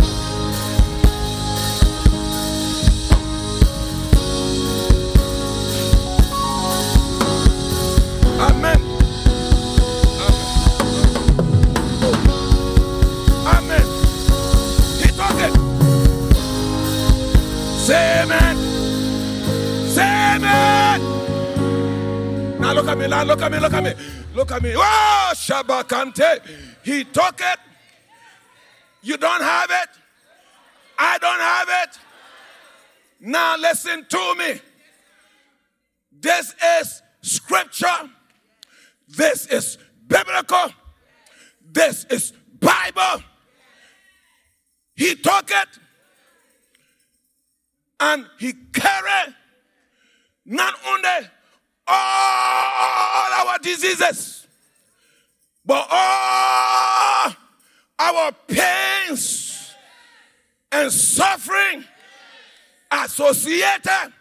At 22.94 23.10
me, 23.10 23.26
look 23.26 23.41
at 23.41 23.52
me, 23.52 23.60
look 23.60 23.74
at 23.74 23.84
me. 23.84 23.94
Look 24.34 24.52
at 24.52 24.62
me. 24.62 24.74
Oh, 24.76 25.32
Shabakante. 25.36 26.41
He 26.84 27.04
took 27.04 27.39
it. 27.39 27.60
You 29.02 29.18
don't 29.18 29.41
have 29.41 29.70
it. 29.70 29.89
I 30.98 31.18
don't 31.18 31.39
have 31.39 31.68
it. 31.84 32.00
Now 33.20 33.58
listen 33.58 34.06
to 34.10 34.36
me. 34.36 34.62
This 36.12 36.54
is 36.80 37.02
scripture. 37.22 38.10
This 39.08 39.48
is 39.48 39.78
biblical. 40.08 40.72
This 41.72 42.06
is 42.10 42.34
Bible. 42.60 43.24
He 44.96 45.16
took 45.16 45.50
it 45.50 45.80
and 48.00 48.28
he 48.39 48.54
carried 48.74 49.36
not 50.46 50.76
only 50.88 51.30
all 51.88 53.34
our 53.47 53.57
diseases, 53.59 54.47
but 55.65 55.88
all 55.89 57.34
our 57.99 58.31
pains 58.47 59.73
and 60.71 60.91
suffering 60.91 61.84
associated 62.91 64.13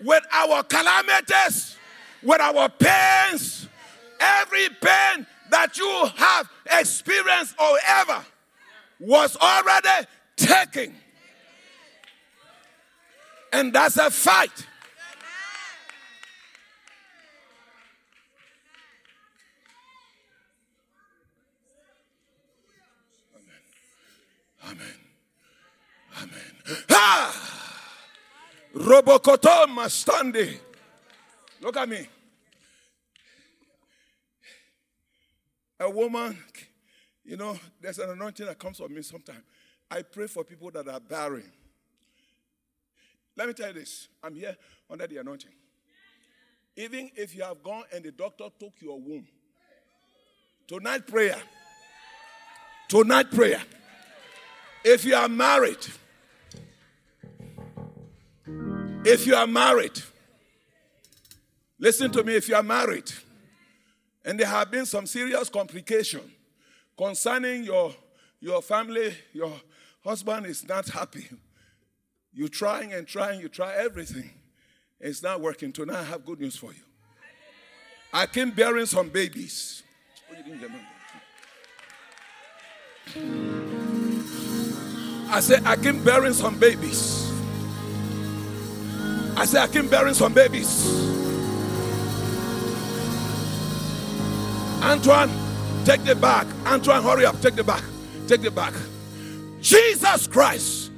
with 0.00 0.24
our 0.32 0.62
calamities, 0.62 1.76
with 2.22 2.40
our 2.40 2.68
pains, 2.68 3.68
every 4.20 4.68
pain 4.80 5.26
that 5.50 5.76
you 5.78 6.08
have 6.16 6.48
experienced 6.78 7.54
or 7.60 7.78
ever 7.86 8.24
was 9.00 9.36
already 9.36 10.06
taken. 10.36 10.94
And 13.52 13.72
that's 13.72 13.96
a 13.96 14.10
fight. 14.10 14.66
Amen. 24.64 24.86
Amen. 26.18 26.84
Ah! 26.90 27.30
Ha! 27.32 27.54
Robokotoma 28.74 29.86
standi. 29.88 30.58
Look 31.60 31.76
at 31.76 31.88
me. 31.88 32.06
A 35.80 35.90
woman, 35.90 36.38
you 37.24 37.36
know, 37.36 37.58
there's 37.80 37.98
an 37.98 38.10
anointing 38.10 38.46
that 38.46 38.58
comes 38.58 38.80
on 38.80 38.92
me 38.94 39.02
sometimes. 39.02 39.42
I 39.90 40.02
pray 40.02 40.26
for 40.26 40.44
people 40.44 40.70
that 40.72 40.88
are 40.88 41.00
barren. 41.00 41.50
Let 43.36 43.48
me 43.48 43.54
tell 43.54 43.68
you 43.68 43.74
this 43.74 44.08
I'm 44.22 44.34
here 44.34 44.56
under 44.90 45.06
the 45.06 45.18
anointing. 45.18 45.50
Even 46.76 47.10
if 47.14 47.34
you 47.34 47.42
have 47.42 47.62
gone 47.62 47.84
and 47.92 48.04
the 48.04 48.12
doctor 48.12 48.48
took 48.58 48.72
your 48.80 48.98
womb, 49.00 49.26
tonight 50.66 51.06
prayer. 51.06 51.36
Tonight 52.88 53.30
prayer. 53.30 53.62
If 54.84 55.04
you 55.06 55.14
are 55.14 55.28
married, 55.28 55.78
if 59.04 59.26
you 59.26 59.34
are 59.34 59.46
married, 59.46 59.98
listen 61.78 62.10
to 62.12 62.22
me. 62.22 62.34
If 62.34 62.48
you 62.50 62.54
are 62.56 62.62
married, 62.62 63.10
and 64.24 64.38
there 64.38 64.46
have 64.46 64.70
been 64.70 64.84
some 64.84 65.06
serious 65.06 65.48
complication 65.48 66.20
concerning 66.98 67.64
your 67.64 67.94
your 68.40 68.60
family, 68.60 69.14
your 69.32 69.52
husband 70.04 70.44
is 70.46 70.68
not 70.68 70.86
happy. 70.88 71.28
You're 72.34 72.48
trying 72.48 72.92
and 72.92 73.06
trying, 73.06 73.40
you 73.40 73.48
try 73.48 73.74
everything. 73.74 74.30
It's 75.00 75.22
not 75.22 75.40
working. 75.40 75.72
Tonight, 75.72 76.00
I 76.00 76.04
have 76.04 76.26
good 76.26 76.40
news 76.40 76.56
for 76.56 76.72
you. 76.72 76.82
I 78.12 78.26
came 78.26 78.50
bearing 78.50 78.86
some 78.86 79.08
babies. 79.08 79.82
Oh, 83.16 83.73
I 85.34 85.40
said, 85.40 85.66
I 85.66 85.74
came 85.74 86.00
bearing 86.04 86.32
some 86.32 86.56
babies. 86.60 87.28
I 89.36 89.44
said, 89.44 89.62
I 89.64 89.66
came 89.66 89.88
bearing 89.88 90.14
some 90.14 90.32
babies. 90.32 90.86
Antoine, 94.80 95.32
take 95.84 96.04
the 96.04 96.14
bag. 96.14 96.46
Antoine, 96.64 97.02
hurry 97.02 97.26
up. 97.26 97.40
Take 97.40 97.56
the 97.56 97.64
bag. 97.64 97.82
Take 98.28 98.42
the 98.42 98.52
bag. 98.52 98.74
Jesus 99.60 100.28
Christ. 100.28 100.92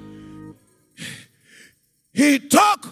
He 2.12 2.38
took 2.38 2.86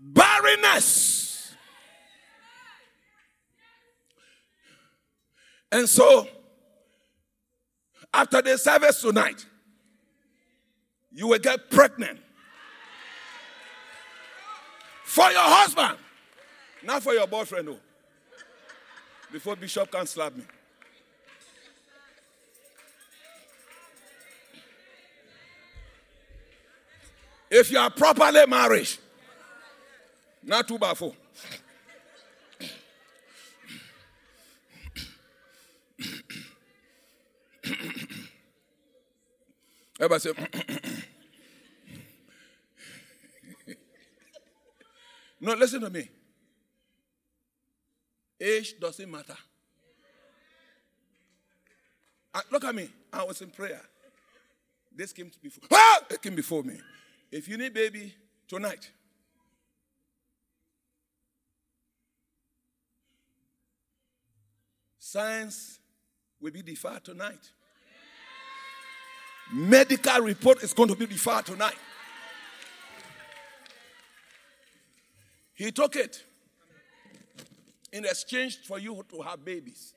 barrenness. 0.00 1.54
And 5.70 5.88
so, 5.88 6.26
after 8.12 8.42
the 8.42 8.58
service 8.58 9.00
tonight, 9.00 9.46
you 11.14 11.26
will 11.28 11.38
get 11.38 11.70
pregnant 11.70 12.18
for 15.04 15.30
your 15.30 15.42
husband, 15.42 15.98
not 16.82 17.02
for 17.02 17.12
your 17.12 17.26
boyfriend. 17.26 17.66
No. 17.66 17.76
Before 19.30 19.56
Bishop 19.56 19.90
can 19.90 20.06
slap 20.06 20.34
me. 20.34 20.44
If 27.50 27.70
you 27.70 27.78
are 27.78 27.90
properly 27.90 28.46
married, 28.46 28.88
not 30.42 30.66
two 30.66 30.78
by 30.78 30.94
four. 30.94 31.14
Everybody 40.00 40.20
say, 40.20 40.32
no, 45.40 45.54
listen 45.54 45.80
to 45.82 45.90
me. 45.90 46.08
Age 48.40 48.74
doesn't 48.80 49.10
matter. 49.10 49.36
Uh, 52.34 52.40
look 52.50 52.64
at 52.64 52.74
me. 52.74 52.88
I 53.12 53.22
was 53.24 53.40
in 53.42 53.50
prayer. 53.50 53.82
This 54.94 55.12
came 55.12 55.30
before. 55.42 55.64
Ah! 55.70 56.00
It 56.10 56.22
came 56.22 56.34
before 56.34 56.62
me. 56.62 56.80
If 57.30 57.48
you 57.48 57.56
need 57.56 57.72
baby 57.72 58.14
tonight, 58.48 58.90
science 64.98 65.78
will 66.40 66.52
be 66.52 66.62
deferred 66.62 67.04
tonight. 67.04 67.50
Medical 69.52 70.20
report 70.20 70.62
is 70.62 70.72
going 70.72 70.88
to 70.88 70.96
be 70.96 71.06
deferred 71.06 71.44
tonight. 71.44 71.76
He 75.54 75.70
took 75.70 75.94
it 75.94 76.24
in 77.92 78.04
exchange 78.04 78.58
for 78.64 78.78
you 78.78 79.04
to 79.10 79.22
have 79.22 79.44
babies. 79.44 79.94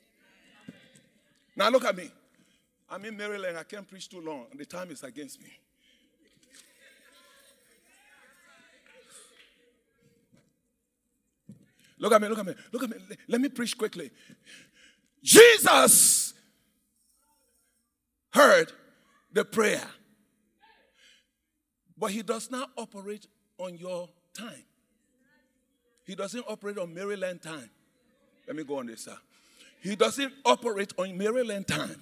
Now 1.56 1.70
look 1.70 1.84
at 1.84 1.96
me. 1.96 2.10
I'm 2.90 3.04
in 3.04 3.16
Maryland. 3.16 3.56
I 3.56 3.62
can't 3.62 3.88
preach 3.88 4.08
too 4.08 4.20
long, 4.20 4.46
the 4.54 4.66
time 4.66 4.90
is 4.90 5.02
against 5.02 5.42
me. 5.42 5.50
Look 11.98 12.12
at 12.12 12.20
me, 12.20 12.28
look 12.28 12.38
at 12.38 12.46
me, 12.46 12.54
look 12.72 12.82
at 12.82 12.90
me. 12.90 12.96
Let 13.26 13.40
me 13.40 13.48
preach 13.48 13.76
quickly. 13.76 14.10
Jesus 15.22 16.34
heard 18.30 18.70
the 19.36 19.44
prayer, 19.44 19.82
but 21.96 22.10
he 22.10 22.22
does 22.22 22.50
not 22.50 22.70
operate 22.76 23.26
on 23.58 23.76
your 23.76 24.08
time. 24.32 24.64
He 26.04 26.14
doesn't 26.14 26.44
operate 26.48 26.78
on 26.78 26.94
Maryland 26.94 27.42
time. 27.42 27.68
Let 28.46 28.56
me 28.56 28.64
go 28.64 28.78
on 28.78 28.86
this, 28.86 29.02
sir. 29.02 29.16
He 29.82 29.94
doesn't 29.94 30.32
operate 30.44 30.94
on 30.96 31.18
Maryland 31.18 31.68
time. 31.68 32.00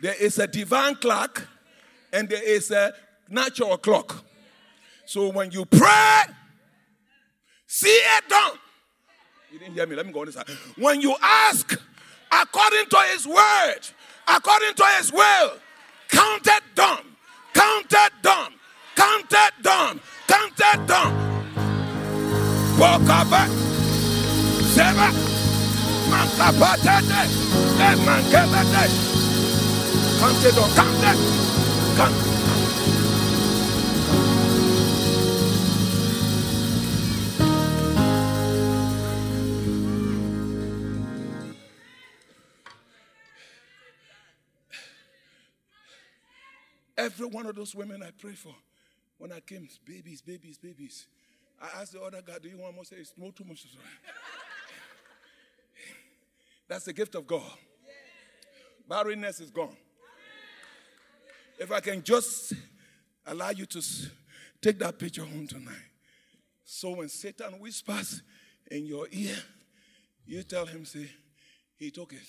There 0.00 0.14
is 0.20 0.40
a 0.40 0.48
divine 0.48 0.96
clock 0.96 1.46
and 2.12 2.28
there 2.28 2.42
is 2.42 2.72
a 2.72 2.92
natural 3.28 3.76
clock. 3.78 4.24
So 5.06 5.28
when 5.28 5.52
you 5.52 5.64
pray, 5.64 6.22
see 7.68 7.86
it 7.86 8.28
done. 8.28 8.58
You 9.52 9.60
didn't 9.60 9.74
hear 9.74 9.86
me. 9.86 9.94
Let 9.94 10.06
me 10.06 10.12
go 10.12 10.20
on 10.20 10.26
this 10.26 10.34
side. 10.34 10.48
When 10.76 11.00
you 11.00 11.14
ask 11.22 11.80
according 12.32 12.86
to 12.86 12.98
his 13.12 13.24
word, 13.24 13.80
according 14.26 14.74
to 14.74 14.84
his 14.98 15.12
will, 15.12 15.52
count 16.12 16.46
it 16.46 16.64
done. 16.74 17.04
Count 17.54 17.92
it 18.04 18.12
done. 18.22 18.52
Count 18.94 19.32
it 19.32 19.54
done. 19.62 20.00
Count 20.28 20.60
it 20.70 20.86
done. 20.86 21.14
Walk 22.78 23.08
up. 23.18 23.34
Seba. 24.74 25.08
Mankapatete. 26.10 27.22
Emankebete. 27.88 28.84
Every 46.96 47.26
one 47.26 47.46
of 47.46 47.56
those 47.56 47.74
women 47.74 48.02
I 48.02 48.10
prayed 48.10 48.38
for, 48.38 48.54
when 49.18 49.32
I 49.32 49.40
came, 49.40 49.68
babies, 49.86 50.20
babies, 50.20 50.58
babies. 50.58 51.06
I 51.60 51.80
asked 51.80 51.92
the 51.92 52.02
other 52.02 52.22
guy, 52.22 52.38
Do 52.42 52.48
you 52.48 52.58
want 52.58 52.74
more? 52.74 52.84
Say, 52.84 52.96
It's 52.96 53.14
no 53.16 53.30
too 53.30 53.44
much. 53.44 53.66
That's 56.68 56.84
the 56.84 56.92
gift 56.92 57.14
of 57.14 57.26
God. 57.26 57.50
Barrenness 58.88 59.40
is 59.40 59.50
gone. 59.50 59.76
If 61.58 61.70
I 61.70 61.80
can 61.80 62.02
just 62.02 62.54
allow 63.26 63.50
you 63.50 63.66
to 63.66 63.82
take 64.60 64.78
that 64.80 64.98
picture 64.98 65.24
home 65.24 65.46
tonight. 65.46 65.74
So 66.64 66.96
when 66.96 67.08
Satan 67.08 67.60
whispers 67.60 68.22
in 68.70 68.86
your 68.86 69.06
ear, 69.10 69.36
you 70.26 70.42
tell 70.42 70.66
him, 70.66 70.84
say, 70.84 71.08
he 71.76 71.90
took 71.90 72.12
it. 72.12 72.26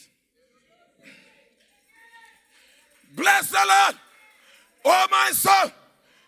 Bless 3.16 3.50
the 3.50 3.60
Lord, 3.66 3.96
oh 4.86 5.08
my 5.10 5.32
soul, 5.32 5.72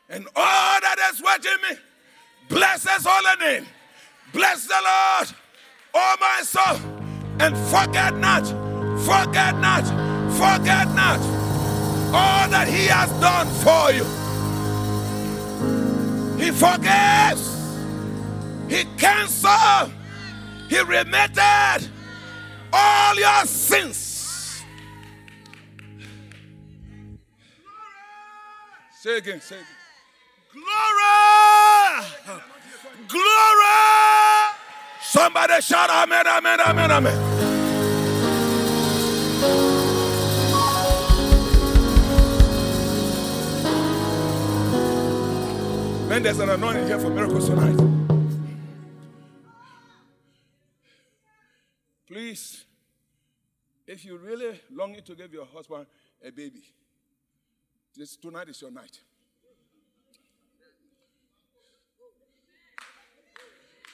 and 0.09 0.27
all 0.35 0.79
that 0.81 0.97
is 1.11 1.21
within 1.21 1.61
me. 1.69 1.77
Bless 2.49 2.83
his 2.87 3.05
holy 3.07 3.45
name. 3.45 3.65
Bless 4.33 4.67
the 4.67 4.73
Lord, 4.73 5.35
oh 5.93 6.15
my 6.19 6.41
soul, 6.43 6.77
and 7.39 7.55
forget 7.69 8.15
not, 8.17 8.45
forget 9.05 9.57
not, 9.59 9.85
forget 10.33 10.87
not 10.93 11.19
all 12.13 12.47
that 12.49 12.67
he 12.67 12.85
has 12.87 13.09
done 13.19 13.47
for 13.63 13.91
you. 13.91 14.05
He 16.37 16.51
forgives, 16.51 17.49
he 18.69 18.83
cancels, 18.97 19.91
he 20.69 20.79
remitted 20.81 21.89
all 22.71 23.15
your 23.15 23.45
sins. 23.45 24.14
Say 29.05 29.17
again, 29.19 29.39
say 29.39 29.57
again. 29.57 29.67
Glory! 30.51 30.65
Glory! 33.07 33.67
Somebody 34.99 35.61
shout 35.61 35.91
amen, 35.91 36.25
amen, 36.25 36.59
amen, 36.59 36.89
amen. 36.89 37.19
Man, 46.09 46.23
there's 46.23 46.39
an 46.39 46.49
anointing 46.49 46.87
here 46.87 46.97
for 46.97 47.11
miracles 47.11 47.47
tonight. 47.47 47.77
Please, 52.07 52.65
if 53.85 54.03
you 54.03 54.17
really 54.17 54.59
longing 54.71 55.03
to 55.03 55.13
give 55.13 55.31
your 55.31 55.45
husband 55.45 55.85
a 56.23 56.31
baby, 56.31 56.63
this 57.95 58.15
tonight 58.15 58.49
is 58.49 58.61
your 58.61 58.71
night. 58.71 58.99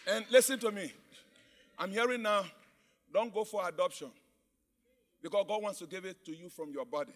And 0.07 0.25
listen 0.31 0.59
to 0.59 0.71
me. 0.71 0.91
I'm 1.77 1.91
hearing 1.91 2.21
now, 2.21 2.43
don't 3.13 3.33
go 3.33 3.43
for 3.43 3.67
adoption. 3.67 4.09
Because 5.21 5.45
God 5.47 5.61
wants 5.61 5.79
to 5.79 5.85
give 5.85 6.05
it 6.05 6.25
to 6.25 6.31
you 6.35 6.49
from 6.49 6.71
your 6.71 6.85
body. 6.85 7.13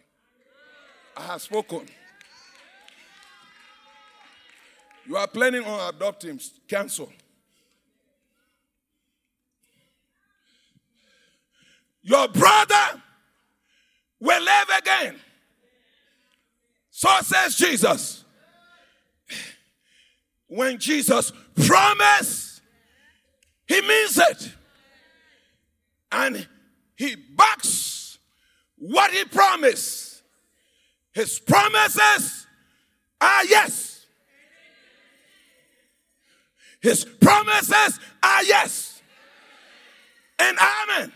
I 1.17 1.23
have 1.23 1.41
spoken. 1.41 1.88
You 5.07 5.17
are 5.17 5.27
planning 5.27 5.63
on 5.63 5.93
adopting, 5.93 6.39
cancel. 6.67 7.11
Your 12.01 12.27
brother 12.27 13.01
will 14.19 14.43
live 14.43 14.67
again. 14.77 15.15
So 16.98 17.10
says 17.24 17.58
Jesus. 17.58 18.24
When 20.48 20.80
Jesus 20.80 21.34
promised, 21.68 22.62
he 23.68 23.82
means 23.82 24.18
it. 24.18 24.54
And 26.10 26.48
he 26.96 27.18
backs 27.36 28.18
what 28.78 29.12
he 29.12 29.26
promised. 29.26 30.24
His 31.12 31.38
promises 31.38 32.48
are 33.20 33.43
yes. 33.43 34.06
His 36.82 37.04
promises 37.04 38.00
are 38.24 38.43
yes 38.43 39.02
and 40.39 40.58
amen. 40.58 41.12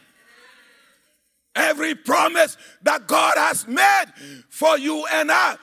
Every 1.55 1.95
promise 1.95 2.57
that 2.81 3.07
God 3.07 3.37
has 3.37 3.65
made 3.65 4.05
for 4.49 4.77
you 4.77 5.05
and 5.09 5.31
I 5.31 5.55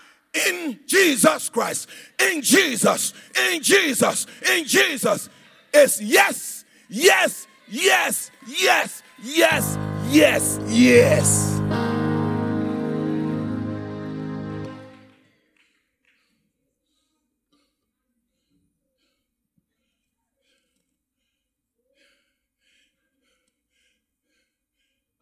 in 0.49 0.79
Jesus 0.87 1.49
Christ, 1.49 1.89
in 2.21 2.43
Jesus, 2.43 3.15
in 3.53 3.63
Jesus, 3.63 4.27
in 4.51 4.65
Jesus 4.65 5.29
is 5.73 6.01
yes, 6.01 6.65
yes, 6.89 7.47
yes, 7.69 8.31
yes, 8.47 9.03
yes, 9.23 9.79
yes, 10.11 10.61
yes. 10.67 11.61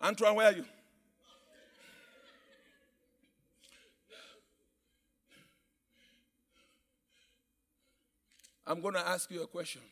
Antoine, 0.05 0.35
where 0.35 0.49
are 0.49 0.53
you? 0.53 0.65
I'm 8.67 8.81
going 8.81 8.95
to 8.95 9.07
ask 9.07 9.31
you 9.31 9.43
a 9.43 9.47
question. 9.47 9.83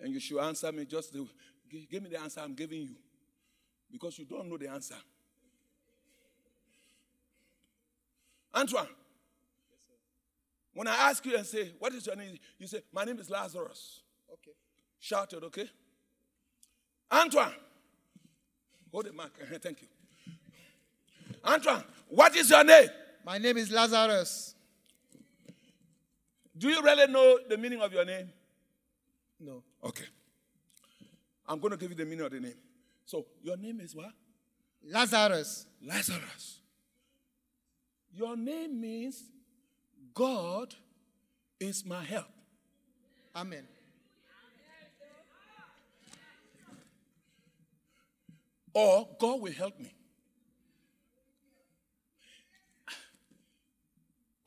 And 0.00 0.12
you 0.12 0.20
should 0.20 0.38
answer 0.40 0.70
me 0.70 0.84
just 0.84 1.12
the, 1.12 1.26
give 1.90 2.02
me 2.02 2.10
the 2.10 2.20
answer 2.20 2.40
I'm 2.40 2.54
giving 2.54 2.82
you. 2.82 2.94
Because 3.90 4.18
you 4.18 4.24
don't 4.24 4.48
know 4.48 4.56
the 4.56 4.68
answer. 4.68 4.94
Antoine. 8.54 8.88
When 10.74 10.86
I 10.86 10.94
ask 11.10 11.24
you 11.26 11.36
and 11.36 11.44
say, 11.44 11.72
What 11.78 11.92
is 11.94 12.06
your 12.06 12.14
name? 12.14 12.38
You 12.58 12.66
say, 12.66 12.82
My 12.92 13.04
name 13.04 13.18
is 13.18 13.28
Lazarus. 13.30 14.00
Okay. 14.32 14.52
Shout 15.00 15.32
it, 15.32 15.42
okay? 15.42 15.68
Antoine. 17.10 17.54
Hold 18.92 19.06
the 19.06 19.12
mic. 19.12 19.26
Uh-huh, 19.42 19.58
Thank 19.60 19.82
you. 19.82 19.88
Antoine, 21.44 21.84
what 22.08 22.34
is 22.36 22.50
your 22.50 22.64
name? 22.64 22.88
My 23.24 23.38
name 23.38 23.56
is 23.56 23.70
Lazarus. 23.70 24.54
Do 26.58 26.68
you 26.68 26.82
really 26.82 27.06
know 27.10 27.38
the 27.48 27.56
meaning 27.56 27.80
of 27.80 27.92
your 27.92 28.04
name? 28.04 28.28
No. 29.38 29.62
Okay. 29.84 30.06
I'm 31.46 31.60
going 31.60 31.70
to 31.70 31.76
give 31.76 31.90
you 31.90 31.96
the 31.96 32.04
meaning 32.04 32.24
of 32.24 32.32
the 32.32 32.40
name. 32.40 32.54
So, 33.06 33.24
your 33.42 33.56
name 33.56 33.80
is 33.80 33.94
what? 33.94 34.10
Lazarus. 34.84 35.66
Lazarus. 35.82 36.58
Your 38.12 38.36
name 38.36 38.80
means 38.80 39.22
God 40.12 40.74
is 41.60 41.84
my 41.86 42.02
help. 42.02 42.26
Amen. 43.34 43.66
Or 48.74 49.08
God 49.18 49.40
will 49.40 49.52
help 49.52 49.78
me. 49.78 49.92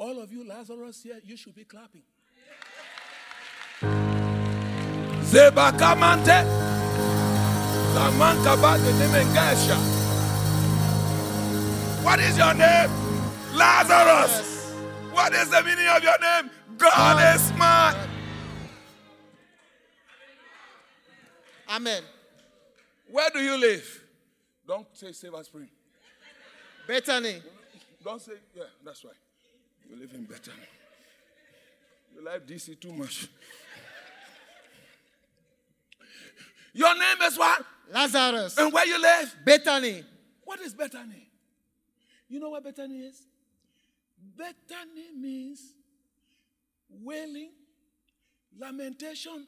All 0.01 0.17
of 0.19 0.33
you 0.33 0.43
Lazarus 0.47 1.03
here, 1.03 1.19
you 1.23 1.37
should 1.37 1.53
be 1.53 1.63
clapping. 1.63 2.01
Zebakamante. 5.29 6.43
What 12.03 12.19
is 12.19 12.35
your 12.35 12.53
name? 12.55 12.89
Lazarus. 13.53 14.73
What 15.11 15.33
is 15.33 15.49
the 15.51 15.61
meaning 15.61 15.87
of 15.87 16.01
your 16.01 16.19
name? 16.19 16.49
God 16.79 17.35
is 17.35 17.53
mine. 17.53 17.95
Amen. 21.69 22.01
Where 23.07 23.29
do 23.29 23.39
you 23.39 23.55
live? 23.55 24.03
Don't 24.67 24.87
say 24.93 25.11
Silver 25.11 25.43
Spring. 25.43 25.69
Bethany. 26.87 27.43
Don't 28.03 28.19
say, 28.19 28.33
yeah, 28.55 28.63
that's 28.83 29.05
right. 29.05 29.13
You 29.91 29.99
live 29.99 30.13
in 30.13 30.23
Bethany. 30.23 30.55
You 32.15 32.23
like 32.23 32.47
DC 32.47 32.79
too 32.79 32.93
much. 32.93 33.27
Your 36.73 36.97
name 36.97 37.21
is 37.23 37.37
what? 37.37 37.65
Lazarus. 37.91 38.57
And 38.57 38.71
where 38.71 38.87
you 38.87 39.01
live? 39.01 39.35
Bethany. 39.43 40.05
What 40.45 40.61
is 40.61 40.73
Bethany? 40.73 41.27
You 42.29 42.39
know 42.39 42.51
what 42.51 42.63
Bethany 42.63 42.99
is? 42.99 43.21
Bethany 44.37 45.11
means 45.19 45.73
wailing, 46.89 47.51
lamentation, 48.57 49.45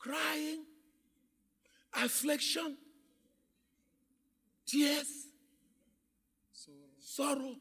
crying, 0.00 0.64
affliction, 1.94 2.76
tears, 4.66 5.28
sorrow. 6.98 7.54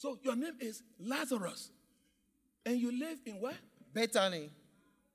So 0.00 0.16
your 0.22 0.34
name 0.34 0.54
is 0.60 0.82
Lazarus. 0.98 1.68
And 2.64 2.80
you 2.80 2.90
live 2.98 3.18
in 3.26 3.34
what? 3.34 3.52
Bethany. 3.92 4.48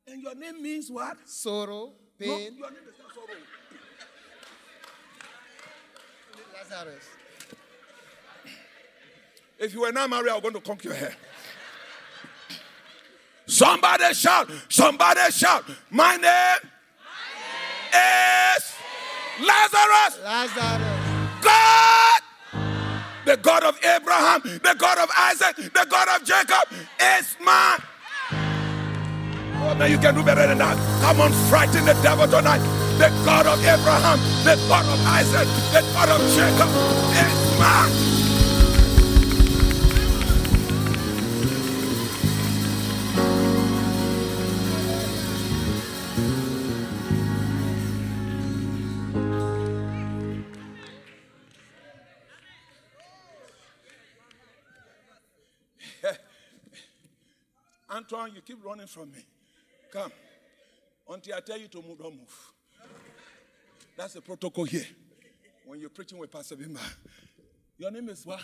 And 0.05 0.21
your 0.21 0.35
name 0.35 0.61
means 0.61 0.91
what? 0.91 1.17
Sorrow. 1.25 1.93
No, 2.19 2.37
Pain. 2.37 2.55
your 2.55 2.69
name 2.69 2.81
is 2.87 2.93
not 2.99 3.11
sorrow. 3.15 3.27
Lazarus. 6.53 7.03
If 9.57 9.73
you 9.73 9.81
were 9.81 9.91
not 9.91 10.07
married, 10.07 10.29
I'm 10.29 10.41
going 10.41 10.53
to 10.53 10.61
conk 10.61 10.83
your 10.83 10.93
hair. 10.93 11.15
Somebody 13.47 14.13
shout, 14.13 14.51
somebody 14.69 15.31
shout. 15.31 15.63
My 15.89 16.15
name 16.15 16.69
is 17.91 18.73
Lazarus. 19.41 20.19
Lazarus. 20.23 21.04
The 23.25 23.37
God 23.37 23.63
of 23.63 23.75
Abraham, 23.83 24.41
the 24.43 24.75
God 24.77 24.99
of 24.99 25.09
Isaac, 25.17 25.55
the 25.55 25.87
God 25.89 26.07
of 26.09 26.23
Jacob 26.23 26.69
is 27.01 27.35
mine. 27.43 27.79
Oh 29.57 29.73
man, 29.73 29.89
you 29.89 29.97
can 29.97 30.13
do 30.13 30.23
better 30.23 30.45
than 30.45 30.59
that. 30.59 30.77
Come 31.01 31.21
on, 31.21 31.31
frighten 31.49 31.85
the 31.85 31.93
devil 32.03 32.27
tonight. 32.27 32.61
The 32.99 33.09
God 33.25 33.47
of 33.47 33.59
Abraham, 33.65 34.19
the 34.45 34.55
God 34.69 34.85
of 34.85 34.99
Isaac, 35.07 35.47
the 35.73 35.81
God 35.93 36.09
of 36.09 36.21
Jacob 36.37 36.69
is 37.17 37.59
mine. 37.59 38.14
Antoine, 58.11 58.35
you 58.35 58.41
keep 58.41 58.63
running 58.63 58.85
from 58.85 59.11
me. 59.11 59.17
Come. 59.91 60.11
Until 61.09 61.35
I 61.35 61.39
tell 61.39 61.57
you 61.57 61.67
to 61.69 61.81
move, 61.81 61.97
don't 61.97 62.13
move. 62.15 62.51
That's 63.97 64.13
the 64.13 64.21
protocol 64.21 64.65
here. 64.65 64.85
When 65.65 65.79
you're 65.79 65.89
preaching 65.89 66.19
with 66.19 66.31
Pastor 66.31 66.55
Bimba. 66.55 66.79
Your 67.79 67.89
name 67.89 68.07
is 68.09 68.23
what? 68.25 68.39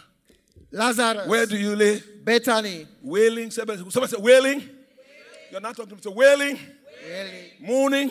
Lazarus. 0.72 1.28
Where 1.28 1.46
do 1.46 1.58
you 1.58 1.76
live? 1.76 2.04
Bethany. 2.26 2.88
Wailing. 3.04 3.52
Somebody 3.52 3.84
somebody 3.92 4.16
say 4.16 4.22
wailing. 4.22 4.68
You're 5.52 5.62
not 5.62 5.76
talking 5.76 5.90
to 5.92 5.96
me. 5.96 6.02
Say 6.02 6.10
wailing, 6.10 6.60
Really? 7.08 7.54
mourning, 7.60 8.10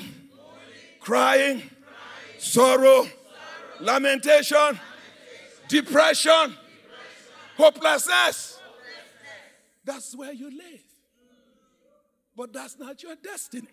crying, 1.00 1.58
Crying. 1.60 1.70
sorrow, 2.38 3.02
Sorrow. 3.04 3.08
lamentation, 3.80 4.56
Lamentation. 4.56 4.80
depression, 5.68 6.32
Depression. 6.32 6.58
Hopelessness. 7.56 8.58
hopelessness. 8.58 8.58
That's 9.84 10.14
where 10.14 10.32
you 10.32 10.50
live. 10.50 10.82
But 12.40 12.54
that's 12.54 12.78
not 12.78 13.02
your 13.02 13.16
destiny. 13.16 13.68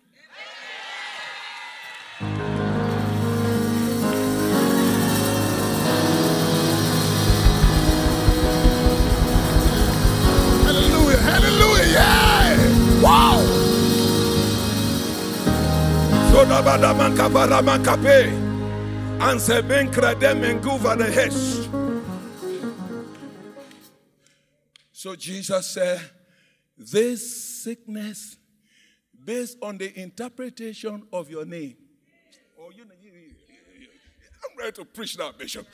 Hallelujah, 10.66 11.16
hallelujah, 11.16 11.86
yeah! 11.94 13.00
Wow! 13.02 13.40
Mankape. 17.62 18.28
Anse 19.18 19.62
ben 19.66 19.90
krede 19.90 20.34
menguva 20.34 20.94
de 20.98 21.10
hesh. 21.10 21.66
So 24.92 25.16
Jesus 25.16 25.70
said, 25.70 26.02
This 26.76 27.62
sickness, 27.64 28.36
based 29.28 29.58
on 29.60 29.76
the 29.76 29.92
interpretation 30.00 31.02
of 31.12 31.28
your 31.28 31.44
name. 31.44 31.76
Oh, 32.58 32.70
you 32.74 32.82
I'm 32.82 34.58
ready 34.58 34.72
to 34.72 34.86
preach 34.86 35.18
now, 35.18 35.32
Bishop. 35.32 35.66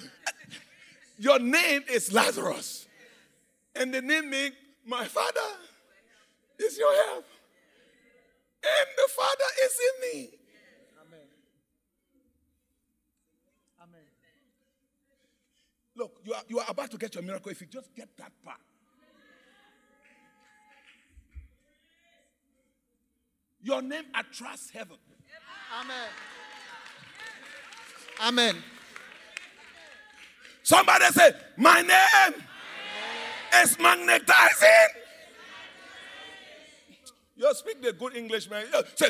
Your 1.21 1.39
name 1.39 1.83
is 1.89 2.13
Lazarus. 2.13 2.89
And 3.77 3.95
the 3.95 4.03
name 4.03 4.29
means, 4.29 4.55
My 4.85 5.05
Father 5.05 5.51
is 6.59 6.77
your 6.77 6.93
help. 7.07 7.27
And 8.65 8.89
the 8.97 9.09
Father 9.15 9.51
is 9.63 9.79
in 9.87 10.19
me. 10.19 10.31
Amen. 11.07 11.19
Amen. 13.81 14.01
Look, 15.95 16.19
you 16.25 16.35
are, 16.35 16.43
you 16.49 16.59
are 16.59 16.67
about 16.67 16.91
to 16.91 16.99
get 16.99 17.15
your 17.15 17.23
miracle 17.23 17.53
if 17.53 17.61
you 17.61 17.69
just 17.69 17.95
get 17.95 18.09
that 18.17 18.33
part. 18.45 18.59
Your 23.65 23.81
name 23.81 24.05
attracts 24.15 24.69
heaven. 24.69 24.99
Amen. 25.81 26.09
Amen. 28.23 28.57
Somebody 30.63 31.07
say, 31.07 31.33
My 31.57 31.81
name 31.81 32.43
is 33.63 33.79
magnetizing. 33.79 34.69
You 37.37 37.55
speak 37.55 37.83
the 37.83 37.95
good 37.95 38.15
English, 38.15 38.51
man. 38.51 38.67
Say, 38.97 39.09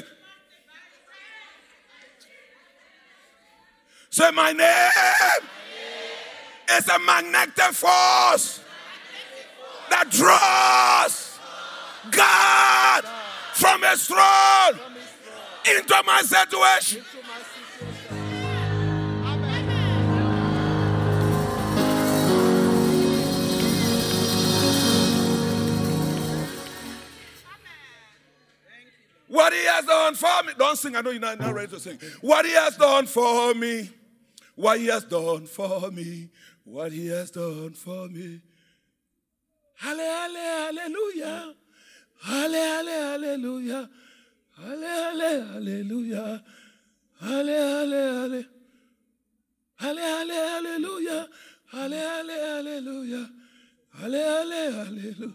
say, 4.10 4.30
My 4.30 4.52
name 4.52 5.48
is 6.78 6.88
a 6.88 6.98
magnetic 7.00 7.74
force 7.74 8.60
that 9.90 10.08
draws 10.10 11.40
God 12.12 13.23
from 13.54 13.82
his 13.82 14.06
throne 14.06 14.80
into 15.64 16.02
my 16.04 16.22
situation. 16.22 17.04
What 29.28 29.52
he 29.52 29.64
has 29.64 29.84
done 29.84 30.14
for 30.14 30.42
me. 30.46 30.52
Don't 30.56 30.76
sing. 30.76 30.94
I 30.94 31.00
know 31.00 31.10
you're 31.10 31.20
not, 31.20 31.40
not 31.40 31.54
ready 31.54 31.68
to 31.72 31.80
sing. 31.80 31.98
What 32.20 32.44
he 32.46 32.52
has 32.52 32.76
done 32.76 33.06
for 33.06 33.52
me. 33.54 33.90
What 34.54 34.78
he 34.78 34.86
has 34.86 35.02
done 35.04 35.46
for 35.46 35.90
me. 35.90 36.30
What 36.62 36.92
he 36.92 37.08
has 37.08 37.32
done 37.32 37.72
for 37.72 38.06
me. 38.08 38.40
Halle, 39.76 39.98
halle, 39.98 40.76
hallelujah. 40.76 41.54
Halle, 42.24 42.62
halle, 42.74 42.96
hallelujah. 43.10 43.88
Halle, 44.56 44.88
halle, 44.88 45.30
hallelujah. 45.52 46.42
Halle, 47.20 47.58
halle, 47.74 48.02
halle. 48.20 48.46
Halle, 49.76 50.00
halle, 50.00 50.38
hallelujah. 50.52 51.28
Halle, 51.72 52.00
halle, 52.12 52.36
hallelujah. 52.48 53.30
Halle, 54.00 54.22
halle, 54.22 54.72
hallelujah. 54.72 55.32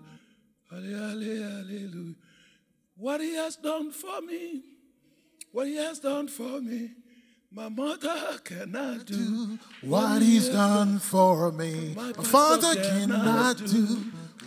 Halle, 0.72 0.96
halle, 0.98 1.44
hallelujah. 1.44 2.16
What 2.96 3.22
he 3.22 3.36
has 3.36 3.56
done 3.56 3.92
for 3.92 4.22
me, 4.22 4.64
what 5.52 5.68
he 5.68 5.76
has 5.76 6.00
done 6.00 6.28
for 6.28 6.60
me, 6.60 6.90
my 7.52 7.70
mother 7.70 8.40
cannot 8.44 9.06
do. 9.06 9.58
What 9.82 10.22
he's 10.22 10.50
done 10.50 11.00
for 11.00 11.52
me. 11.52 11.94
My 11.96 12.14
father 12.14 12.76
cannot 12.76 13.58
do 13.58 13.86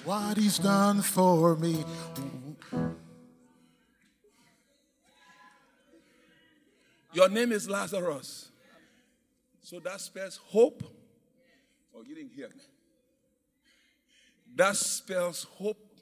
what 0.04 0.36
he's 0.36 0.58
done 0.58 1.02
for 1.02 1.56
me. 1.56 1.84
Your 7.12 7.28
name 7.28 7.52
is 7.52 7.68
Lazarus. 7.68 8.50
So 9.62 9.78
that 9.80 10.00
spells 10.00 10.40
hope. 10.46 10.82
Oh, 11.94 12.02
you 12.02 12.14
didn't 12.14 12.32
hear 12.32 12.48
me. 12.48 12.62
That 14.54 14.76
spells 14.76 15.44
hope 15.44 16.00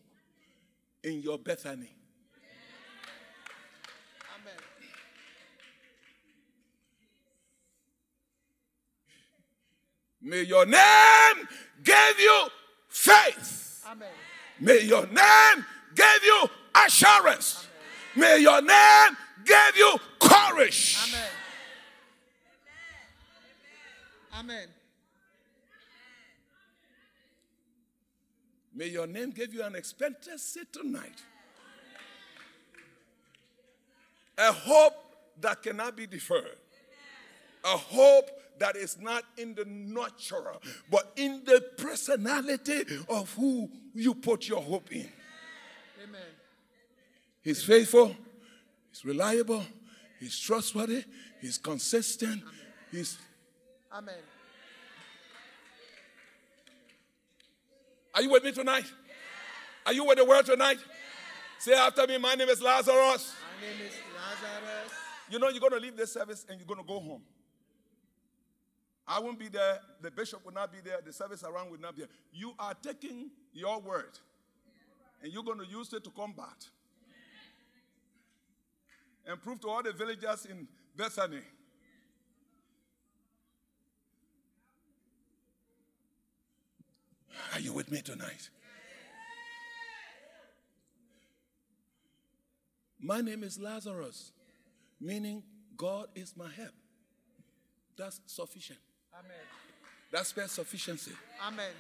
in 1.03 1.21
your 1.21 1.39
Bethany. 1.39 1.91
Amen. 4.35 4.55
May 10.23 10.43
your 10.43 10.67
name 10.67 11.49
give 11.83 12.21
you 12.21 12.49
faith. 12.89 13.85
Amen. 13.91 14.09
May 14.61 14.81
your 14.83 15.07
name 15.07 15.65
give 15.95 16.25
you 16.25 16.49
assurance. 16.87 17.67
Amen. 18.17 18.31
May 18.31 18.43
your 18.43 18.63
name 18.63 19.17
give 19.45 19.77
you 19.77 19.99
courage. 20.31 20.97
Amen. 21.09 21.29
Amen. 24.39 24.69
May 28.75 28.87
your 28.87 29.07
name 29.07 29.31
give 29.31 29.53
you 29.53 29.63
an 29.63 29.75
expectancy 29.75 30.61
tonight. 30.73 31.23
A 34.39 34.53
hope 34.53 34.95
that 35.41 35.63
cannot 35.63 35.97
be 35.97 36.07
deferred. 36.07 36.57
A 37.65 37.77
hope 37.77 38.31
that 38.59 38.77
is 38.77 38.99
not 38.99 39.25
in 39.37 39.55
the 39.55 39.65
natural, 39.67 40.63
but 40.91 41.13
in 41.17 41.43
the 41.45 41.63
personality 41.77 42.85
of 43.09 43.35
who 43.35 43.69
you 43.95 44.15
put 44.15 44.49
your 44.49 44.63
hope 44.63 44.93
in. 44.93 45.09
Amen. 46.03 46.21
He's 47.43 47.63
faithful, 47.63 48.15
he's 48.91 49.05
reliable, 49.05 49.65
he's 50.21 50.39
trustworthy, 50.39 51.05
he's 51.41 51.59
consistent, 51.59 52.43
he's 52.93 53.19
Amen. 53.93 54.15
Are 58.15 58.23
you 58.23 58.31
with 58.31 58.45
me 58.45 58.53
tonight? 58.53 58.85
Are 59.85 59.93
you 59.93 60.05
with 60.05 60.19
the 60.19 60.25
word 60.25 60.47
tonight? 60.47 60.79
Say 61.59 61.73
after 61.73 62.07
me, 62.07 62.19
my 62.19 62.35
name 62.35 62.49
is 62.49 62.63
Lazarus. 62.63 63.35
My 63.61 63.67
name 63.67 63.87
is 63.87 63.95
Lazarus. 64.15 64.93
You 65.29 65.39
know, 65.39 65.49
you're 65.49 65.61
going 65.61 65.73
to 65.73 65.79
leave 65.79 65.97
this 65.97 66.13
service 66.13 66.45
and 66.49 66.59
you're 66.59 66.67
going 66.67 66.81
to 66.81 66.87
go 66.87 67.01
home. 67.01 67.23
I 69.07 69.19
won't 69.19 69.39
be 69.39 69.49
there. 69.49 69.79
The 70.01 70.11
bishop 70.11 70.45
will 70.45 70.53
not 70.53 70.73
be 70.73 70.79
there. 70.85 70.99
The 71.05 71.13
service 71.13 71.43
around 71.43 71.71
will 71.71 71.81
not 71.81 71.97
be 71.97 72.03
there. 72.03 72.11
You 72.33 72.53
are 72.59 72.75
taking 72.75 73.31
your 73.53 73.81
word 73.81 74.19
and 75.23 75.33
you're 75.33 75.43
going 75.43 75.59
to 75.59 75.67
use 75.67 75.93
it 75.93 76.05
to 76.05 76.11
combat 76.11 76.69
and 79.27 79.41
prove 79.43 79.61
to 79.61 79.69
all 79.69 79.83
the 79.83 79.93
villagers 79.93 80.47
in 80.47 80.67
Bethany 80.97 81.41
Are 87.55 87.61
you 87.61 87.73
with 87.73 87.91
me 87.91 88.01
tonight? 88.01 88.49
My 93.01 93.21
name 93.21 93.43
is 93.43 93.59
Lazarus, 93.59 94.33
meaning 95.01 95.43
God 95.77 96.07
is 96.15 96.37
my 96.37 96.49
help. 96.51 96.75
That's 97.97 98.21
sufficient. 98.27 98.79
Amen. 99.19 99.31
That 100.13 100.27
spells 100.27 100.53
sufficiency. 100.53 101.13
Amen. 101.47 101.73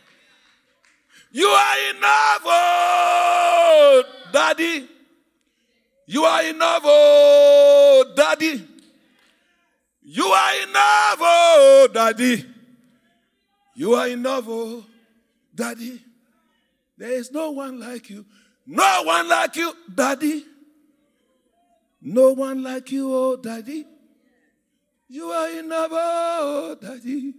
You 1.31 1.47
are 1.47 1.91
enough, 1.91 2.43
oh, 2.45 4.03
Daddy. 4.33 4.89
You 6.11 6.25
are 6.25 6.43
enough, 6.43 6.83
oh, 6.85 8.05
daddy. 8.17 8.67
You 10.03 10.25
are 10.25 10.55
enough, 10.65 11.19
oh, 11.21 11.89
daddy. 11.95 12.47
You 13.77 13.95
are 13.95 14.09
enough, 14.09 14.45
oh, 14.49 14.85
daddy. 15.55 16.03
There 16.99 17.13
is 17.13 17.31
no 17.31 17.53
one 17.53 17.79
like 17.79 18.11
you. 18.11 18.27
No 18.67 19.03
one 19.05 19.29
like 19.29 19.55
you, 19.55 19.73
daddy. 19.95 20.45
No 22.03 22.33
one 22.33 22.65
like 22.65 22.91
you, 22.91 23.15
oh, 23.15 23.37
daddy. 23.37 23.87
You 25.07 25.27
are 25.31 25.49
enough, 25.49 25.91
oh, 25.93 26.77
daddy. 26.83 27.35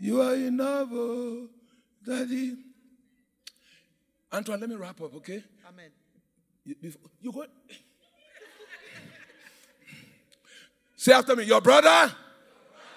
You 0.00 0.20
are 0.22 0.34
enough, 0.34 0.88
oh, 0.90 1.48
daddy. 2.04 2.56
Antoine, 4.32 4.58
let 4.58 4.68
me 4.68 4.74
wrap 4.74 5.00
up, 5.00 5.14
okay? 5.14 5.44
You 6.64 7.32
go. 7.32 7.44
Say 10.96 11.12
after 11.12 11.34
me, 11.34 11.44
your 11.44 11.60
brother. 11.60 12.12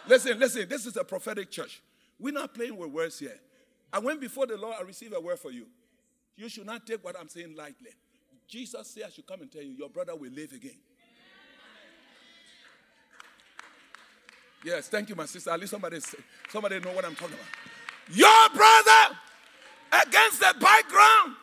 Listen, 0.08 0.38
listen. 0.38 0.68
This 0.68 0.86
is 0.86 0.98
a 0.98 1.04
prophetic 1.04 1.50
church. 1.50 1.82
We're 2.20 2.34
not 2.34 2.54
playing 2.54 2.76
with 2.78 2.92
words 2.92 3.20
here. 3.20 3.40
I 3.92 4.00
went 4.00 4.20
before 4.20 4.46
the 4.46 4.58
Lord. 4.58 4.76
I 4.80 4.84
received 4.84 5.14
a 5.14 5.22
word 5.22 5.40
for 5.40 5.52
you. 5.52 5.68
You 6.36 6.50
should 6.50 6.66
not 6.66 6.86
take 6.86 7.04
what 7.04 7.18
I'm 7.20 7.30
saying 7.30 7.56
lightly. 7.56 7.92
Jesus 8.48 8.88
said, 8.88 9.04
I 9.08 9.10
should 9.10 9.26
come 9.26 9.42
and 9.42 9.52
tell 9.52 9.62
you, 9.62 9.72
your 9.72 9.90
brother 9.90 10.16
will 10.16 10.32
live 10.32 10.52
again. 10.52 10.78
Yes, 14.64 14.88
thank 14.88 15.10
you, 15.10 15.16
my 15.16 15.26
sister. 15.26 15.50
At 15.50 15.60
least 15.60 15.72
somebody, 15.72 16.00
somebody 16.50 16.80
know 16.80 16.92
what 16.92 17.06
I'm 17.06 17.16
talking 17.16 17.36
about. 17.36 18.16
Your 18.16 18.50
brother 18.56 19.18
against 19.92 20.40
the 20.40 20.56
background, 20.60 21.36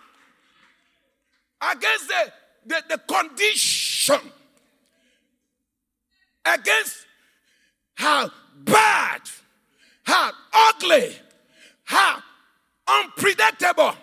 against 1.61 2.09
the, 2.09 2.33
the, 2.67 2.83
the 2.89 2.99
condition, 2.99 4.21
against 6.45 7.07
how 7.95 8.31
bad, 8.65 9.21
how 10.05 10.33
ugly, 10.53 11.15
how 11.85 12.23
unpredictable, 12.89 13.95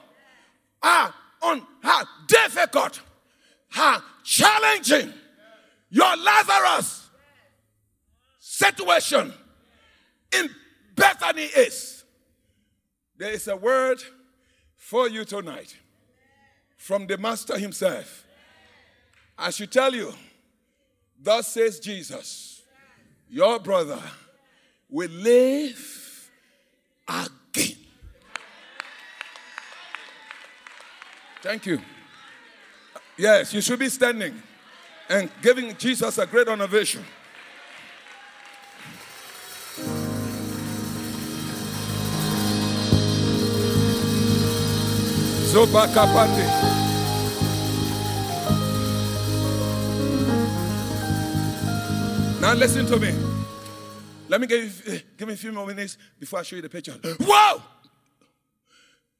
how, 0.81 1.13
un, 1.41 1.65
how 1.81 2.03
difficult, 2.27 3.01
how 3.69 4.01
challenging 4.23 5.11
your 5.89 6.15
Lazarus 6.17 7.09
situation 8.39 9.33
in 10.31 10.49
Bethany 10.95 11.43
is. 11.43 12.03
There 13.17 13.31
is 13.31 13.47
a 13.47 13.55
word 13.55 14.01
for 14.75 15.09
you 15.09 15.25
tonight 15.25 15.75
from 16.87 17.05
the 17.05 17.17
Master 17.17 17.57
Himself. 17.59 18.23
I 19.37 19.49
should 19.49 19.69
tell 19.69 19.93
you, 19.93 20.13
thus 21.21 21.49
says 21.49 21.81
Jesus, 21.81 22.61
your 23.29 23.59
brother 23.59 24.01
will 24.89 25.09
live 25.09 26.31
again. 27.05 27.75
Thank 31.41 31.65
you. 31.65 31.81
Yes, 33.17 33.53
you 33.53 33.59
should 33.59 33.79
be 33.79 33.89
standing 33.89 34.41
and 35.09 35.29
giving 35.41 35.75
Jesus 35.75 36.17
a 36.17 36.25
great 36.25 36.47
innovation. 36.47 37.03
Zobakapande. 45.51 46.76
Now 52.47 52.53
listen 52.53 52.85
to 52.85 52.97
me. 52.97 53.13
Let 54.29 54.39
me 54.39 54.47
give 54.47 54.87
you, 54.87 55.01
give 55.17 55.27
me 55.27 55.33
a 55.33 55.37
few 55.37 55.51
more 55.51 55.67
minutes 55.67 55.97
before 56.17 56.39
I 56.39 56.43
show 56.43 56.55
you 56.55 56.61
the 56.61 56.69
picture. 56.69 56.93
Whoa! 57.19 57.61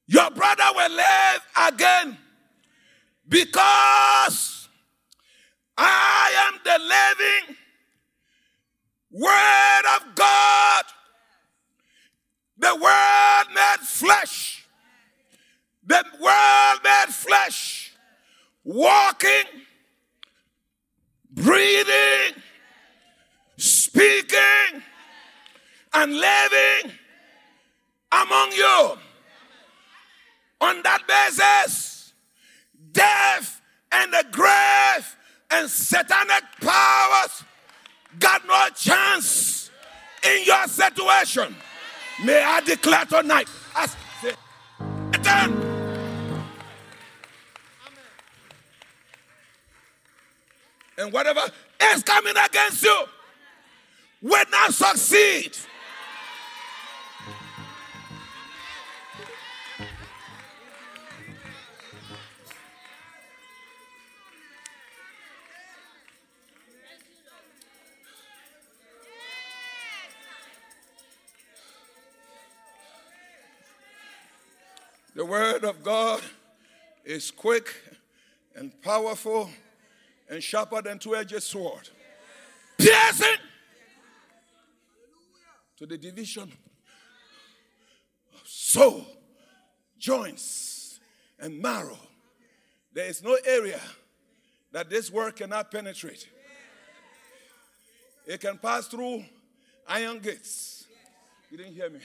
Your 0.05 0.31
brother 0.31 0.63
will 0.73 0.91
live 0.91 1.41
again 1.67 2.17
because 3.27 4.69
I 5.77 6.31
am 6.47 6.59
the 6.63 6.79
living 6.79 7.57
Word 9.11 9.97
of 9.97 10.15
God. 10.15 10.85
The 12.59 12.75
Word 12.81 13.53
made 13.53 13.85
flesh. 13.85 14.65
The 15.85 16.01
Word 16.21 16.77
made 16.81 17.13
flesh. 17.13 17.91
Walking, 18.63 19.43
breathing, 21.29 22.41
speaking, 23.97 24.83
and 25.95 26.13
living 26.13 26.91
among 28.11 28.51
you. 28.51 28.97
On 30.61 30.83
that 30.83 31.01
basis, 31.07 32.13
death 32.91 33.59
and 33.91 34.13
the 34.13 34.23
grave 34.31 35.15
and 35.49 35.67
satanic 35.67 36.43
powers 36.61 37.43
got 38.19 38.45
no 38.45 38.67
chance 38.75 39.71
in 40.23 40.43
your 40.45 40.67
situation. 40.67 41.55
May 42.23 42.43
I 42.43 42.61
declare 42.61 43.05
tonight, 43.05 43.47
as 43.75 43.95
Satan, 44.21 45.63
and 50.99 51.11
whatever 51.11 51.41
is 51.93 52.03
coming 52.03 52.33
against 52.45 52.83
you 52.83 53.05
will 54.21 54.45
not 54.51 54.73
succeed. 54.73 55.57
The 75.15 75.25
word 75.25 75.63
of 75.63 75.83
God 75.83 76.21
is 77.03 77.31
quick 77.31 77.73
and 78.55 78.71
powerful 78.83 79.49
and 80.29 80.43
sharper 80.43 80.79
than 80.83 80.99
two-edged 80.99 81.41
sword. 81.41 81.89
Piercing 82.77 83.36
to 85.77 85.85
the 85.85 85.97
division 85.97 86.51
of 88.33 88.41
soul, 88.43 89.05
joints, 89.97 90.99
and 91.39 91.61
marrow. 91.61 91.97
There 92.93 93.05
is 93.05 93.23
no 93.23 93.37
area 93.45 93.79
that 94.71 94.89
this 94.89 95.11
word 95.11 95.35
cannot 95.35 95.71
penetrate. 95.71 96.27
It 98.25 98.41
can 98.41 98.57
pass 98.57 98.87
through 98.87 99.23
iron 99.87 100.19
gates. 100.19 100.85
You 101.49 101.57
didn't 101.57 101.73
hear 101.73 101.89
me. 101.89 101.99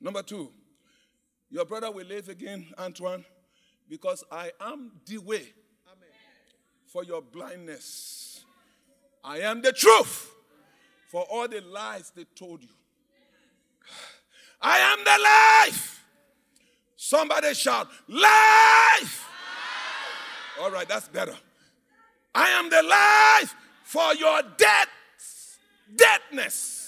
Number 0.00 0.22
two, 0.22 0.50
your 1.50 1.64
brother 1.64 1.90
will 1.90 2.06
live 2.06 2.28
again, 2.28 2.66
Antoine, 2.78 3.24
because 3.88 4.24
I 4.30 4.50
am 4.60 4.92
the 5.06 5.18
way 5.18 5.46
for 6.86 7.04
your 7.04 7.22
blindness. 7.22 8.44
I 9.22 9.38
am 9.38 9.62
the 9.62 9.72
truth 9.72 10.30
for 11.08 11.22
all 11.30 11.48
the 11.48 11.60
lies 11.60 12.12
they 12.14 12.24
told 12.36 12.62
you. 12.62 12.68
I 14.60 14.78
am 14.78 14.98
the 15.04 15.70
life. 15.70 16.04
Somebody 16.96 17.52
shout, 17.54 17.88
life. 18.08 19.28
All 20.60 20.70
right, 20.70 20.88
that's 20.88 21.08
better. 21.08 21.34
I 22.34 22.48
am 22.50 22.70
the 22.70 22.82
life 22.82 23.54
for 23.84 24.14
your 24.14 24.42
death, 24.56 24.88
deadness. 25.94 26.83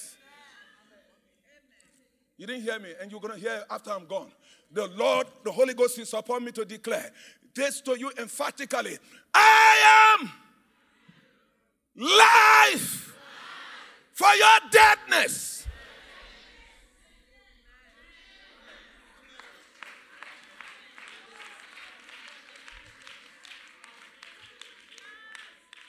You 2.39 2.47
didn't 2.47 2.63
hear 2.63 2.79
me, 2.79 2.91
and 3.01 3.11
you're 3.11 3.21
going 3.21 3.35
to 3.35 3.41
hear 3.41 3.65
after 3.71 3.91
I'm 3.91 4.07
gone. 4.07 4.31
The 4.71 4.87
Lord, 4.89 5.27
the 5.45 5.53
Holy 5.53 5.75
Ghost 5.75 5.99
is 5.99 6.13
upon 6.13 6.45
me 6.45 6.53
to 6.53 6.65
declare 6.65 7.11
this 7.55 7.81
to 7.81 7.99
you 7.99 8.13
emphatically 8.19 8.99
I 9.33 10.19
am 10.21 10.31
life 11.97 13.15
for 14.13 14.29
your 14.35 14.71
deadness. 14.71 15.67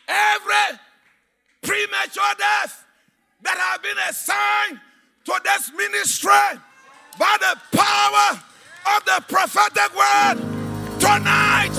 Every 0.08 0.80
premature 1.62 2.24
death 2.38 2.86
that 3.42 3.58
have 3.58 3.84
been 3.84 3.98
assigned 4.10 4.80
to 5.28 5.34
this 5.44 5.74
ministry 5.76 6.32
by 7.20 7.38
the 7.42 7.78
power 7.78 8.42
of 8.96 9.04
the 9.04 9.22
prophetic 9.28 9.94
word, 9.94 10.38
tonight 11.02 11.72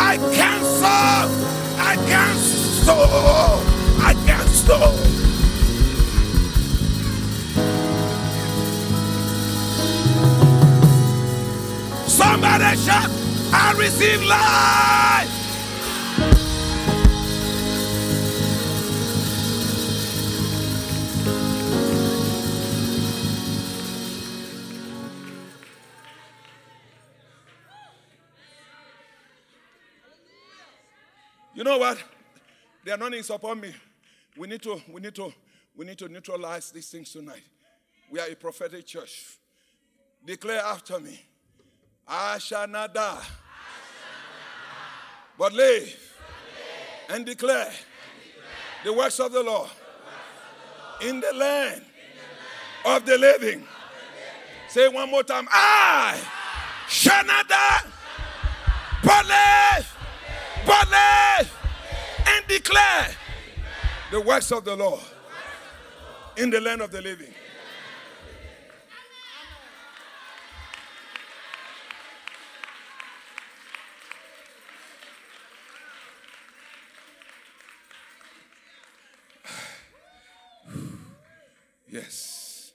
I 0.00 0.16
cancel, 0.34 0.88
I 1.78 1.94
cancel, 2.08 2.96
I 4.02 4.14
cancel. 4.26 4.96
Somebody 12.08 12.76
shout, 12.78 13.10
I 13.52 13.74
receive 13.78 14.24
life. 14.24 15.37
You 31.58 31.64
know 31.64 31.76
what? 31.76 31.98
The 32.84 32.94
anointing 32.94 33.18
is 33.18 33.30
upon 33.30 33.58
me. 33.58 33.74
We 34.36 34.46
need 34.46 34.62
to, 34.62 34.80
we 34.92 35.00
need 35.00 35.16
to, 35.16 35.32
we 35.74 35.84
need 35.84 35.98
to 35.98 36.08
neutralize 36.08 36.70
these 36.70 36.88
things 36.88 37.10
tonight. 37.10 37.42
We 38.08 38.20
are 38.20 38.28
a 38.28 38.36
prophetic 38.36 38.86
church. 38.86 39.38
Declare 40.24 40.60
after 40.60 41.00
me. 41.00 41.20
I 42.06 42.38
shall 42.38 42.68
not 42.68 42.94
die, 42.94 43.24
but 45.36 45.52
live 45.52 46.14
and 47.08 47.26
declare 47.26 47.72
the 48.84 48.92
works 48.92 49.18
of 49.18 49.32
the 49.32 49.42
Lord 49.42 49.68
in 51.02 51.18
the 51.18 51.32
land 51.32 51.82
of 52.84 53.04
the 53.04 53.18
living. 53.18 53.66
Say 54.68 54.86
one 54.86 55.10
more 55.10 55.24
time. 55.24 55.48
I 55.50 56.20
shall 56.88 57.24
not 57.24 57.48
die, 57.48 57.80
but 59.02 59.26
live, 59.26 59.96
but 60.64 60.88
live 60.88 61.17
and 61.17 61.17
declare 62.48 63.08
the 64.10 64.20
works 64.20 64.50
of 64.50 64.64
the 64.64 64.74
Lord 64.74 65.00
in 66.36 66.50
the 66.50 66.60
land 66.60 66.80
of 66.80 66.90
the 66.90 67.02
living. 67.02 67.32
Yes. 81.90 82.72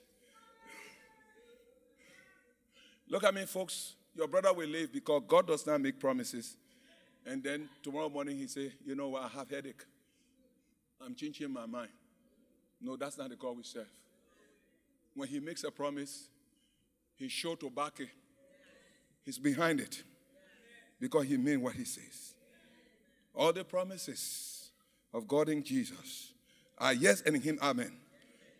Look 3.08 3.22
at 3.22 3.32
me, 3.32 3.46
folks. 3.46 3.94
Your 4.16 4.26
brother 4.26 4.52
will 4.52 4.68
live 4.68 4.92
because 4.92 5.22
God 5.28 5.46
does 5.46 5.64
not 5.66 5.80
make 5.80 6.00
promises. 6.00 6.56
And 7.26 7.42
then 7.42 7.68
tomorrow 7.82 8.08
morning 8.08 8.36
he 8.36 8.46
say, 8.46 8.72
you 8.84 8.94
know 8.94 9.08
what, 9.08 9.22
I 9.22 9.28
have 9.28 9.50
headache. 9.50 9.82
I'm 11.04 11.14
changing 11.14 11.52
my 11.52 11.66
mind. 11.66 11.90
No, 12.80 12.96
that's 12.96 13.16
not 13.16 13.30
the 13.30 13.36
God 13.36 13.56
we 13.56 13.62
serve. 13.62 13.88
When 15.14 15.28
he 15.28 15.40
makes 15.40 15.64
a 15.64 15.70
promise, 15.70 16.28
he's 17.16 17.32
sure 17.32 17.56
to 17.56 17.70
back 17.70 18.00
it. 18.00 18.08
He's 19.24 19.38
behind 19.38 19.80
it 19.80 20.02
because 21.00 21.26
he 21.26 21.36
means 21.36 21.62
what 21.62 21.74
he 21.74 21.84
says. 21.84 22.34
All 23.34 23.52
the 23.52 23.64
promises 23.64 24.70
of 25.12 25.26
God 25.26 25.48
in 25.48 25.62
Jesus 25.62 26.32
are 26.78 26.92
yes 26.92 27.22
and 27.22 27.36
in 27.36 27.42
him, 27.42 27.58
amen. 27.62 27.92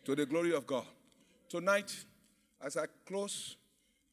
To 0.05 0.15
the 0.15 0.27
glory 0.27 0.55
of 0.55 0.67
God. 0.67 0.87
Tonight, 1.49 1.95
as 2.63 2.77
I 2.77 2.87
close, 3.07 3.57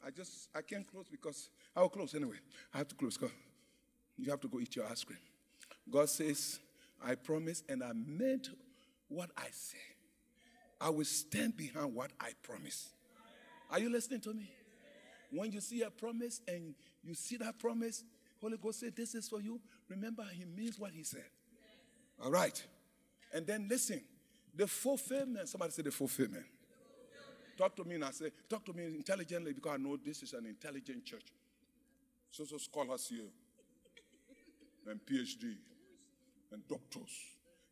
I 0.06 0.10
just 0.12 0.49
I 0.54 0.62
can't 0.62 0.86
close 0.86 1.08
because 1.10 1.49
I'll 1.76 1.89
close 1.89 2.16
anyway. 2.16 2.38
I 2.74 2.80
have 2.80 2.88
to 2.89 2.95
close. 2.95 3.18
Go. 3.18 3.30
You 4.22 4.30
have 4.30 4.40
to 4.42 4.48
go 4.48 4.60
eat 4.60 4.76
your 4.76 4.86
ice 4.86 5.04
cream. 5.04 5.20
God 5.90 6.08
says, 6.08 6.60
I 7.04 7.16
promise 7.16 7.64
and 7.68 7.84
I 7.84 7.92
meant 7.94 8.50
what 9.08 9.32
I 9.36 9.48
say. 9.52 9.78
I 10.80 10.90
will 10.90 11.06
stand 11.06 11.58
behind 11.58 11.94
what 11.96 12.12
I 12.20 12.32
promise. 12.44 12.90
Are 13.72 13.80
you 13.80 13.90
listening 13.90 14.22
to 14.22 14.34
me? 14.34 14.52
When 15.32 15.52
you 15.52 15.60
see 15.60 15.82
a 15.82 15.90
promise 15.90 16.42
and 16.48 16.76
you 17.04 17.16
see 17.16 17.38
that 17.38 17.58
promise, 17.58 18.04
Holy 18.40 18.58
Ghost 18.58 18.82
said, 18.82 18.96
This 18.96 19.16
is 19.16 19.28
for 19.28 19.42
you. 19.42 19.60
Remember, 19.90 20.24
He 20.32 20.46
means 20.46 20.78
what 20.78 20.92
He 20.92 21.04
said. 21.04 21.26
All 22.24 22.32
right. 22.32 22.64
And 23.34 23.48
then 23.48 23.68
listen, 23.68 24.02
the 24.54 24.68
fulfillment. 24.68 25.50
Somebody 25.50 25.72
say 25.72 25.82
the 25.82 25.92
fulfillment. 25.92 26.46
Talk 27.58 27.76
to 27.76 27.84
me 27.84 27.96
and 27.96 28.06
I 28.06 28.12
say, 28.12 28.32
talk 28.50 28.66
to 28.66 28.74
me 28.74 28.86
intelligently 28.86 29.54
because 29.54 29.74
I 29.74 29.78
know 29.78 29.98
this 29.98 30.24
is 30.24 30.34
an 30.34 30.46
intelligent 30.46 31.06
church. 31.06 31.26
So, 32.32 32.46
so 32.46 32.58
scholars 32.58 33.08
here, 33.08 33.28
and 34.88 35.00
PhD, 35.06 35.56
and 36.52 36.68
doctors. 36.68 37.12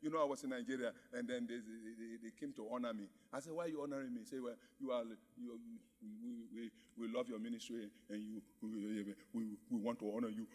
You 0.01 0.10
know, 0.10 0.22
I 0.22 0.26
was 0.26 0.43
in 0.43 0.51
Nigeria, 0.51 0.93
and 1.14 1.28
then 1.28 1.45
they, 1.45 1.55
they, 1.55 2.16
they, 2.24 2.32
came 2.39 2.53
to 2.53 2.66
honor 2.72 2.93
me. 2.93 3.03
I 3.34 3.41
said, 3.41 3.51
"Why 3.51 3.66
are 3.66 3.68
you 3.68 3.82
honoring 3.84 4.14
me?" 4.14 4.22
Said, 4.24 4.39
"Well, 4.41 4.55
you 4.80 4.91
are, 4.91 5.03
you, 5.03 5.60
we, 6.01 6.45
we, 6.55 6.72
we 6.97 7.14
love 7.14 7.28
your 7.28 7.39
ministry, 7.39 7.89
and 8.10 8.24
you, 8.24 8.41
we, 8.64 9.03
we, 9.34 9.43
we 9.70 9.78
want 9.78 9.99
to 9.99 10.14
honor 10.16 10.30
you." 10.30 10.47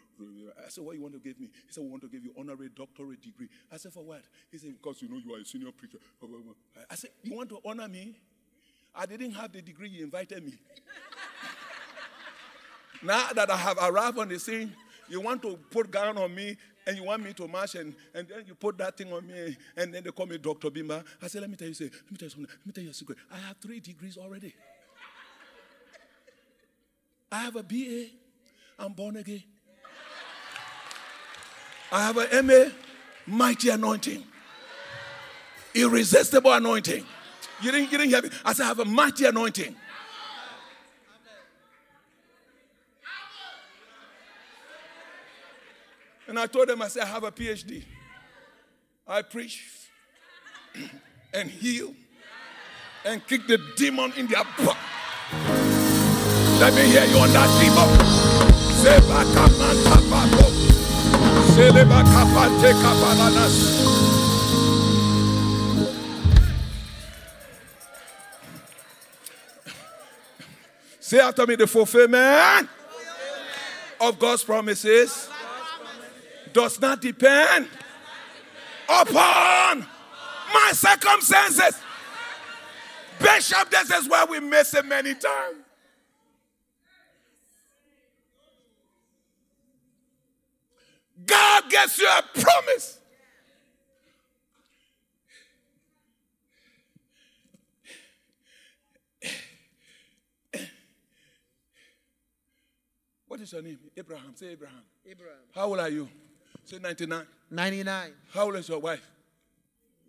I 0.65 0.69
said, 0.69 0.83
"What 0.83 0.95
you 0.95 1.01
want 1.03 1.13
to 1.13 1.19
give 1.19 1.39
me?" 1.39 1.49
He 1.67 1.71
said, 1.71 1.83
"We 1.83 1.89
want 1.91 2.01
to 2.03 2.09
give 2.09 2.23
you 2.23 2.33
honorary 2.35 2.69
doctorate 2.75 3.21
degree." 3.21 3.47
I 3.71 3.77
said, 3.77 3.93
"For 3.93 4.03
what?" 4.03 4.23
He 4.51 4.57
said, 4.57 4.73
"Because 4.81 5.03
you 5.03 5.09
know 5.09 5.17
you 5.23 5.35
are 5.35 5.39
a 5.39 5.45
senior 5.45 5.71
preacher." 5.71 5.99
I 6.89 6.95
said, 6.95 7.11
"You 7.21 7.35
want 7.35 7.49
to 7.49 7.59
honor 7.63 7.87
me?" 7.87 8.17
I 8.95 9.05
didn't 9.05 9.31
have 9.31 9.51
the 9.51 9.61
degree 9.61 9.89
you 9.89 10.05
invited 10.05 10.43
me. 10.43 10.53
now 13.03 13.27
that 13.33 13.51
I 13.51 13.57
have 13.57 13.77
arrived 13.77 14.17
on 14.17 14.29
the 14.29 14.39
scene, 14.39 14.73
you 15.09 15.21
want 15.21 15.41
to 15.43 15.57
put 15.69 15.91
gown 15.91 16.17
on 16.17 16.33
me 16.33 16.57
and 16.87 16.97
you 16.97 17.03
want 17.03 17.23
me 17.23 17.33
to 17.33 17.47
march 17.47 17.75
and, 17.75 17.95
and 18.13 18.27
then 18.27 18.43
you 18.47 18.55
put 18.55 18.77
that 18.77 18.97
thing 18.97 19.11
on 19.11 19.25
me 19.25 19.55
and 19.75 19.93
then 19.93 20.03
they 20.03 20.11
call 20.11 20.25
me 20.25 20.37
Dr. 20.37 20.69
Bimba. 20.69 21.03
I 21.21 21.27
said, 21.27 21.41
let 21.41 21.49
me 21.49 21.55
tell 21.55 21.67
you, 21.67 21.73
say, 21.73 21.85
let 21.85 22.11
me 22.11 22.17
tell 22.17 22.25
you 22.25 22.29
something. 22.29 22.47
Let 22.59 22.65
me 22.65 22.71
tell 22.73 22.83
you 22.83 22.89
a 22.89 22.93
secret. 22.93 23.17
I 23.31 23.37
have 23.37 23.57
three 23.57 23.79
degrees 23.79 24.17
already. 24.17 24.53
I 27.31 27.39
have 27.39 27.55
a 27.55 27.63
BA. 27.63 28.07
I'm 28.77 28.93
born 28.93 29.17
again. 29.17 29.43
I 31.91 32.03
have 32.03 32.17
an 32.17 32.47
MA, 32.47 32.65
mighty 33.25 33.69
anointing. 33.69 34.23
Irresistible 35.73 36.51
anointing. 36.53 37.05
You 37.61 37.71
didn't, 37.71 37.91
you 37.91 37.97
didn't 37.97 38.09
hear 38.09 38.21
me. 38.21 38.29
I 38.43 38.53
said, 38.53 38.63
I 38.63 38.67
have 38.67 38.79
a 38.79 38.85
mighty 38.85 39.25
anointing. 39.25 39.75
And 46.27 46.39
I 46.39 46.47
told 46.47 46.67
them, 46.69 46.81
I 46.81 46.87
said, 46.87 47.03
I 47.03 47.07
have 47.07 47.23
a 47.23 47.31
PhD. 47.31 47.83
I 49.07 49.21
preach 49.21 49.63
and 51.33 51.49
heal 51.49 51.93
and 53.05 53.25
kick 53.27 53.45
the 53.45 53.59
demon 53.75 54.11
in 54.17 54.25
their 54.27 54.43
butt. 54.57 54.77
Let 56.59 56.73
me 56.73 56.85
hear 56.85 57.05
you 57.05 57.17
on 57.17 57.29
that 57.33 57.49
demon. 57.61 58.05
Say 70.99 71.19
after 71.19 71.45
me 71.45 71.55
the 71.55 71.67
fulfillment 71.67 72.67
of 74.01 74.17
God's 74.17 74.43
promises 74.43 75.29
does 76.55 76.79
not 76.79 77.01
depend 77.01 77.67
upon 78.87 79.85
my 80.53 80.71
circumstances. 80.71 81.81
Bishop, 83.19 83.69
this 83.69 83.91
is 83.91 84.07
where 84.07 84.25
we 84.25 84.39
miss 84.39 84.73
it 84.73 84.85
many 84.85 85.13
times. 85.15 85.57
God 91.25 91.69
gives 91.69 91.97
you 91.97 92.07
a 92.07 92.39
promise. 92.39 92.99
What 103.27 103.41
is 103.41 103.51
your 103.51 103.61
name? 103.61 103.79
Abraham. 103.97 104.33
Say 104.35 104.47
Abraham. 104.51 104.83
Abraham. 105.05 105.35
How 105.53 105.65
old 105.65 105.79
are 105.79 105.89
you? 105.89 106.07
Say 106.65 106.79
99. 106.79 107.25
99. 107.51 108.11
How 108.33 108.45
old 108.45 108.55
is 108.55 108.67
your 108.67 108.79
wife? 108.79 109.07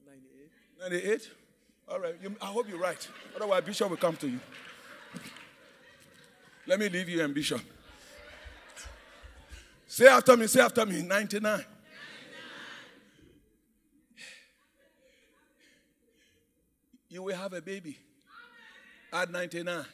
98. 0.07 1.03
98? 1.03 1.31
All 1.89 2.01
right. 2.01 2.15
You, 2.23 2.35
I 2.41 2.47
hope 2.47 2.67
you're 2.69 2.79
right. 2.79 3.09
Otherwise, 3.37 3.63
Bishop 3.63 3.91
will 3.91 3.97
come 3.99 4.17
to 4.17 4.29
you. 4.29 4.41
Let 6.67 6.81
me 6.81 6.89
leave 6.89 7.09
you 7.11 7.23
and 7.23 7.35
Bishop. 7.35 7.61
Say 9.87 10.07
after 10.07 10.37
me, 10.37 10.47
say 10.47 10.61
after 10.61 10.85
me, 10.85 11.03
99. 11.03 11.65
You 17.09 17.23
will 17.23 17.37
have 17.37 17.53
a 17.53 17.63
baby 17.63 17.99
at 19.13 19.31
99. 19.31 19.85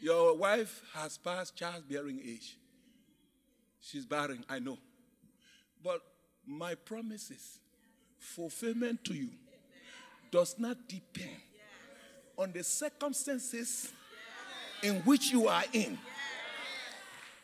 Your 0.00 0.36
wife 0.36 0.82
has 0.94 1.18
passed 1.18 1.56
childbearing 1.56 2.20
age. 2.24 2.56
She's 3.80 4.06
barren, 4.06 4.44
I 4.48 4.60
know. 4.60 4.78
But 5.82 6.00
my 6.46 6.74
promises, 6.74 7.58
fulfillment 8.18 9.04
to 9.04 9.14
you, 9.14 9.30
does 10.30 10.56
not 10.58 10.76
depend 10.88 11.40
on 12.36 12.52
the 12.52 12.62
circumstances 12.62 13.92
in 14.82 14.96
which 15.00 15.30
you 15.30 15.48
are 15.48 15.64
in. 15.72 15.98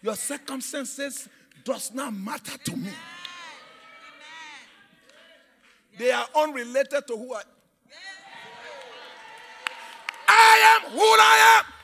Your 0.03 0.17
circumstances 0.17 1.29
does 1.65 1.93
not 1.93 2.15
matter 2.15 2.57
to 2.59 2.77
me. 2.77 2.91
They 5.99 6.13
are 6.13 6.27
unrelated 6.35 7.07
to 7.07 7.17
who 7.17 7.35
I 7.35 7.43
I 10.29 10.81
am 10.85 10.91
who 10.91 10.99
I 11.01 11.59
am. 11.59 11.76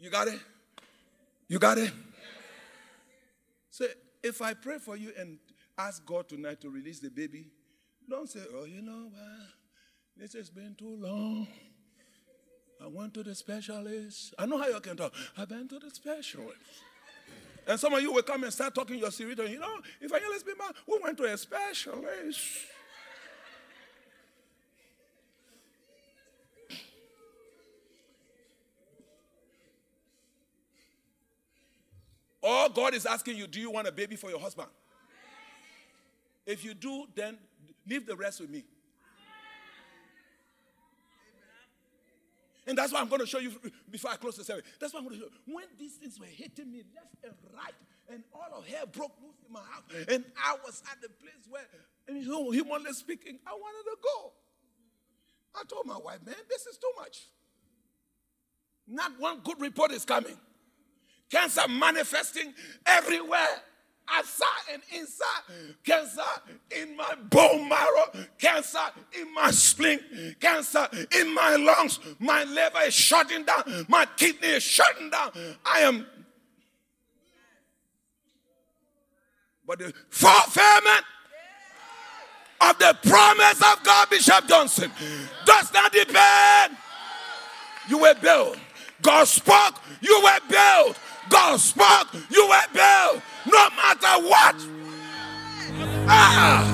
You 0.00 0.08
got 0.08 0.28
it? 0.28 0.40
You 1.46 1.58
got 1.58 1.76
it? 1.76 1.92
So 3.70 3.84
if 4.22 4.40
I 4.40 4.54
pray 4.54 4.78
for 4.78 4.96
you 4.96 5.12
and 5.18 5.38
ask 5.76 6.04
God 6.06 6.26
tonight 6.26 6.62
to 6.62 6.70
release 6.70 7.00
the 7.00 7.10
baby, 7.10 7.50
don't 8.08 8.28
say, 8.28 8.40
oh, 8.54 8.64
you 8.64 8.80
know 8.80 9.10
what? 9.12 9.46
This 10.16 10.32
has 10.32 10.48
been 10.48 10.74
too 10.78 10.96
long. 10.96 11.46
I 12.82 12.86
went 12.86 13.12
to 13.14 13.22
the 13.22 13.34
specialist. 13.34 14.34
I 14.38 14.46
know 14.46 14.56
how 14.56 14.68
you 14.68 14.80
can 14.80 14.96
talk. 14.96 15.12
I've 15.36 15.48
been 15.48 15.68
to 15.68 15.78
the 15.78 15.90
specialist. 15.90 16.56
And 17.66 17.78
some 17.78 17.92
of 17.92 18.00
you 18.00 18.10
will 18.10 18.22
come 18.22 18.42
and 18.44 18.52
start 18.52 18.74
talking 18.74 18.98
your 18.98 19.10
spirit, 19.10 19.38
you 19.38 19.58
know, 19.58 19.80
if 20.00 20.10
I 20.12 20.18
be 20.18 20.54
man, 20.58 20.72
we 20.88 20.98
went 21.02 21.18
to 21.18 21.24
a 21.24 21.36
specialist. 21.36 22.40
All 32.50 32.68
God 32.68 32.94
is 32.94 33.06
asking 33.06 33.36
you, 33.36 33.46
do 33.46 33.60
you 33.60 33.70
want 33.70 33.86
a 33.86 33.92
baby 33.92 34.16
for 34.16 34.28
your 34.28 34.40
husband? 34.40 34.66
If 36.44 36.64
you 36.64 36.74
do, 36.74 37.06
then 37.14 37.38
leave 37.88 38.06
the 38.06 38.16
rest 38.16 38.40
with 38.40 38.50
me. 38.50 38.64
And 42.66 42.76
that's 42.76 42.92
why 42.92 43.00
I'm 43.00 43.08
going 43.08 43.20
to 43.20 43.26
show 43.26 43.38
you 43.38 43.52
before 43.88 44.10
I 44.10 44.16
close 44.16 44.36
the 44.36 44.42
service. 44.42 44.64
That's 44.80 44.92
why 44.92 44.98
I'm 44.98 45.06
going 45.06 45.20
to 45.20 45.24
show 45.24 45.30
you. 45.46 45.54
When 45.54 45.66
these 45.78 45.94
things 45.94 46.18
were 46.18 46.26
hitting 46.26 46.72
me 46.72 46.82
left 46.92 47.14
and 47.22 47.34
right, 47.54 47.72
and 48.08 48.24
all 48.34 48.58
of 48.58 48.66
hell 48.66 48.86
broke 48.86 49.12
loose 49.22 49.36
in 49.46 49.52
my 49.52 49.60
house, 49.60 49.84
and 50.08 50.24
I 50.36 50.56
was 50.64 50.82
at 50.90 51.00
the 51.00 51.08
place 51.08 51.46
where, 51.48 51.62
and 52.08 52.20
humanly 52.20 52.92
speaking, 52.94 53.38
I 53.46 53.52
wanted 53.52 53.90
to 53.90 53.96
go. 54.02 54.32
I 55.54 55.62
told 55.68 55.86
my 55.86 55.98
wife, 55.98 56.18
man, 56.26 56.34
this 56.48 56.66
is 56.66 56.78
too 56.78 56.90
much. 56.98 57.28
Not 58.88 59.12
one 59.20 59.38
good 59.44 59.60
report 59.60 59.92
is 59.92 60.04
coming. 60.04 60.36
Cancer 61.30 61.68
manifesting 61.68 62.52
everywhere 62.86 63.62
outside 64.12 64.46
and 64.72 64.82
inside. 64.92 65.42
Cancer 65.84 66.22
in 66.76 66.96
my 66.96 67.14
bone 67.30 67.68
marrow, 67.68 68.26
cancer 68.38 68.78
in 69.18 69.32
my 69.32 69.50
spleen, 69.52 70.00
cancer 70.40 70.88
in 71.16 71.32
my 71.32 71.56
lungs. 71.56 72.00
My 72.18 72.44
liver 72.44 72.80
is 72.86 72.94
shutting 72.94 73.44
down, 73.44 73.86
my 73.88 74.06
kidney 74.16 74.48
is 74.48 74.62
shutting 74.62 75.10
down. 75.10 75.30
I 75.64 75.80
am. 75.80 76.06
But 79.66 79.78
the 79.78 79.94
fulfillment 80.10 81.04
of 82.60 82.76
the 82.78 82.96
promise 83.08 83.62
of 83.62 83.84
God, 83.84 84.10
Bishop 84.10 84.48
Johnson, 84.48 84.90
does 85.46 85.72
not 85.72 85.92
depend. 85.92 86.76
You 87.88 87.98
were 87.98 88.14
built. 88.14 88.58
God 89.00 89.28
spoke, 89.28 89.80
you 90.00 90.20
were 90.22 90.40
built. 90.48 90.98
God 91.28 91.60
spoke, 91.60 92.14
you 92.30 92.46
will 92.46 92.60
build 92.72 93.22
No 93.46 93.70
matter 93.70 94.26
what. 94.28 94.56
Ah! 96.08 96.64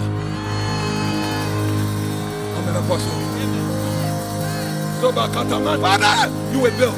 I'm 2.57 2.69
an 2.69 2.77
apostle. 2.85 3.27
Father, 4.99 6.33
you 6.53 6.61
will 6.61 6.79
build. 6.79 6.95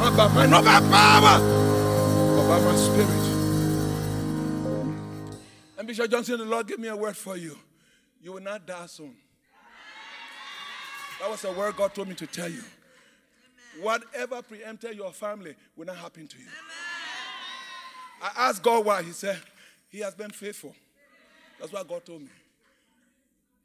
Not 0.00 0.16
by 0.16 0.28
my, 0.28 0.46
not 0.46 0.64
by 0.64 0.80
power, 0.80 1.38
but 2.36 2.48
by 2.48 2.60
my 2.60 2.76
spirit. 2.76 3.08
And 5.78 5.86
Bishop 5.86 6.10
Johnson, 6.10 6.38
the 6.38 6.44
Lord 6.44 6.66
gave 6.66 6.78
me 6.78 6.88
a 6.88 6.96
word 6.96 7.16
for 7.16 7.36
you. 7.36 7.58
You 8.22 8.32
will 8.32 8.40
not 8.40 8.66
die 8.66 8.86
soon. 8.86 9.14
That 11.20 11.28
was 11.28 11.44
a 11.44 11.52
word 11.52 11.76
God 11.76 11.94
told 11.94 12.08
me 12.08 12.14
to 12.14 12.26
tell 12.26 12.48
you. 12.48 12.62
Whatever 13.80 14.42
preempted 14.42 14.96
your 14.96 15.12
family 15.12 15.54
will 15.76 15.86
not 15.86 15.96
happen 15.96 16.26
to 16.26 16.38
you. 16.38 16.46
I 18.22 18.48
asked 18.48 18.62
God 18.62 18.84
why. 18.84 19.02
He 19.02 19.12
said, 19.12 19.38
He 19.88 20.00
has 20.00 20.14
been 20.14 20.30
faithful. 20.30 20.74
That's 21.58 21.72
what 21.72 21.88
God 21.88 22.04
told 22.04 22.22
me. 22.22 22.28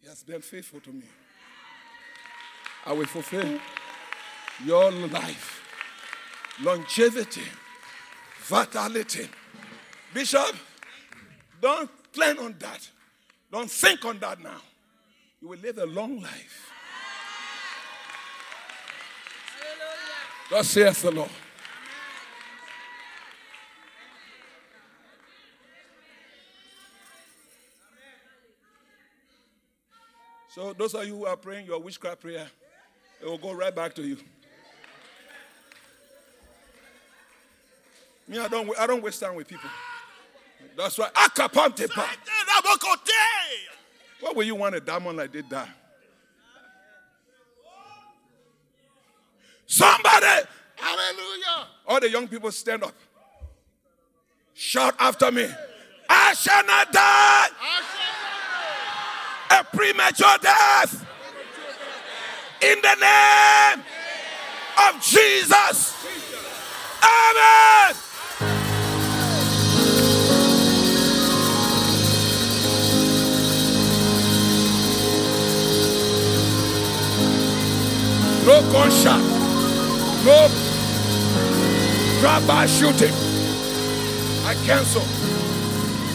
He 0.01 0.07
has 0.07 0.23
been 0.23 0.41
faithful 0.41 0.79
to 0.81 0.91
me. 0.91 1.05
I 2.85 2.93
will 2.93 3.05
fulfill 3.05 3.59
your 4.63 4.91
life, 4.91 5.63
longevity, 6.61 7.41
vitality. 8.41 9.27
Bishop, 10.13 10.55
don't 11.59 11.89
plan 12.13 12.37
on 12.39 12.55
that. 12.59 12.87
Don't 13.51 13.69
think 13.69 14.05
on 14.05 14.19
that 14.19 14.41
now. 14.41 14.61
You 15.41 15.49
will 15.49 15.59
live 15.59 15.77
a 15.79 15.85
long 15.85 16.21
life. 16.21 16.71
Thus 20.49 20.69
saith 20.69 21.01
the 21.01 21.11
Lord. 21.11 21.29
So 30.49 30.71
those 30.71 30.93
of 30.93 31.05
you 31.05 31.17
who 31.17 31.25
are 31.25 31.35
praying 31.35 31.65
your 31.65 31.81
witchcraft 31.81 32.21
prayer, 32.21 32.47
it 33.21 33.25
will 33.25 33.37
go 33.37 33.51
right 33.53 33.75
back 33.75 33.93
to 33.95 34.01
you. 34.01 34.17
Me, 38.27 38.39
I 38.39 38.47
don't, 38.47 38.79
I 38.79 38.87
don't 38.87 39.03
waste 39.03 39.19
time 39.19 39.35
with 39.35 39.47
people. 39.47 39.69
That's 40.77 40.97
why. 40.97 41.09
What 44.21 44.35
will 44.35 44.43
you 44.43 44.55
want 44.55 44.75
a 44.75 44.79
diamond 44.79 45.17
like 45.17 45.31
this 45.31 45.43
die? 45.49 45.69
Somebody, 49.67 50.47
hallelujah. 50.75 51.67
All 51.87 51.99
the 51.99 52.09
young 52.09 52.27
people 52.27 52.51
stand 52.51 52.83
up. 52.83 52.93
Shout 54.53 54.95
after 54.99 55.31
me. 55.31 55.47
I 56.09 56.33
shall 56.33 56.65
not 56.65 56.91
die. 56.91 57.47
A 59.51 59.63
premature 59.63 60.37
death. 60.41 61.05
In 62.61 62.81
the 62.81 62.95
name 62.95 63.83
of 64.87 65.01
Jesus. 65.01 65.93
Amen. 67.03 67.95
No 78.45 78.61
No 80.25 80.47
drive-by 82.19 82.65
shooting. 82.65 83.13
I 84.43 84.55
cancel. 84.65 85.03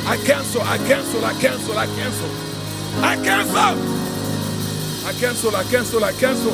I 0.04 0.16
cancel. 0.26 0.62
I 0.62 0.78
cancel. 0.78 1.24
I 1.24 1.32
cancel. 1.34 1.78
I 1.78 1.86
cancel. 1.86 2.30
I 3.04 3.14
cancel. 3.14 3.56
I 5.06 5.12
cancel. 5.12 5.54
I 5.54 5.62
cancel. 5.62 6.04
I 6.04 6.12
cancel. 6.12 6.52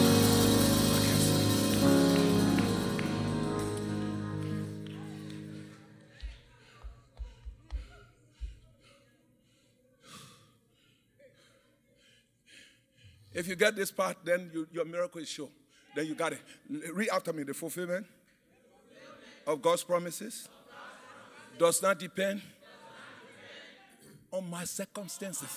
If 13.33 13.49
you 13.49 13.57
get 13.57 13.77
this 13.77 13.91
part, 13.91 14.19
then 14.25 14.51
you, 14.53 14.67
your 14.73 14.85
miracle 14.85 15.23
is 15.23 15.29
sure. 15.31 15.49
Then 15.97 16.07
you 16.07 16.15
got 16.15 16.35
it. 16.35 16.41
Read 16.93 17.09
after 17.09 17.33
me 17.33 17.43
the 17.43 17.55
fulfillment 17.55 18.07
of 19.47 19.63
God's 19.63 19.83
promises 19.83 20.47
does 21.59 21.81
not 21.81 21.99
depend 21.99 22.43
on 24.31 24.51
my 24.51 24.65
circumstances. 24.65 25.49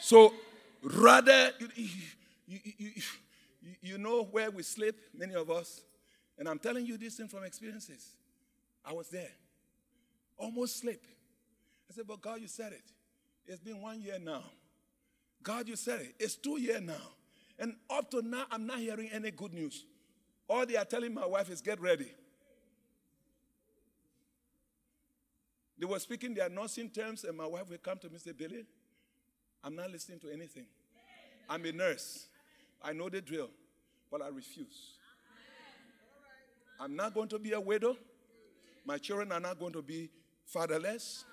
So 0.00 0.32
rather, 0.82 1.50
you, 1.60 1.68
you, 1.74 1.88
you, 2.46 2.72
you, 2.78 3.02
you 3.82 3.98
know 3.98 4.22
where 4.22 4.50
we 4.50 4.62
sleep, 4.62 4.96
many 5.12 5.34
of 5.34 5.50
us, 5.50 5.82
and 6.38 6.48
I'm 6.48 6.58
telling 6.58 6.86
you 6.86 6.96
this 6.96 7.16
thing 7.16 7.28
from 7.28 7.44
experiences. 7.44 8.14
I 8.82 8.94
was 8.94 9.10
there. 9.10 9.32
almost 10.38 10.80
sleep. 10.80 11.02
I 11.90 11.94
said, 11.94 12.06
But 12.06 12.22
God, 12.22 12.40
you 12.40 12.48
said 12.48 12.72
it. 12.72 12.84
It's 13.46 13.60
been 13.60 13.82
one 13.82 14.00
year 14.00 14.18
now. 14.18 14.44
God, 15.48 15.66
you 15.66 15.76
said 15.76 16.00
it. 16.02 16.14
It's 16.18 16.36
two 16.36 16.60
years 16.60 16.82
now. 16.82 17.00
And 17.58 17.74
up 17.88 18.10
to 18.10 18.20
now, 18.20 18.44
I'm 18.50 18.66
not 18.66 18.80
hearing 18.80 19.08
any 19.10 19.30
good 19.30 19.54
news. 19.54 19.86
All 20.46 20.66
they 20.66 20.76
are 20.76 20.84
telling 20.84 21.14
my 21.14 21.24
wife 21.24 21.48
is 21.48 21.62
get 21.62 21.80
ready. 21.80 22.12
They 25.78 25.86
were 25.86 25.98
speaking 26.00 26.34
their 26.34 26.50
nursing 26.50 26.90
terms, 26.90 27.24
and 27.24 27.34
my 27.34 27.46
wife 27.46 27.70
will 27.70 27.78
come 27.78 27.96
to 27.96 28.08
me 28.08 28.16
and 28.16 28.20
say, 28.20 28.32
Billy, 28.32 28.66
I'm 29.64 29.74
not 29.74 29.90
listening 29.90 30.20
to 30.20 30.30
anything. 30.30 30.66
I'm 31.48 31.64
a 31.64 31.72
nurse. 31.72 32.26
I 32.82 32.92
know 32.92 33.08
the 33.08 33.22
drill, 33.22 33.48
but 34.10 34.20
I 34.20 34.28
refuse. 34.28 34.98
I'm 36.78 36.94
not 36.94 37.14
going 37.14 37.28
to 37.28 37.38
be 37.38 37.52
a 37.52 37.60
widow. 37.60 37.96
My 38.84 38.98
children 38.98 39.32
are 39.32 39.40
not 39.40 39.58
going 39.58 39.72
to 39.72 39.80
be 39.80 40.10
fatherless. 40.44 41.24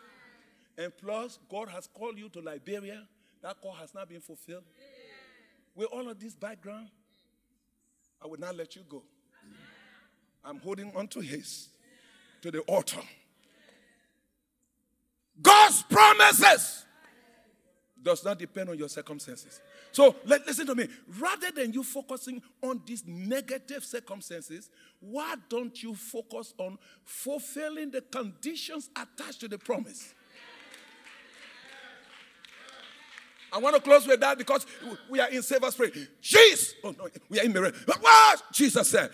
And 0.78 0.94
plus, 0.96 1.38
God 1.50 1.68
has 1.68 1.90
called 1.94 2.18
you 2.18 2.30
to 2.30 2.40
Liberia. 2.40 3.06
That 3.46 3.62
call 3.62 3.74
has 3.74 3.94
not 3.94 4.10
been 4.10 4.22
fulfilled. 4.22 4.64
With 5.76 5.90
all 5.92 6.10
of 6.10 6.20
this 6.20 6.34
background, 6.34 6.88
I 8.20 8.26
will 8.26 8.40
not 8.40 8.56
let 8.56 8.76
you 8.76 8.82
go. 8.90 9.04
I'm 10.44 10.58
holding 10.58 10.92
on 10.96 11.08
to 11.10 11.20
His, 11.20 11.70
to 12.42 12.50
the 12.50 12.62
altar. 12.62 13.02
God's 15.40 15.84
promises 15.84 16.86
does 18.02 18.26
not 18.26 18.40
depend 18.40 18.70
on 18.70 18.80
your 18.80 18.90
circumstances. 18.90 19.62
So 19.92 20.16
let, 20.26 20.48
listen 20.48 20.66
to 20.66 20.74
me. 20.74 20.88
Rather 21.20 21.52
than 21.52 21.72
you 21.72 21.84
focusing 21.84 22.42
on 22.64 22.82
these 22.84 23.04
negative 23.06 23.86
circumstances, 23.86 24.72
why 25.00 25.36
don't 25.50 25.84
you 25.84 25.94
focus 25.94 26.52
on 26.58 26.80
fulfilling 27.04 27.92
the 27.92 28.02
conditions 28.02 28.90
attached 28.96 29.42
to 29.42 29.48
the 29.48 29.60
promise? 29.60 30.16
I 33.56 33.58
want 33.58 33.74
to 33.74 33.82
close 33.82 34.06
with 34.06 34.20
that 34.20 34.38
because 34.38 34.66
we 35.10 35.22
are 35.22 35.30
in 35.30 35.42
Savior's 35.42 35.76
prayer. 35.76 35.92
Jesus, 36.20 36.74
oh 36.84 36.92
no, 36.92 37.08
we 37.30 37.40
are 37.40 37.44
in 37.44 37.54
mirror. 37.54 37.72
What 38.02 38.44
Jesus 38.52 38.90
said, 38.90 39.10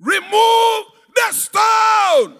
remove 0.00 0.84
the 1.14 1.32
stone. 1.32 2.38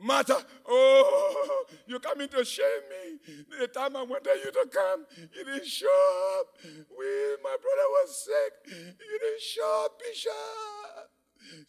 Martha, 0.00 0.44
oh, 0.66 1.64
you 1.86 2.00
coming 2.00 2.28
to 2.28 2.44
shame 2.44 2.66
me. 2.90 3.34
The 3.60 3.68
time 3.68 3.94
I 3.94 4.02
wanted 4.02 4.38
you 4.44 4.50
to 4.50 4.68
come, 4.72 5.06
you 5.16 5.44
didn't 5.44 5.66
show 5.66 6.38
up. 6.40 6.46
We, 6.64 7.06
my 7.42 7.56
brother 7.62 7.88
was 7.98 8.24
sick. 8.24 8.74
You 8.74 9.18
didn't 9.18 9.40
show 9.40 9.84
up, 9.86 10.00
Bishop. 10.00 10.32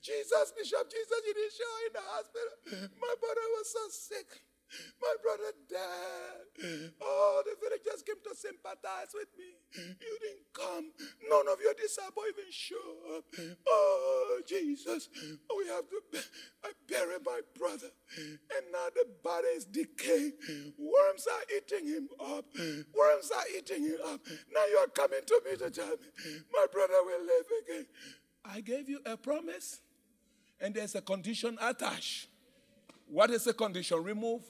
Jesus, 0.02 0.54
Bishop, 0.58 0.90
Jesus, 0.90 1.22
you 1.26 1.34
didn't 1.34 1.54
show 1.54 1.70
up 1.70 1.86
in 1.86 1.94
the 1.94 2.06
hospital. 2.06 2.90
My 3.00 3.14
brother 3.20 3.48
was 3.58 3.74
so 3.74 3.80
sick. 3.90 4.42
My 5.02 5.16
brother 5.22 5.52
died. 5.70 6.92
Oh, 7.02 7.44
the 7.46 7.56
villagers 7.62 8.04
came 8.04 8.22
to 8.24 8.36
sympathize 8.36 9.14
with 9.14 9.30
me. 9.38 9.56
You 9.76 10.18
didn't 10.22 10.48
come. 10.54 10.92
None 11.30 11.48
of 11.48 11.60
your 11.62 11.74
disciples 11.74 12.26
even 12.30 12.52
show 12.52 13.18
up. 13.18 13.24
Oh, 13.68 14.42
Jesus, 14.48 15.10
we 15.16 15.68
have 15.68 15.88
to. 15.90 16.20
Bury 16.88 17.18
my 17.24 17.40
brother, 17.58 17.92
and 18.18 18.66
now 18.72 18.88
the 18.96 19.06
body 19.24 19.48
is 19.56 19.66
decaying. 19.66 20.34
Worms 20.78 21.28
are 21.28 21.46
eating 21.56 21.88
him 21.88 22.10
up. 22.20 22.46
Worms 22.58 23.32
are 23.36 23.44
eating 23.56 23.84
him 23.84 23.98
up. 24.08 24.20
Now 24.52 24.66
you 24.66 24.78
are 24.78 24.88
coming 24.88 25.20
to 25.24 25.42
me 25.46 25.56
to 25.58 25.70
tell 25.70 25.88
me 25.88 26.42
my 26.52 26.66
brother 26.72 26.96
will 27.06 27.22
live 27.22 27.46
again. 27.64 27.86
I 28.44 28.62
gave 28.62 28.90
you 28.90 29.02
a 29.06 29.18
promise, 29.18 29.82
and 30.60 30.74
there's 30.74 30.96
a 30.96 31.02
condition 31.02 31.60
attached. 31.62 32.28
What 33.08 33.30
is 33.30 33.44
the 33.44 33.54
condition? 33.54 34.04
Remove. 34.04 34.42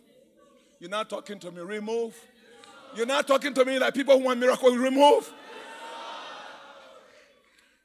You're 0.80 0.90
not 0.90 1.10
talking 1.10 1.40
to 1.40 1.52
me. 1.52 1.62
Remove. 1.62 2.16
You're 2.96 3.06
not 3.06 3.28
talking 3.28 3.54
to 3.54 3.66
me 3.66 3.78
like 3.78 3.94
people 3.94 4.18
who 4.18 4.26
want 4.26 4.40
miracle. 4.40 4.72
Remove. 4.72 5.32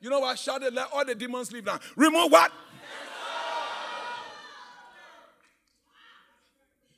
You 0.00 0.10
know 0.10 0.20
what? 0.20 0.38
Shouted, 0.38 0.74
let 0.74 0.88
all 0.92 1.04
the 1.04 1.14
demons 1.14 1.50
leave 1.50 1.64
now. 1.64 1.80
Remove 1.96 2.30
what? 2.30 2.52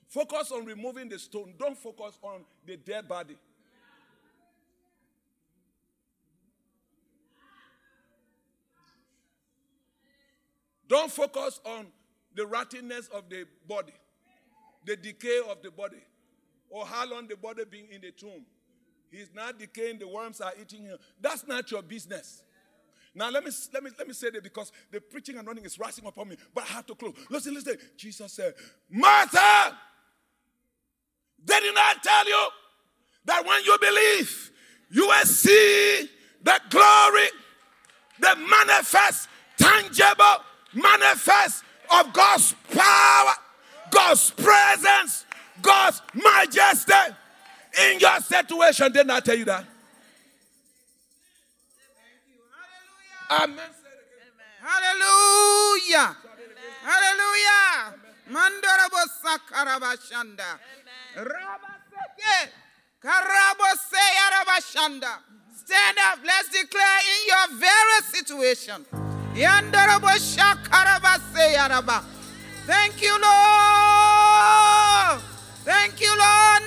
Focus 0.08 0.50
on 0.50 0.64
removing 0.64 1.08
the 1.08 1.18
stone. 1.18 1.54
Don't 1.58 1.76
focus 1.76 2.18
on 2.22 2.44
the 2.66 2.76
dead 2.76 3.06
body. 3.06 3.36
Don't 10.88 11.10
focus 11.10 11.60
on 11.64 11.86
the 12.34 12.46
rottenness 12.46 13.08
of 13.08 13.28
the 13.28 13.44
body, 13.66 13.92
the 14.86 14.96
decay 14.96 15.40
of 15.50 15.62
the 15.62 15.70
body, 15.70 16.02
or 16.70 16.86
how 16.86 17.08
long 17.08 17.26
the 17.28 17.36
body 17.36 17.64
being 17.68 17.88
in 17.90 18.00
the 18.00 18.12
tomb. 18.12 18.46
He's 19.10 19.30
not 19.34 19.58
decaying, 19.58 19.98
the 19.98 20.08
worms 20.08 20.40
are 20.40 20.52
eating 20.60 20.84
him. 20.84 20.98
That's 21.20 21.46
not 21.46 21.70
your 21.70 21.82
business. 21.82 22.42
Now 23.14 23.30
let 23.30 23.44
me 23.44 23.50
let 23.72 23.82
me 23.82 23.90
let 23.98 24.06
me 24.06 24.12
say 24.12 24.28
that 24.30 24.42
because 24.42 24.70
the 24.90 25.00
preaching 25.00 25.38
and 25.38 25.46
running 25.46 25.64
is 25.64 25.78
rising 25.78 26.04
upon 26.04 26.28
me, 26.28 26.36
but 26.54 26.64
I 26.64 26.66
have 26.68 26.86
to 26.86 26.94
close. 26.94 27.14
Listen, 27.30 27.54
listen. 27.54 27.76
Jesus 27.96 28.32
said, 28.32 28.52
Martha, 28.90 29.74
did 31.42 31.74
not 31.74 32.02
tell 32.02 32.28
you 32.28 32.48
that 33.24 33.46
when 33.46 33.64
you 33.64 33.76
believe, 33.80 34.50
you 34.90 35.06
will 35.06 35.24
see 35.24 36.10
the 36.42 36.60
glory, 36.68 37.28
the 38.20 38.36
manifest, 38.48 39.28
tangible, 39.56 40.44
manifest 40.74 41.64
of 41.98 42.12
God's 42.12 42.54
power, 42.70 43.32
God's 43.90 44.30
presence, 44.30 45.24
God's 45.62 46.02
majesty 46.14 46.92
in 47.92 48.00
your 48.00 48.20
situation. 48.20 48.92
Didn't 48.92 49.10
I 49.10 49.20
tell 49.20 49.36
you 49.36 49.44
that? 49.46 49.64
Amen. 53.30 53.58
Hallelujah. 54.62 56.16
Hallelujah. 56.82 57.94
Mandorobo 58.30 59.02
sakarabashanda. 59.22 60.58
Rabaseke. 61.16 62.50
Karabose 63.02 64.02
yarabashanda. 64.18 65.18
Stand 65.54 65.98
up. 66.06 66.18
Let's 66.24 66.48
declare 66.50 66.98
in 67.14 67.20
your 67.26 67.58
very 67.58 68.02
situation. 68.12 68.86
Yandorobo 69.34 70.10
shakarabase 70.18 71.54
yaraba. 71.54 72.04
Thank 72.66 73.00
you, 73.00 73.12
Lord. 73.12 73.22
Thank 75.64 76.00
you, 76.00 76.10
Lord. 76.18 76.62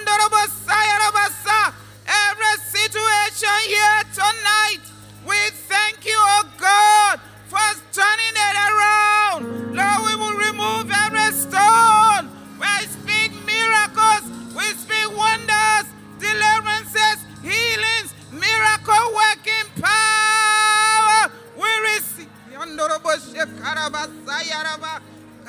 Every 2.08 2.56
situation 2.72 3.58
here 3.68 4.04
tonight, 4.14 4.80
we 5.28 5.36
thank 5.68 6.06
you, 6.06 6.16
oh 6.16 6.44
God, 6.58 7.20
for 7.48 7.60
turning 7.92 8.36
it 8.48 8.56
around. 8.70 9.76
Lord, 9.76 10.00
we 10.08 10.16
will 10.16 10.38
remove 10.40 10.90
every 11.06 11.34
stone. 11.36 12.32
We 12.58 12.72
speak 12.88 13.32
miracles, 13.46 14.24
we 14.56 14.64
speak 14.80 15.08
wonders, 15.18 15.86
deliverances, 16.18 17.18
healings, 17.44 18.14
miracle 18.32 19.06
working 19.20 19.68
power. 19.84 21.30
We 21.58 21.68
receive. 21.92 22.30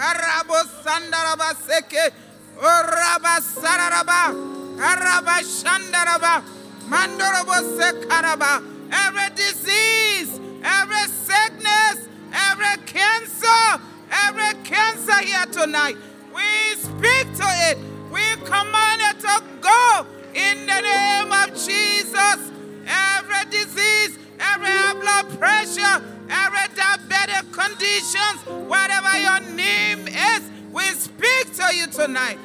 Karabo 0.00 0.56
sandaraba 0.82 1.52
seke. 1.66 2.10
Oraba 2.56 3.36
sararaba. 3.42 4.32
Karaba 4.80 5.36
shandaraba. 5.44 6.42
Mandorobo 6.88 7.56
sekaraba. 7.76 8.62
Every 8.90 9.28
disease, 9.36 10.40
every 10.64 11.06
sickness, 11.28 12.08
every 12.32 12.76
cancer, 12.86 13.80
every 14.24 14.54
cancer 14.64 15.18
here 15.22 15.46
tonight, 15.52 15.96
we 16.34 16.76
speak 16.76 17.26
to 17.36 17.46
it. 17.68 17.78
We 18.10 18.24
command 18.46 19.02
it 19.10 19.20
to 19.20 19.42
go 19.60 20.06
in 20.34 20.66
the 20.66 20.80
name 20.80 21.30
of 21.30 21.50
Jesus. 21.54 22.38
Every 22.88 23.44
disease, 23.50 24.18
every 24.54 24.68
high 24.68 24.94
blood 24.94 25.38
pressure, 25.38 26.04
every 26.28 26.74
diabetic 26.74 27.52
conditions, 27.52 28.68
whatever 28.68 29.18
your 29.18 29.40
name 29.54 30.08
is, 30.08 30.50
we 30.72 30.82
speak 30.94 31.54
to 31.56 31.74
you 31.74 31.86
tonight. 31.86 32.38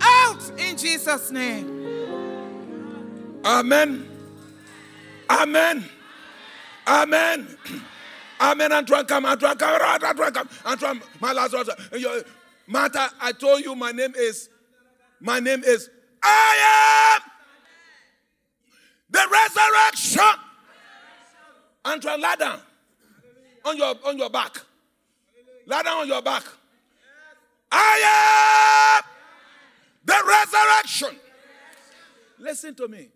Out 0.00 0.40
in 0.58 0.76
Jesus' 0.76 1.30
name. 1.30 1.76
Amen. 3.44 4.08
Amen. 5.30 5.84
Amen. 6.86 7.58
Amen. 8.40 8.72
Antoine, 8.72 9.06
come. 9.06 9.26
Antoine, 9.26 9.56
come. 9.56 9.80
Antoine, 9.80 10.32
come. 10.32 10.48
Antoine, 10.66 11.02
my 11.20 11.32
last 11.32 11.52
word. 11.54 12.24
Martha, 12.66 13.10
I 13.20 13.32
told 13.32 13.64
you 13.64 13.74
my 13.74 13.92
name 13.92 14.14
is, 14.16 14.48
my 15.20 15.38
name 15.40 15.62
is, 15.64 15.88
I 16.22 17.16
am 17.16 17.30
the 19.10 19.22
resurrection. 19.30 20.45
Antoine, 21.86 22.20
lie 22.20 22.36
down 22.36 22.60
on 23.64 23.76
your, 23.76 23.94
on 24.04 24.18
your 24.18 24.30
back. 24.30 24.58
Lie 25.66 25.82
down 25.82 25.98
on 25.98 26.08
your 26.08 26.22
back. 26.22 26.42
I 27.70 28.98
am 28.98 29.04
the 30.04 30.16
resurrection. 30.26 31.20
Listen 32.38 32.74
to 32.74 32.88
me. 32.88 33.08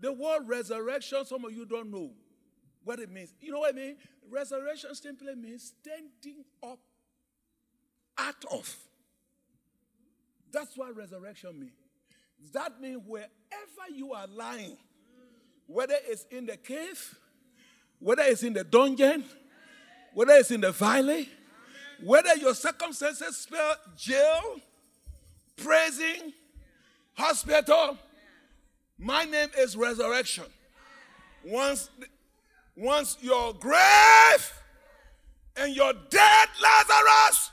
The 0.00 0.12
word 0.12 0.46
resurrection, 0.46 1.24
some 1.24 1.44
of 1.44 1.52
you 1.52 1.66
don't 1.66 1.90
know 1.90 2.10
what 2.84 3.00
it 3.00 3.10
means. 3.10 3.34
You 3.40 3.52
know 3.52 3.60
what 3.60 3.74
I 3.74 3.76
mean? 3.76 3.96
Resurrection 4.30 4.94
simply 4.94 5.34
means 5.34 5.72
standing 5.80 6.44
up 6.62 6.78
out 8.16 8.44
of. 8.52 8.76
That's 10.52 10.76
what 10.76 10.94
resurrection 10.96 11.58
means. 11.58 11.72
That 12.52 12.80
means 12.80 13.02
wherever 13.06 13.28
you 13.92 14.12
are 14.12 14.26
lying, 14.26 14.76
whether 15.66 15.96
it's 16.06 16.24
in 16.30 16.46
the 16.46 16.56
cave, 16.56 17.18
whether 18.00 18.22
it's 18.22 18.42
in 18.42 18.52
the 18.52 18.64
dungeon, 18.64 19.24
whether 20.14 20.32
it's 20.34 20.50
in 20.50 20.60
the 20.60 20.72
valley, 20.72 21.28
whether 22.02 22.34
your 22.36 22.54
circumstances 22.54 23.36
spell 23.36 23.76
jail, 23.96 24.60
prison, 25.56 26.32
hospital, 27.14 27.98
my 28.98 29.24
name 29.24 29.48
is 29.58 29.76
resurrection. 29.76 30.44
Once, 31.44 31.90
once 32.76 33.16
your 33.20 33.54
grave 33.54 34.52
and 35.56 35.74
your 35.74 35.92
dead 36.10 36.48
Lazarus 36.62 37.50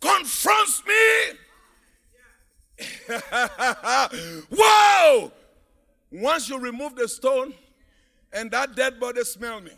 confronts 0.00 0.82
me. 0.86 1.38
Whoa! 4.56 5.32
Once 6.10 6.48
you 6.48 6.58
remove 6.58 6.94
the 6.96 7.08
stone 7.08 7.54
and 8.34 8.50
that 8.50 8.74
dead 8.74 8.98
body 8.98 9.22
smell 9.22 9.60
me. 9.60 9.70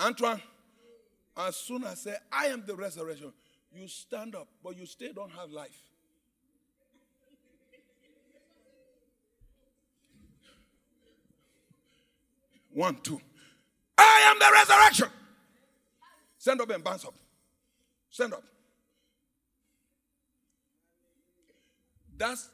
Antoine, 0.00 0.40
as 1.36 1.56
soon 1.56 1.82
as 1.84 1.90
I 1.90 1.94
say, 1.94 2.16
I 2.32 2.46
am 2.46 2.64
the 2.66 2.74
resurrection, 2.74 3.32
you 3.74 3.86
stand 3.88 4.34
up, 4.34 4.48
but 4.64 4.76
you 4.76 4.86
still 4.86 5.12
don't 5.12 5.32
have 5.32 5.50
life. 5.50 5.76
One, 12.72 12.96
two. 13.02 13.20
I 13.98 14.30
am 14.30 14.38
the 14.38 14.50
resurrection. 14.52 15.08
Stand 16.38 16.60
up 16.60 16.70
and 16.70 16.82
bounce 16.84 17.04
up. 17.04 17.14
Stand 18.10 18.32
up. 18.32 18.44
That's 22.16 22.48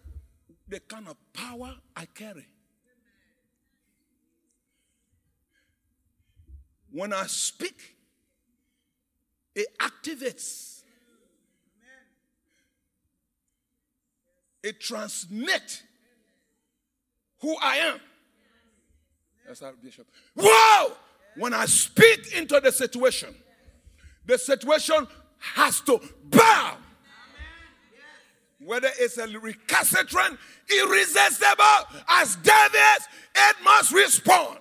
the 0.69 0.81
kind 0.81 1.09
of 1.09 1.17
power 1.33 1.75
I 1.95 2.07
carry. 2.07 2.47
When 6.91 7.13
I 7.13 7.27
speak, 7.27 7.97
it 9.55 9.67
activates. 9.79 10.83
It 14.63 14.81
transmits 14.81 15.83
who 17.41 17.57
I 17.63 17.77
am. 17.77 18.01
That's 19.47 19.63
our 19.63 19.73
bishop. 19.73 20.07
Whoa! 20.35 20.97
When 21.37 21.53
I 21.53 21.67
speak 21.67 22.35
into 22.35 22.59
the 22.59 22.73
situation, 22.73 23.35
the 24.25 24.39
situation 24.39 25.07
has 25.39 25.81
to 25.83 26.01
bow. 26.25 26.79
Whether 28.59 28.89
it's 28.99 29.19
a 29.19 29.27
recalcitrant, 29.27 30.39
irresistible, 30.71 32.03
as 32.09 32.37
David, 32.37 33.03
it 33.35 33.57
must 33.63 33.93
respond. 33.93 34.59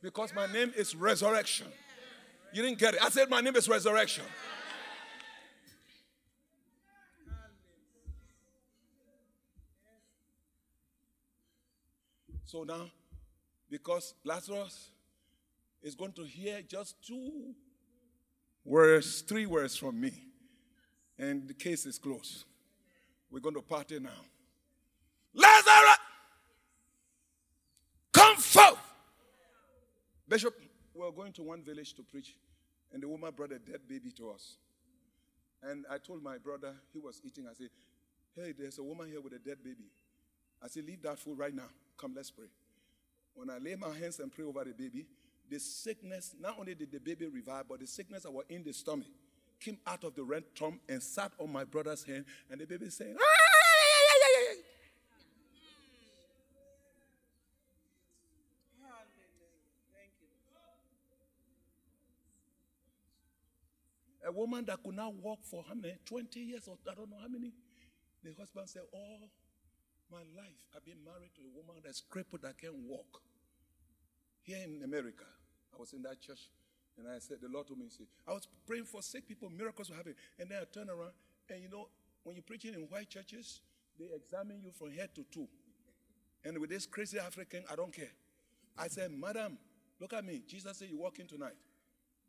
Because 0.00 0.32
my 0.34 0.46
name 0.52 0.72
is 0.76 0.94
resurrection. 0.94 1.66
You 2.52 2.62
didn't 2.62 2.78
get 2.78 2.94
it. 2.94 3.02
I 3.02 3.10
said 3.10 3.28
my 3.28 3.40
name 3.40 3.56
is 3.56 3.68
resurrection. 3.68 4.24
So 12.44 12.62
now, 12.62 12.88
because 13.68 14.14
Lazarus 14.24 14.90
is 15.82 15.96
going 15.96 16.12
to 16.12 16.22
hear 16.22 16.62
just 16.62 16.94
two 17.04 17.54
words, 18.64 19.22
three 19.22 19.46
words 19.46 19.76
from 19.76 20.00
me, 20.00 20.25
and 21.18 21.48
the 21.48 21.54
case 21.54 21.86
is 21.86 21.98
closed. 21.98 22.44
We're 23.30 23.40
going 23.40 23.54
to 23.54 23.62
party 23.62 23.98
now. 23.98 24.10
Lazarus, 25.34 25.98
come 28.12 28.36
forth. 28.36 28.78
Bishop, 30.28 30.54
we 30.94 31.06
are 31.06 31.12
going 31.12 31.32
to 31.32 31.42
one 31.42 31.62
village 31.62 31.94
to 31.94 32.02
preach, 32.02 32.36
and 32.92 33.02
the 33.02 33.08
woman 33.08 33.32
brought 33.34 33.52
a 33.52 33.58
dead 33.58 33.80
baby 33.88 34.10
to 34.12 34.30
us. 34.30 34.56
And 35.62 35.84
I 35.90 35.98
told 35.98 36.22
my 36.22 36.38
brother, 36.38 36.74
he 36.92 36.98
was 36.98 37.20
eating, 37.24 37.46
I 37.50 37.54
said, 37.54 37.70
Hey, 38.34 38.52
there's 38.56 38.78
a 38.78 38.82
woman 38.82 39.08
here 39.08 39.20
with 39.20 39.32
a 39.32 39.38
dead 39.38 39.58
baby. 39.62 39.84
I 40.62 40.68
said, 40.68 40.84
Leave 40.84 41.02
that 41.02 41.18
food 41.18 41.38
right 41.38 41.54
now. 41.54 41.68
Come, 41.96 42.12
let's 42.14 42.30
pray. 42.30 42.46
When 43.34 43.50
I 43.50 43.58
lay 43.58 43.74
my 43.74 43.94
hands 43.94 44.20
and 44.20 44.32
pray 44.32 44.44
over 44.44 44.64
the 44.64 44.72
baby, 44.72 45.06
the 45.48 45.58
sickness, 45.58 46.34
not 46.40 46.56
only 46.58 46.74
did 46.74 46.90
the 46.90 46.98
baby 46.98 47.26
revive, 47.26 47.64
but 47.68 47.80
the 47.80 47.86
sickness 47.86 48.24
that 48.24 48.32
was 48.32 48.44
in 48.48 48.64
the 48.64 48.72
stomach 48.72 49.06
came 49.60 49.78
out 49.86 50.04
of 50.04 50.14
the 50.14 50.22
rectum 50.22 50.80
and 50.88 51.02
sat 51.02 51.32
on 51.38 51.52
my 51.52 51.64
brother's 51.64 52.04
hand, 52.04 52.24
and 52.50 52.60
the 52.60 52.66
baby 52.66 52.86
"Ah!" 53.20 53.46
A 64.26 64.32
woman 64.32 64.64
that 64.64 64.82
could 64.82 64.96
not 64.96 65.14
walk 65.14 65.38
for 65.44 65.64
how 65.68 65.74
many? 65.74 65.94
20 66.04 66.40
years 66.40 66.66
or 66.66 66.76
I 66.90 66.94
don't 66.94 67.08
know 67.08 67.18
how 67.20 67.28
many. 67.28 67.52
The 68.24 68.34
husband 68.36 68.68
said, 68.68 68.82
All 68.92 69.30
my 70.10 70.24
life 70.36 70.66
I've 70.74 70.84
been 70.84 70.98
married 71.04 71.30
to 71.36 71.42
a 71.42 71.56
woman 71.56 71.80
that's 71.84 72.00
crippled 72.00 72.42
that 72.42 72.58
can't 72.58 72.74
walk. 72.74 73.22
Here 74.42 74.64
in 74.64 74.82
America, 74.82 75.24
I 75.72 75.78
was 75.78 75.92
in 75.92 76.02
that 76.02 76.20
church 76.20 76.40
and 76.98 77.06
I 77.08 77.18
said, 77.18 77.38
The 77.42 77.48
Lord 77.48 77.66
told 77.66 77.78
me, 77.78 77.86
say, 77.88 78.04
I 78.26 78.32
was 78.32 78.48
praying 78.66 78.84
for 78.84 79.02
sick 79.02 79.28
people, 79.28 79.50
miracles 79.50 79.90
were 79.90 79.96
happening. 79.96 80.16
And 80.38 80.50
then 80.50 80.58
I 80.62 80.64
turned 80.64 80.90
around 80.90 81.12
and 81.48 81.62
you 81.62 81.68
know, 81.68 81.88
when 82.24 82.36
you're 82.36 82.42
preaching 82.42 82.74
in 82.74 82.80
white 82.82 83.08
churches, 83.08 83.60
they 83.98 84.06
examine 84.14 84.60
you 84.62 84.70
from 84.72 84.90
head 84.90 85.14
to 85.14 85.24
toe. 85.32 85.48
And 86.44 86.58
with 86.58 86.70
this 86.70 86.86
crazy 86.86 87.18
African, 87.18 87.64
I 87.70 87.76
don't 87.76 87.92
care. 87.92 88.12
I 88.78 88.88
said, 88.88 89.10
Madam, 89.10 89.58
look 90.00 90.12
at 90.12 90.24
me. 90.24 90.42
Jesus 90.46 90.78
said, 90.78 90.88
You're 90.90 91.00
walking 91.00 91.26
tonight. 91.26 91.56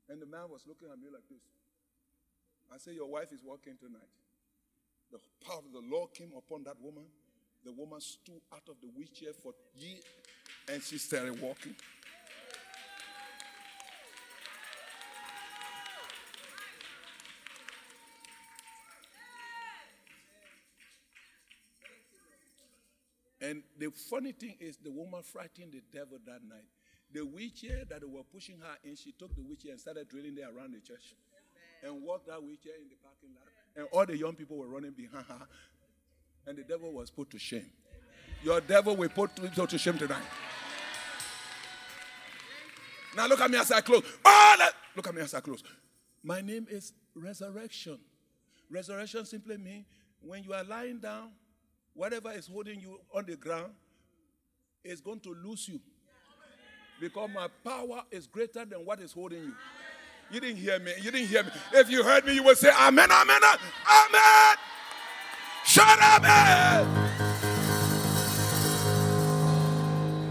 And 0.10 0.22
the 0.22 0.26
man 0.26 0.50
was 0.50 0.64
looking 0.68 0.88
at 0.92 0.98
me 0.98 1.08
like 1.12 1.28
this. 1.30 1.44
I 2.74 2.78
said, 2.78 2.94
Your 2.94 3.10
wife 3.10 3.32
is 3.32 3.42
walking 3.44 3.76
tonight. 3.78 4.10
The 5.12 5.20
power 5.46 5.60
of 5.60 5.72
the 5.72 5.88
Lord 5.88 6.14
came 6.14 6.32
upon 6.38 6.64
that 6.64 6.80
woman. 6.82 7.06
The 7.66 7.72
woman 7.72 8.00
stood 8.02 8.42
out 8.54 8.64
of 8.70 8.76
the 8.82 8.88
wheelchair 8.88 9.34
for 9.34 9.54
years 9.76 10.04
and 10.72 10.82
she 10.82 10.98
started 10.98 11.42
walking. 11.42 11.76
And 23.40 23.64
the 23.78 23.92
funny 24.10 24.32
thing 24.32 24.56
is, 24.60 24.78
the 24.78 24.92
woman 24.92 25.22
frightened 25.24 25.74
the 25.74 25.82
devil 25.94 26.18
that 26.26 26.44
night. 26.48 26.66
The 27.14 27.22
wheelchair 27.22 27.84
that 27.90 28.02
they 28.02 28.08
were 28.08 28.24
pushing 28.24 28.60
her 28.60 28.78
in, 28.84 28.96
she 28.96 29.14
took 29.14 29.34
the 29.36 29.42
wheelchair 29.42 29.72
and 29.72 29.80
started 29.80 30.10
drilling 30.10 30.36
there 30.36 30.50
around 30.56 30.74
the 30.74 30.80
church 30.80 31.16
and 31.84 32.02
walked 32.04 32.28
that 32.28 32.44
wheelchair 32.44 32.74
in 32.82 32.90
the 32.90 32.96
parking 33.02 33.30
lot. 33.34 33.48
And 33.76 33.88
all 33.92 34.06
the 34.06 34.18
young 34.18 34.36
people 34.36 34.58
were 34.58 34.68
running 34.68 34.92
behind 34.92 35.26
her. 35.26 35.48
And 36.46 36.58
the 36.58 36.64
devil 36.64 36.92
was 36.92 37.10
put 37.10 37.30
to 37.32 37.40
shame. 37.40 37.70
Your 38.44 38.62
devil 38.62 38.96
will 38.96 39.10
put 39.10 39.36
to, 39.36 39.68
to 39.68 39.78
shame 39.78 39.98
tonight. 39.98 40.24
Now 43.16 43.28
look 43.28 43.42
at 43.42 43.50
me 43.50 43.58
as 43.58 43.72
I 43.72 43.82
close. 43.82 44.04
Oh, 44.24 44.70
look 44.96 45.08
at 45.08 45.16
me 45.16 45.22
as 45.22 45.34
I 45.34 45.40
close. 45.40 45.64
My 46.24 46.42
name 46.42 46.68
is 46.70 46.94
resurrection. 47.16 48.00
Resurrection 48.70 49.26
simply 49.26 49.58
means 49.58 49.86
when 50.22 50.44
you 50.44 50.54
are 50.54 50.64
lying 50.64 51.00
down, 51.00 51.30
whatever 51.98 52.32
is 52.32 52.48
holding 52.48 52.80
you 52.80 53.00
on 53.14 53.26
the 53.26 53.36
ground 53.36 53.74
is 54.84 55.02
going 55.02 55.20
to 55.20 55.36
lose 55.44 55.68
you. 55.68 55.82
Because 57.02 57.30
my 57.34 57.48
power 57.64 58.04
is 58.12 58.28
greater 58.28 58.64
than 58.66 58.86
what 58.86 59.02
is 59.02 59.12
holding 59.12 59.44
you. 59.44 59.54
You 60.32 60.40
didn't 60.40 60.58
hear 60.58 60.80
me. 60.80 60.94
You 61.02 61.12
didn't 61.12 61.28
hear 61.28 61.44
me. 61.44 61.50
If 61.74 61.90
you 61.90 62.04
heard 62.04 62.26
me, 62.26 62.34
you 62.36 62.44
would 62.44 62.58
say, 62.58 62.70
Amen, 62.70 63.10
Amen, 63.12 63.42
Amen. 63.44 64.58
Shut 65.66 66.00
up, 66.02 66.22
man. 66.22 67.08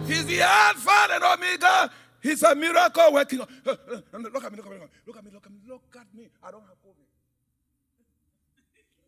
He's 0.07 0.25
the 0.27 0.41
Alpha 0.41 1.09
and 1.11 1.25
Omega. 1.25 1.91
He's 2.23 2.43
a 2.43 2.55
miracle 2.55 3.13
working. 3.13 3.39
Look 3.39 3.49
at 3.65 4.19
me, 4.19 4.31
look 4.33 4.45
at 4.45 4.53
me, 4.53 4.59
look 4.59 4.67
at 4.67 4.73
me, 4.73 4.91
look 5.07 5.17
at 5.17 5.25
me, 5.25 5.61
look 5.69 5.97
at 5.99 6.15
me. 6.15 6.29
I 6.43 6.51
don't 6.51 6.63
have 6.63 6.77
COVID. 6.85 7.07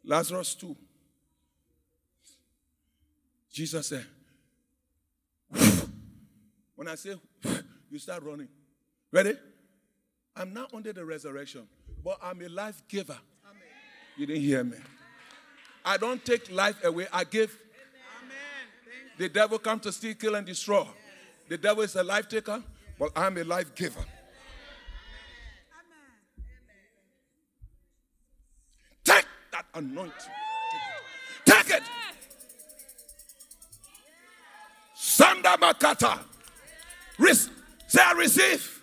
Lazarus 0.05 0.55
too. 0.55 0.77
Jesus 3.51 3.89
said, 3.89 4.07
when 6.77 6.89
I 6.89 6.95
say 6.95 7.15
you 7.91 7.99
start 7.99 8.23
running. 8.23 8.49
Ready? 9.11 9.35
I'm 10.37 10.53
not 10.53 10.73
under 10.73 10.93
the 10.93 11.05
resurrection, 11.05 11.67
but 12.05 12.19
I'm 12.23 12.41
a 12.43 12.49
life 12.49 12.83
giver. 12.89 13.19
You 14.17 14.27
didn't 14.27 14.43
hear 14.43 14.63
me. 14.63 14.77
I 15.85 15.97
don't 15.97 16.25
take 16.25 16.51
life 16.53 16.85
away, 16.85 17.07
I 17.13 17.25
give. 17.25 17.59
The 19.17 19.29
devil 19.29 19.59
comes 19.59 19.83
to 19.83 19.93
steal, 19.93 20.15
kill, 20.15 20.35
and 20.37 20.47
destroy. 20.47 20.87
The 21.49 21.59
devil 21.59 21.83
is 21.83 21.97
a 21.97 22.05
life 22.05 22.29
taker, 22.29 22.63
but 22.99 23.11
I'm 23.17 23.37
a 23.39 23.43
life 23.43 23.75
giver. 23.75 24.05
Take 29.05 29.27
that 29.51 29.65
anointing. 29.75 30.38
Sanda 35.59 35.75
Makata. 35.75 36.21
Rec- 37.19 37.37
say, 37.87 38.01
I 38.05 38.13
receive. 38.13 38.83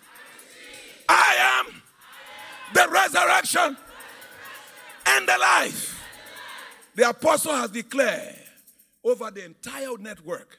I 1.08 1.62
am 1.66 1.82
the 2.74 2.88
resurrection 2.90 3.76
and 5.06 5.28
the 5.28 5.38
life. 5.38 6.02
The 6.94 7.08
apostle 7.10 7.52
has 7.52 7.70
declared 7.70 8.34
over 9.04 9.30
the 9.30 9.44
entire 9.44 9.96
network 9.98 10.58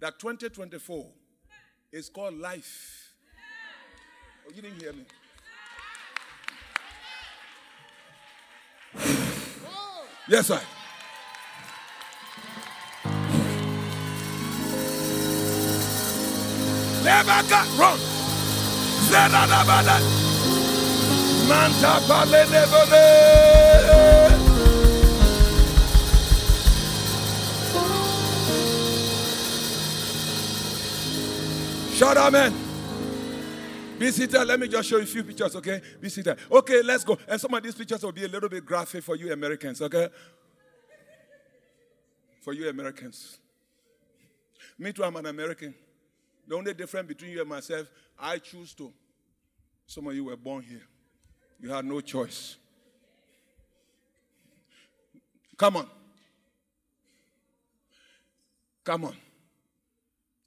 that 0.00 0.18
2024 0.18 1.06
is 1.92 2.08
called 2.08 2.38
life. 2.38 3.12
Oh, 4.46 4.52
you 4.54 4.62
didn't 4.62 4.80
hear 4.80 4.92
me. 4.92 5.04
Yes, 10.28 10.46
sir. 10.46 10.60
Never 17.04 17.42
got 17.48 17.66
wrong. 17.78 17.98
Manta 21.48 22.00
pale 22.06 22.46
nebole. 22.46 23.02
Shout 31.94 32.16
amen. 32.16 32.52
Be 33.98 34.10
seated. 34.10 34.44
Let 34.44 34.58
me 34.58 34.66
just 34.68 34.88
show 34.88 34.96
you 34.96 35.02
a 35.02 35.06
few 35.06 35.22
pictures, 35.22 35.54
okay? 35.56 35.80
Be 36.00 36.08
seated. 36.08 36.36
Okay, 36.50 36.82
let's 36.82 37.04
go. 37.04 37.18
And 37.28 37.40
some 37.40 37.54
of 37.54 37.62
these 37.62 37.74
pictures 37.74 38.02
will 38.02 38.12
be 38.12 38.24
a 38.24 38.28
little 38.28 38.48
bit 38.48 38.64
graphic 38.64 39.04
for 39.04 39.14
you 39.14 39.32
Americans, 39.32 39.80
okay? 39.82 40.08
For 42.40 42.52
you 42.52 42.68
Americans. 42.68 43.38
Me 44.78 44.92
too, 44.92 45.04
I'm 45.04 45.14
an 45.16 45.26
American. 45.26 45.74
The 46.46 46.54
only 46.54 46.74
difference 46.74 47.08
between 47.08 47.32
you 47.32 47.40
and 47.40 47.48
myself, 47.48 47.88
I 48.18 48.38
choose 48.38 48.74
to. 48.74 48.92
Some 49.86 50.06
of 50.06 50.14
you 50.14 50.24
were 50.24 50.36
born 50.36 50.62
here. 50.62 50.82
You 51.60 51.70
had 51.70 51.84
no 51.84 52.00
choice. 52.00 52.56
Come 55.56 55.76
on. 55.76 55.86
Come 58.84 59.04
on. 59.04 59.16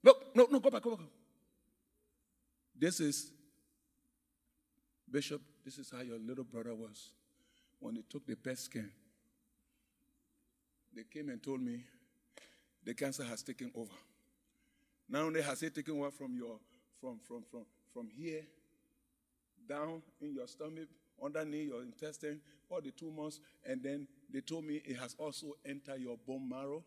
No, 0.03 0.13
no, 0.33 0.47
no, 0.51 0.59
go 0.59 0.69
back, 0.69 0.81
go 0.81 0.95
back. 0.95 1.05
This 2.77 2.99
is 2.99 3.31
Bishop, 5.09 5.41
this 5.63 5.77
is 5.77 5.89
how 5.89 6.01
your 6.01 6.19
little 6.19 6.43
brother 6.43 6.75
was 6.75 7.11
when 7.79 7.95
they 7.95 8.01
took 8.09 8.25
the 8.25 8.35
PET 8.35 8.57
scan. 8.57 8.91
They 10.93 11.03
came 11.03 11.29
and 11.29 11.41
told 11.41 11.61
me 11.61 11.83
the 12.83 12.93
cancer 12.93 13.23
has 13.23 13.41
taken 13.43 13.71
over. 13.75 13.93
Not 15.07 15.23
only 15.23 15.41
has 15.41 15.61
it 15.63 15.75
taken 15.75 15.95
over 15.99 16.11
from 16.11 16.35
your 16.35 16.59
from 16.99 17.19
from 17.27 17.43
from 17.49 17.65
from 17.93 18.09
here 18.09 18.41
down 19.67 20.01
in 20.21 20.33
your 20.33 20.47
stomach, 20.47 20.87
underneath 21.23 21.69
your 21.69 21.81
intestine, 21.81 22.39
all 22.69 22.81
the 22.81 22.91
tumors, 22.91 23.39
and 23.65 23.81
then 23.81 24.07
they 24.31 24.41
told 24.41 24.65
me 24.65 24.81
it 24.85 24.97
has 24.97 25.15
also 25.17 25.55
entered 25.65 25.99
your 25.99 26.17
bone 26.27 26.47
marrow. 26.47 26.83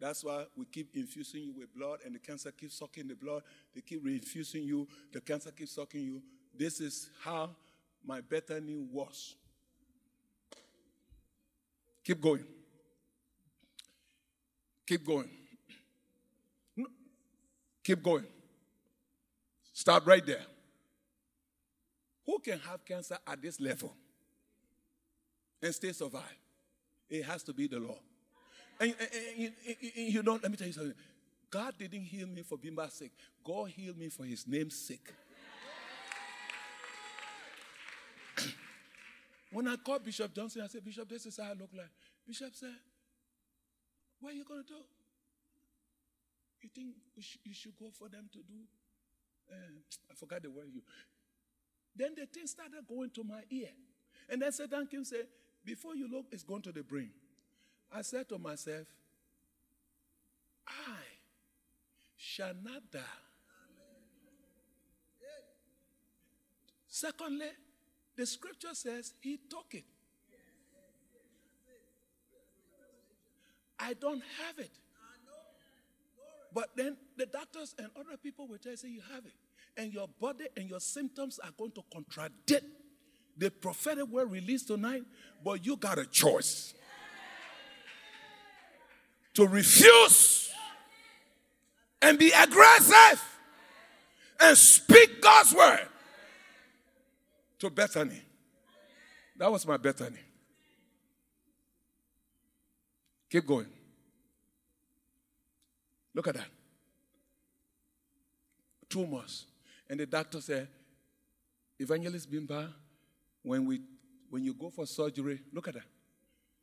That's 0.00 0.24
why 0.24 0.46
we 0.56 0.64
keep 0.66 0.90
infusing 0.94 1.44
you 1.44 1.52
with 1.56 1.74
blood, 1.74 2.00
and 2.04 2.14
the 2.14 2.18
cancer 2.18 2.50
keeps 2.50 2.78
sucking 2.78 3.06
the 3.06 3.14
blood. 3.14 3.42
They 3.74 3.82
keep 3.82 4.04
reinfusing 4.04 4.64
you, 4.64 4.88
the 5.12 5.20
cancer 5.20 5.52
keeps 5.52 5.76
sucking 5.76 6.02
you. 6.02 6.22
This 6.56 6.80
is 6.80 7.10
how 7.22 7.50
my 8.04 8.20
Bethany 8.20 8.76
was. 8.76 9.36
Keep 12.04 12.20
going. 12.20 12.44
Keep 14.86 15.06
going. 15.06 15.30
Keep 17.84 18.02
going. 18.02 18.26
Stop 19.72 20.06
right 20.06 20.24
there. 20.24 20.44
Who 22.26 22.38
can 22.38 22.58
have 22.60 22.84
cancer 22.84 23.18
at 23.26 23.42
this 23.42 23.60
level 23.60 23.92
and 25.60 25.74
still 25.74 25.92
survive? 25.92 26.36
It 27.10 27.24
has 27.24 27.42
to 27.44 27.52
be 27.52 27.66
the 27.66 27.80
law. 27.80 27.98
And, 28.80 28.94
and- 28.98 29.10
and 29.12 29.38
you, 29.38 29.52
you- 29.94 30.22
know, 30.22 30.38
let 30.42 30.50
me 30.50 30.56
tell 30.56 30.66
you 30.66 30.72
something. 30.72 30.94
God 31.50 31.74
didn't 31.78 32.02
heal 32.02 32.26
me 32.26 32.42
for 32.42 32.56
bad 32.56 32.92
sick. 32.92 33.10
God 33.44 33.68
healed 33.70 33.98
me 33.98 34.08
for 34.08 34.24
his 34.24 34.46
name's 34.46 34.74
sake. 34.76 35.12
when 39.52 39.68
I 39.68 39.76
called 39.76 40.04
Bishop 40.04 40.32
Johnson, 40.34 40.62
I 40.62 40.68
said, 40.68 40.82
Bishop, 40.84 41.08
this 41.08 41.26
is 41.26 41.36
how 41.36 41.50
I 41.50 41.52
look 41.52 41.68
like. 41.76 41.90
Bishop 42.26 42.54
said, 42.54 42.74
What 44.20 44.32
are 44.32 44.36
you 44.36 44.44
going 44.44 44.62
to 44.62 44.68
do? 44.68 44.78
You 46.62 46.68
think 46.74 46.94
you 47.44 47.54
should 47.54 47.76
go 47.76 47.90
for 47.92 48.08
them 48.08 48.28
to 48.32 48.38
do? 48.38 48.54
Uh, 49.50 49.54
I 50.10 50.14
forgot 50.14 50.42
the 50.42 50.50
word 50.50 50.68
you. 50.72 50.82
Then 51.94 52.14
the 52.16 52.26
thing 52.26 52.46
started 52.46 52.86
going 52.88 53.10
to 53.10 53.24
my 53.24 53.42
ear. 53.50 53.68
And 54.30 54.40
then 54.40 54.52
Satan 54.52 54.86
came 54.86 55.00
and 55.00 55.06
said, 55.06 55.26
Before 55.64 55.94
you 55.94 56.10
look, 56.10 56.26
it's 56.30 56.44
going 56.44 56.62
to 56.62 56.72
the 56.72 56.82
brain. 56.82 57.10
I 57.92 58.02
said 58.02 58.28
to 58.30 58.38
myself, 58.38 58.86
I 60.66 61.02
shall 62.16 62.54
not 62.62 62.90
die. 62.90 63.00
Secondly, 66.88 67.48
the 68.16 68.26
scripture 68.26 68.74
says 68.74 69.14
he 69.20 69.38
took 69.50 69.66
it. 69.72 69.84
I 73.78 73.94
don't 73.94 74.22
have 74.38 74.58
it. 74.58 74.70
But 76.54 76.70
then 76.76 76.96
the 77.16 77.26
doctors 77.26 77.74
and 77.78 77.88
other 77.96 78.16
people 78.16 78.46
will 78.46 78.58
tell 78.58 78.72
you, 78.72 78.76
say 78.76 78.88
you 78.88 79.02
have 79.14 79.24
it. 79.24 79.32
And 79.76 79.92
your 79.92 80.08
body 80.20 80.46
and 80.56 80.68
your 80.68 80.80
symptoms 80.80 81.38
are 81.42 81.50
going 81.56 81.72
to 81.72 81.82
contradict 81.92 82.66
the 83.36 83.50
prophetic 83.50 84.06
word 84.08 84.30
released 84.30 84.66
tonight, 84.66 85.02
but 85.42 85.64
you 85.64 85.76
got 85.76 85.98
a 85.98 86.04
choice 86.04 86.74
to 89.34 89.46
refuse 89.46 90.52
and 92.02 92.18
be 92.18 92.30
aggressive 92.30 93.24
and 94.40 94.58
speak 94.58 95.22
God's 95.22 95.54
word 95.54 95.88
to 97.60 97.70
Bethany. 97.70 98.20
That 99.38 99.50
was 99.50 99.66
my 99.66 99.78
Bethany. 99.78 100.18
Keep 103.30 103.46
going. 103.46 103.66
Look 106.14 106.28
at 106.28 106.34
that. 106.34 106.48
Tumors. 108.88 109.46
And 109.88 110.00
the 110.00 110.06
doctor 110.06 110.40
said, 110.40 110.68
Evangelist 111.78 112.30
Bimba, 112.30 112.72
when 113.42 113.66
we 113.66 113.80
when 114.30 114.44
you 114.44 114.54
go 114.54 114.70
for 114.70 114.86
surgery, 114.86 115.40
look 115.52 115.68
at 115.68 115.74
that. 115.74 115.84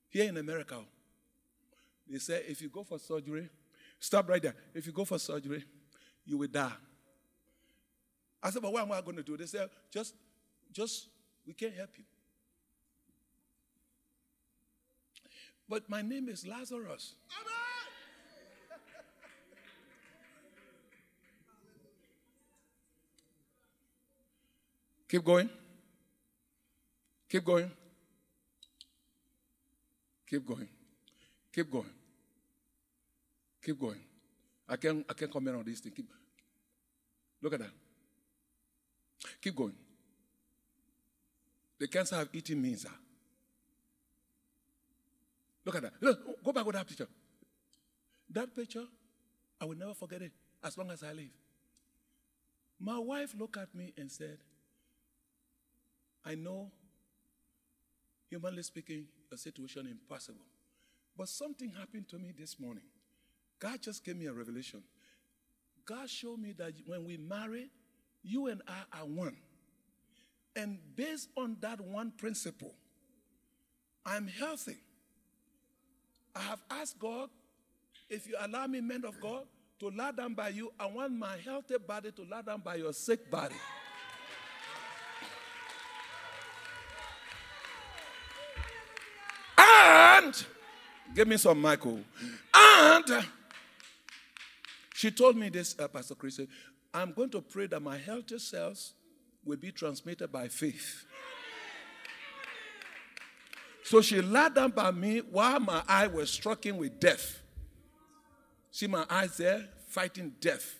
Here 0.09 0.27
in 0.27 0.37
America, 0.37 0.79
they 2.09 2.17
say 2.17 2.43
if 2.47 2.61
you 2.61 2.69
go 2.69 2.83
for 2.83 2.97
surgery, 2.97 3.47
stop 3.99 4.27
right 4.27 4.41
there. 4.41 4.55
If 4.73 4.87
you 4.87 4.91
go 4.91 5.05
for 5.05 5.19
surgery, 5.19 5.63
you 6.25 6.37
will 6.37 6.47
die. 6.47 6.71
I 8.41 8.49
said, 8.49 8.61
but 8.61 8.73
what 8.73 8.83
am 8.83 8.91
I 8.91 9.01
going 9.01 9.17
to 9.17 9.23
do? 9.23 9.37
They 9.37 9.45
said, 9.45 9.69
just, 9.91 10.15
just, 10.71 11.09
we 11.45 11.53
can't 11.53 11.75
help 11.75 11.89
you. 11.97 12.05
But 15.67 15.87
my 15.87 16.01
name 16.01 16.29
is 16.29 16.47
Lazarus. 16.47 17.13
Keep 25.09 25.23
going. 25.23 25.49
Keep 27.27 27.43
going. 27.43 27.71
Keep 30.27 30.45
going. 30.45 30.67
Keep 31.51 31.71
going. 31.71 31.89
Keep 33.63 33.79
going. 33.79 33.99
I 34.67 34.75
can't 34.75 35.03
I 35.09 35.13
can't 35.13 35.31
comment 35.31 35.57
on 35.57 35.65
this 35.65 35.79
thing. 35.79 35.91
Keep, 35.91 36.05
look 37.41 37.53
at 37.53 37.59
that. 37.59 37.71
Keep 39.41 39.55
going. 39.55 39.73
The 41.79 41.87
cancer 41.87 42.15
have 42.15 42.29
eaten 42.31 42.61
me, 42.61 42.75
sir. 42.75 42.89
Look 45.65 45.75
at 45.75 45.81
that. 45.81 45.93
Look, 46.01 46.43
go 46.43 46.51
back 46.51 46.65
with 46.65 46.75
that 46.75 46.87
picture. 46.87 47.07
That 48.29 48.55
picture, 48.55 48.85
I 49.59 49.65
will 49.65 49.77
never 49.77 49.93
forget 49.93 50.21
it 50.21 50.31
as 50.63 50.77
long 50.77 50.91
as 50.91 51.01
I 51.03 51.13
live. 51.13 51.31
My 52.79 52.99
wife 52.99 53.33
looked 53.37 53.57
at 53.57 53.73
me 53.73 53.93
and 53.97 54.11
said, 54.11 54.37
I 56.25 56.35
know, 56.35 56.71
humanly 58.29 58.63
speaking, 58.63 59.05
a 59.31 59.37
situation 59.37 59.87
impossible. 59.87 60.45
But 61.17 61.29
something 61.29 61.71
happened 61.71 62.07
to 62.09 62.19
me 62.19 62.31
this 62.37 62.59
morning. 62.59 62.83
God 63.59 63.81
just 63.81 64.05
gave 64.05 64.15
me 64.15 64.27
a 64.27 64.33
revelation. 64.33 64.83
God 65.85 66.09
showed 66.09 66.39
me 66.39 66.53
that 66.53 66.73
when 66.85 67.03
we 67.03 67.17
marry, 67.17 67.69
you 68.23 68.47
and 68.47 68.61
I 68.67 68.99
are 68.99 69.05
one. 69.05 69.35
And 70.55 70.79
based 70.95 71.29
on 71.35 71.57
that 71.61 71.81
one 71.81 72.11
principle, 72.11 72.73
I'm 74.05 74.27
healthy. 74.27 74.77
I 76.35 76.41
have 76.41 76.59
asked 76.69 76.99
God, 76.99 77.29
if 78.09 78.27
you 78.27 78.35
allow 78.39 78.67
me, 78.67 78.81
men 78.81 79.03
of 79.05 79.19
God, 79.19 79.43
to 79.79 79.89
lie 79.89 80.11
down 80.11 80.33
by 80.33 80.49
you, 80.49 80.71
I 80.79 80.85
want 80.87 81.13
my 81.13 81.37
healthy 81.43 81.77
body 81.77 82.11
to 82.11 82.23
lie 82.23 82.41
down 82.41 82.61
by 82.61 82.75
your 82.75 82.93
sick 82.93 83.29
body. 83.29 83.55
Give 91.15 91.27
me 91.27 91.37
some 91.37 91.61
Michael. 91.61 91.99
And 92.53 93.09
uh, 93.09 93.21
she 94.93 95.11
told 95.11 95.35
me 95.37 95.49
this, 95.49 95.75
uh, 95.79 95.87
Pastor 95.87 96.15
Chris. 96.15 96.39
I'm 96.93 97.13
going 97.13 97.29
to 97.29 97.41
pray 97.41 97.67
that 97.67 97.81
my 97.81 97.97
healthy 97.97 98.39
cells 98.39 98.93
will 99.45 99.57
be 99.57 99.71
transmitted 99.71 100.31
by 100.31 100.47
faith. 100.47 101.05
So 103.83 104.01
she 104.01 104.21
lied 104.21 104.53
down 104.53 104.71
by 104.71 104.91
me 104.91 105.19
while 105.19 105.59
my 105.59 105.81
eye 105.87 106.07
was 106.07 106.29
stricken 106.29 106.77
with 106.77 106.99
death. 106.99 107.41
See 108.71 108.87
my 108.87 109.05
eyes 109.09 109.37
there 109.37 109.67
fighting 109.87 110.33
death. 110.39 110.75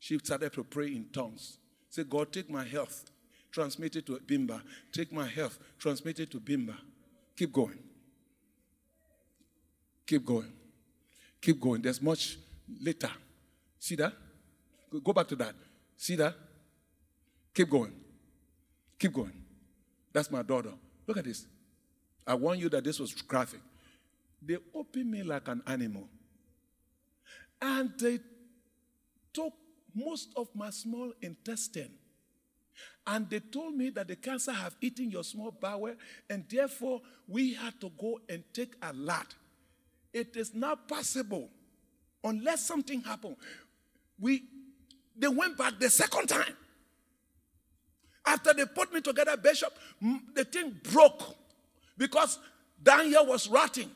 She 0.00 0.18
started 0.18 0.52
to 0.54 0.64
pray 0.64 0.88
in 0.88 1.06
tongues. 1.12 1.58
Say, 1.88 2.02
God, 2.04 2.32
take 2.32 2.50
my 2.50 2.64
health, 2.64 3.10
transmit 3.52 3.94
it 3.96 4.06
to 4.06 4.18
Bimba. 4.18 4.60
Take 4.92 5.12
my 5.12 5.28
health, 5.28 5.58
transmit 5.78 6.18
it 6.18 6.30
to 6.32 6.40
Bimba. 6.40 6.74
Keep 7.36 7.52
going. 7.52 7.78
Keep 10.06 10.24
going. 10.24 10.52
Keep 11.40 11.60
going. 11.60 11.82
There's 11.82 12.00
much 12.00 12.38
later. 12.80 13.10
See 13.78 13.96
that? 13.96 14.12
Go- 15.02 15.12
back 15.12 15.28
to 15.28 15.36
that. 15.36 15.54
See 15.96 16.16
that? 16.16 16.34
Keep 17.54 17.70
going. 17.70 17.92
Keep 18.98 19.12
going. 19.12 19.32
That's 20.12 20.30
my 20.30 20.42
daughter. 20.42 20.72
Look 21.06 21.16
at 21.16 21.24
this. 21.24 21.46
I 22.26 22.34
warn 22.34 22.58
you 22.58 22.68
that 22.70 22.84
this 22.84 22.98
was 22.98 23.12
graphic. 23.12 23.60
They 24.40 24.58
opened 24.74 25.10
me 25.10 25.22
like 25.22 25.48
an 25.48 25.62
animal. 25.66 26.08
And 27.60 27.92
they 27.98 28.20
took 29.32 29.52
most 29.94 30.30
of 30.36 30.48
my 30.54 30.70
small 30.70 31.12
intestine. 31.20 31.90
And 33.06 33.28
they 33.28 33.40
told 33.40 33.74
me 33.74 33.90
that 33.90 34.08
the 34.08 34.16
cancer 34.16 34.52
have 34.52 34.74
eaten 34.80 35.10
your 35.10 35.24
small 35.24 35.50
bowel, 35.50 35.94
and 36.28 36.44
therefore 36.48 37.02
we 37.28 37.54
had 37.54 37.78
to 37.80 37.90
go 38.00 38.20
and 38.28 38.42
take 38.52 38.74
a 38.82 38.92
lot. 38.92 39.34
It 40.14 40.36
is 40.36 40.54
not 40.54 40.88
possible 40.88 41.50
unless 42.22 42.64
something 42.64 43.02
happened. 43.02 43.36
We 44.18 44.44
they 45.16 45.28
went 45.28 45.58
back 45.58 45.78
the 45.78 45.90
second 45.90 46.28
time. 46.28 46.56
After 48.26 48.54
they 48.54 48.64
put 48.64 48.92
me 48.92 49.00
together, 49.00 49.36
Bishop, 49.36 49.76
the 50.34 50.44
thing 50.44 50.80
broke 50.92 51.36
because 51.98 52.38
here 52.86 53.22
was 53.22 53.48
rotting. 53.48 53.90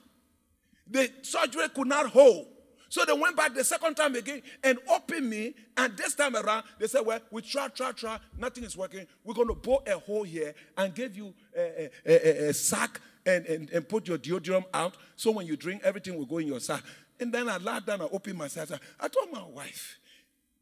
The 0.90 1.10
surgery 1.22 1.68
could 1.74 1.86
not 1.86 2.10
hold. 2.10 2.46
So 2.90 3.04
they 3.04 3.12
went 3.12 3.36
back 3.36 3.54
the 3.54 3.64
second 3.64 3.96
time 3.96 4.14
again 4.14 4.42
and 4.64 4.78
opened 4.90 5.28
me. 5.28 5.54
And 5.76 5.96
this 5.96 6.14
time 6.14 6.34
around, 6.36 6.64
they 6.78 6.86
said, 6.86 7.02
Well, 7.04 7.20
we 7.30 7.42
try, 7.42 7.68
try, 7.68 7.92
try. 7.92 8.18
Nothing 8.36 8.64
is 8.64 8.76
working. 8.76 9.06
We're 9.24 9.34
going 9.34 9.48
to 9.48 9.54
bore 9.54 9.82
a 9.86 9.98
hole 9.98 10.22
here 10.22 10.54
and 10.76 10.94
give 10.94 11.16
you 11.16 11.34
a, 11.56 11.90
a, 12.06 12.46
a, 12.46 12.48
a 12.48 12.54
sack 12.54 13.00
and, 13.28 13.46
and, 13.46 13.70
and 13.70 13.88
put 13.88 14.08
your 14.08 14.18
deodorant 14.18 14.64
out. 14.72 14.96
So 15.16 15.30
when 15.30 15.46
you 15.46 15.56
drink, 15.56 15.82
everything 15.84 16.16
will 16.16 16.26
go 16.26 16.38
in 16.38 16.46
your 16.46 16.60
sack. 16.60 16.82
And 17.20 17.32
then 17.32 17.48
I 17.48 17.56
lied 17.58 17.86
down 17.86 18.00
and 18.00 18.10
opened 18.12 18.38
myself. 18.38 18.72
I 18.98 19.08
told 19.08 19.30
my 19.32 19.42
wife, 19.44 19.98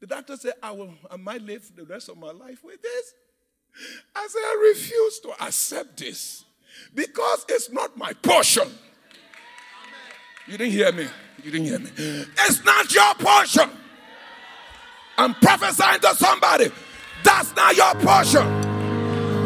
the 0.01 0.06
doctor 0.06 0.36
said, 0.36 0.55
I, 0.62 0.72
will, 0.72 0.93
I 1.10 1.16
might 1.16 1.43
live 1.43 1.70
the 1.74 1.84
rest 1.84 2.09
of 2.09 2.18
my 2.18 2.30
life 2.30 2.64
with 2.64 2.82
this. 2.82 3.14
I 4.14 4.26
said, 4.28 4.40
I 4.40 4.72
refuse 4.74 5.20
to 5.20 5.44
accept 5.44 5.98
this 5.98 6.44
because 6.94 7.44
it's 7.48 7.70
not 7.70 7.97
my 7.97 8.12
portion. 8.14 8.68
You 10.47 10.59
didn't 10.59 10.72
hear 10.72 10.93
me. 10.93 11.06
You 11.43 11.51
didn't 11.51 11.66
hear 11.66 11.78
me. 11.78 11.90
It's 11.97 12.64
not 12.64 12.93
your 12.93 13.14
portion. 13.14 13.70
I'm 15.18 15.34
prophesying 15.34 16.01
to 16.01 16.14
somebody. 16.14 16.70
That's 17.22 17.55
not 17.55 17.76
your 17.76 17.94
portion. 17.97 18.43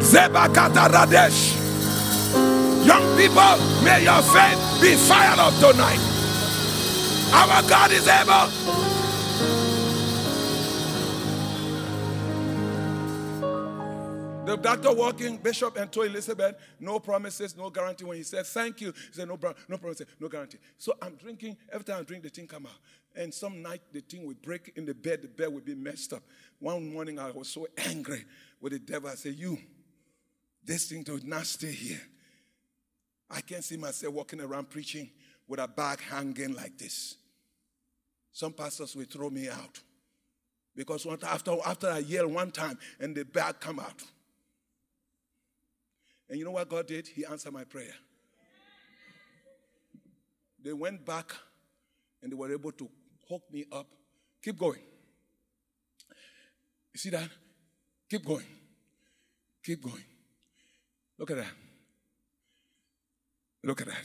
Zebakata 0.00 0.88
Radesh. 0.88 1.59
Young 2.90 3.16
people, 3.16 3.56
may 3.84 4.02
your 4.02 4.20
faith 4.20 4.58
be 4.82 4.96
fired 4.96 5.38
up 5.38 5.54
tonight. 5.60 6.00
Our 7.32 7.62
God 7.68 7.92
is 7.92 8.08
able. 8.08 8.50
The 14.44 14.56
doctor 14.56 14.92
walking, 14.92 15.36
Bishop, 15.36 15.76
and 15.76 15.92
told 15.92 16.08
Elizabeth, 16.08 16.56
no 16.80 16.98
promises, 16.98 17.56
no 17.56 17.70
guarantee. 17.70 18.06
When 18.06 18.16
he 18.16 18.24
said 18.24 18.44
thank 18.46 18.80
you, 18.80 18.90
he 18.90 19.12
said 19.12 19.28
no, 19.28 19.38
no 19.68 19.78
promises, 19.78 20.08
no 20.18 20.26
guarantee. 20.26 20.58
So 20.76 20.94
I'm 21.00 21.14
drinking. 21.14 21.58
Every 21.72 21.84
time 21.84 22.00
I 22.00 22.02
drink, 22.02 22.24
the 22.24 22.28
thing 22.28 22.48
come 22.48 22.66
out. 22.66 22.72
And 23.14 23.32
some 23.32 23.62
night 23.62 23.82
the 23.92 24.00
thing 24.00 24.26
would 24.26 24.42
break 24.42 24.72
in 24.74 24.84
the 24.84 24.94
bed. 24.94 25.22
The 25.22 25.28
bed 25.28 25.52
would 25.52 25.64
be 25.64 25.76
messed 25.76 26.12
up. 26.12 26.24
One 26.58 26.92
morning 26.92 27.20
I 27.20 27.30
was 27.30 27.50
so 27.50 27.68
angry 27.76 28.24
with 28.60 28.72
the 28.72 28.80
devil. 28.80 29.08
I 29.08 29.14
said, 29.14 29.36
"You, 29.36 29.58
this 30.64 30.86
thing 30.86 31.04
does 31.04 31.22
not 31.22 31.46
stay 31.46 31.70
here. 31.70 32.00
I 33.30 33.40
can't 33.40 33.64
see 33.64 33.76
myself 33.76 34.12
walking 34.14 34.40
around 34.40 34.70
preaching 34.70 35.10
with 35.46 35.60
a 35.60 35.68
bag 35.68 36.00
hanging 36.00 36.54
like 36.54 36.76
this. 36.76 37.16
Some 38.32 38.52
pastors 38.52 38.94
will 38.96 39.04
throw 39.04 39.30
me 39.30 39.48
out 39.48 39.80
because 40.74 41.06
after 41.06 41.56
after 41.64 41.88
I 41.88 41.98
yell 41.98 42.28
one 42.28 42.50
time 42.50 42.78
and 42.98 43.14
the 43.14 43.24
bag 43.24 43.60
come 43.60 43.78
out." 43.78 44.02
And 46.28 46.38
you 46.38 46.44
know 46.44 46.52
what 46.52 46.68
God 46.68 46.86
did? 46.86 47.08
He 47.08 47.24
answered 47.24 47.52
my 47.52 47.64
prayer. 47.64 47.94
They 50.62 50.72
went 50.72 51.04
back 51.04 51.34
and 52.22 52.30
they 52.30 52.36
were 52.36 52.52
able 52.52 52.72
to 52.72 52.88
hook 53.28 53.42
me 53.50 53.64
up. 53.72 53.86
Keep 54.42 54.58
going. 54.58 54.80
You 56.92 56.98
see 56.98 57.10
that? 57.10 57.28
Keep 58.08 58.24
going. 58.24 58.46
Keep 59.64 59.82
going. 59.82 60.04
Look 61.18 61.30
at 61.30 61.38
that. 61.38 61.52
Look 63.62 63.80
at 63.80 63.88
that. 63.88 64.04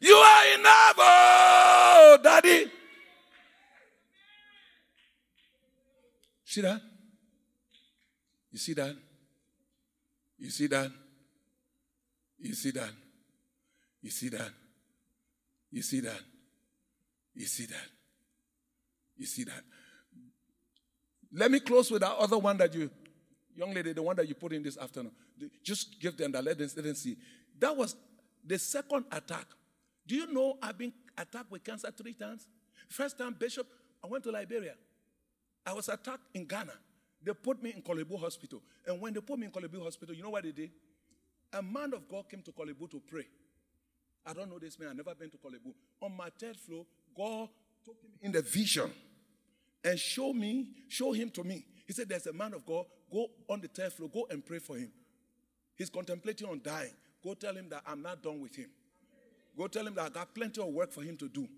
You 0.00 0.14
are 0.14 0.58
enough, 0.58 0.94
oh, 0.98 2.18
Daddy. 2.22 2.70
See 6.44 6.60
that? 6.62 6.80
You 8.50 8.58
see 8.58 8.72
that? 8.74 8.96
You 10.38 10.50
see 10.50 10.66
that? 10.66 10.90
You 12.38 12.54
see 12.54 12.70
that? 12.70 12.90
You 14.02 14.10
see 14.10 14.28
that? 14.30 14.50
You 15.70 15.82
see 15.82 16.00
that? 16.00 16.20
You 17.34 17.46
see 17.46 17.66
that? 17.66 17.86
You 19.16 19.26
see 19.26 19.44
that? 19.44 19.62
Let 21.32 21.50
me 21.50 21.60
close 21.60 21.90
with 21.90 22.00
that 22.00 22.16
other 22.16 22.38
one 22.38 22.56
that 22.56 22.74
you, 22.74 22.90
young 23.60 23.74
lady, 23.74 23.92
the 23.92 24.02
one 24.02 24.16
that 24.16 24.26
you 24.26 24.34
put 24.34 24.52
in 24.52 24.62
this 24.62 24.78
afternoon. 24.78 25.12
Just 25.62 26.00
give 26.00 26.16
them 26.16 26.32
that, 26.32 26.42
let 26.42 26.58
them, 26.58 26.94
see. 26.94 27.16
That 27.58 27.76
was 27.76 27.94
the 28.44 28.58
second 28.58 29.04
attack. 29.12 29.46
Do 30.06 30.16
you 30.16 30.32
know 30.32 30.56
I've 30.62 30.78
been 30.78 30.92
attacked 31.16 31.50
with 31.50 31.62
cancer 31.62 31.90
three 31.96 32.14
times? 32.14 32.48
First 32.88 33.18
time, 33.18 33.36
Bishop, 33.38 33.66
I 34.02 34.06
went 34.06 34.24
to 34.24 34.30
Liberia. 34.30 34.74
I 35.64 35.74
was 35.74 35.88
attacked 35.88 36.22
in 36.34 36.46
Ghana. 36.46 36.72
They 37.22 37.34
put 37.34 37.62
me 37.62 37.74
in 37.76 37.82
Korle 37.82 38.08
Bu 38.08 38.16
Hospital. 38.16 38.62
And 38.86 38.98
when 38.98 39.12
they 39.12 39.20
put 39.20 39.38
me 39.38 39.46
in 39.46 39.52
Korle 39.52 39.70
Bu 39.70 39.84
Hospital, 39.84 40.14
you 40.14 40.22
know 40.22 40.30
what 40.30 40.42
they 40.42 40.52
did? 40.52 40.70
A 41.52 41.60
man 41.60 41.92
of 41.92 42.08
God 42.08 42.30
came 42.30 42.42
to 42.42 42.52
Korle 42.52 42.76
Bu 42.76 42.88
to 42.88 43.00
pray. 43.06 43.26
I 44.26 44.32
don't 44.32 44.48
know 44.48 44.58
this 44.58 44.78
man, 44.78 44.88
I've 44.90 44.96
never 44.96 45.14
been 45.14 45.30
to 45.30 45.36
Korle 45.36 45.62
Bu. 45.62 45.72
On 46.00 46.16
my 46.16 46.30
third 46.38 46.56
floor, 46.56 46.86
God 47.14 47.48
took 47.84 48.00
him 48.02 48.10
in 48.22 48.32
the 48.32 48.40
vision 48.40 48.90
and 49.84 49.98
show 49.98 50.32
me, 50.32 50.68
show 50.88 51.12
him 51.12 51.28
to 51.30 51.44
me. 51.44 51.64
He 51.90 51.94
said, 51.94 52.08
There's 52.08 52.28
a 52.28 52.32
man 52.32 52.54
of 52.54 52.64
God, 52.64 52.84
go 53.12 53.26
on 53.48 53.60
the 53.60 53.66
third 53.66 53.92
floor, 53.92 54.08
go 54.14 54.24
and 54.30 54.46
pray 54.46 54.60
for 54.60 54.76
him. 54.76 54.92
He's 55.74 55.90
contemplating 55.90 56.48
on 56.48 56.60
dying. 56.62 56.92
Go 57.20 57.34
tell 57.34 57.52
him 57.52 57.68
that 57.70 57.82
I'm 57.84 58.00
not 58.00 58.22
done 58.22 58.40
with 58.40 58.54
him. 58.54 58.70
Go 59.58 59.66
tell 59.66 59.84
him 59.84 59.96
that 59.96 60.02
I 60.02 60.08
got 60.08 60.32
plenty 60.32 60.62
of 60.62 60.68
work 60.68 60.92
for 60.92 61.02
him 61.02 61.16
to 61.16 61.28
do. 61.28 61.48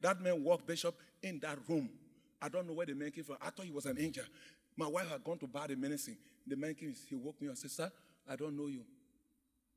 That 0.00 0.22
man 0.22 0.42
walked 0.42 0.66
Bishop 0.66 0.94
in 1.22 1.38
that 1.40 1.58
room. 1.68 1.90
I 2.40 2.48
don't 2.48 2.66
know 2.66 2.72
where 2.72 2.86
the 2.86 2.94
man 2.94 3.10
came 3.10 3.24
from. 3.24 3.36
I 3.42 3.50
thought 3.50 3.66
he 3.66 3.72
was 3.72 3.84
an 3.84 3.98
angel. 4.00 4.24
My 4.74 4.86
wife 4.86 5.06
had 5.10 5.22
gone 5.22 5.36
to 5.36 5.46
buy 5.46 5.66
the 5.66 5.76
medicine. 5.76 6.16
The 6.46 6.56
man 6.56 6.72
came, 6.72 6.94
he 7.06 7.14
woke 7.14 7.38
me 7.42 7.48
up 7.48 7.50
and 7.50 7.58
said, 7.58 7.70
Sir, 7.70 7.92
I 8.26 8.36
don't 8.36 8.56
know 8.56 8.68
you. 8.68 8.84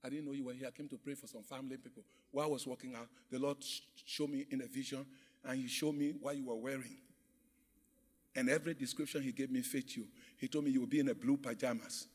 I 0.06 0.08
didn't 0.08 0.26
know 0.26 0.32
you 0.32 0.46
were 0.46 0.54
here. 0.54 0.70
I 0.70 0.72
came 0.72 0.88
to 0.88 0.98
pray 0.98 1.16
for 1.16 1.28
some 1.28 1.44
family 1.44 1.76
people. 1.76 2.04
While 2.32 2.46
I 2.46 2.50
was 2.50 2.66
walking 2.66 2.96
out, 2.96 3.10
the 3.30 3.40
Lord 3.40 3.58
showed 4.06 4.30
me 4.30 4.46
in 4.52 4.62
a 4.62 4.68
vision 4.68 5.06
and 5.44 5.60
He 5.60 5.68
showed 5.68 5.96
me 5.96 6.14
what 6.22 6.38
you 6.38 6.46
were 6.46 6.56
wearing. 6.56 6.96
And 8.38 8.52
every 8.52 8.76
description 8.76 9.24
he 9.24 9.32
gave 9.32 9.50
me 9.50 9.62
fit 9.64 9.96
you. 9.96 10.06
He 10.38 10.48
told 10.48 10.64
me 10.64 10.70
you 10.70 10.82
will 10.82 10.88
be 10.88 11.00
in 11.00 11.10
a 11.10 11.16
blue 11.16 11.38
pajamas. 11.38 12.06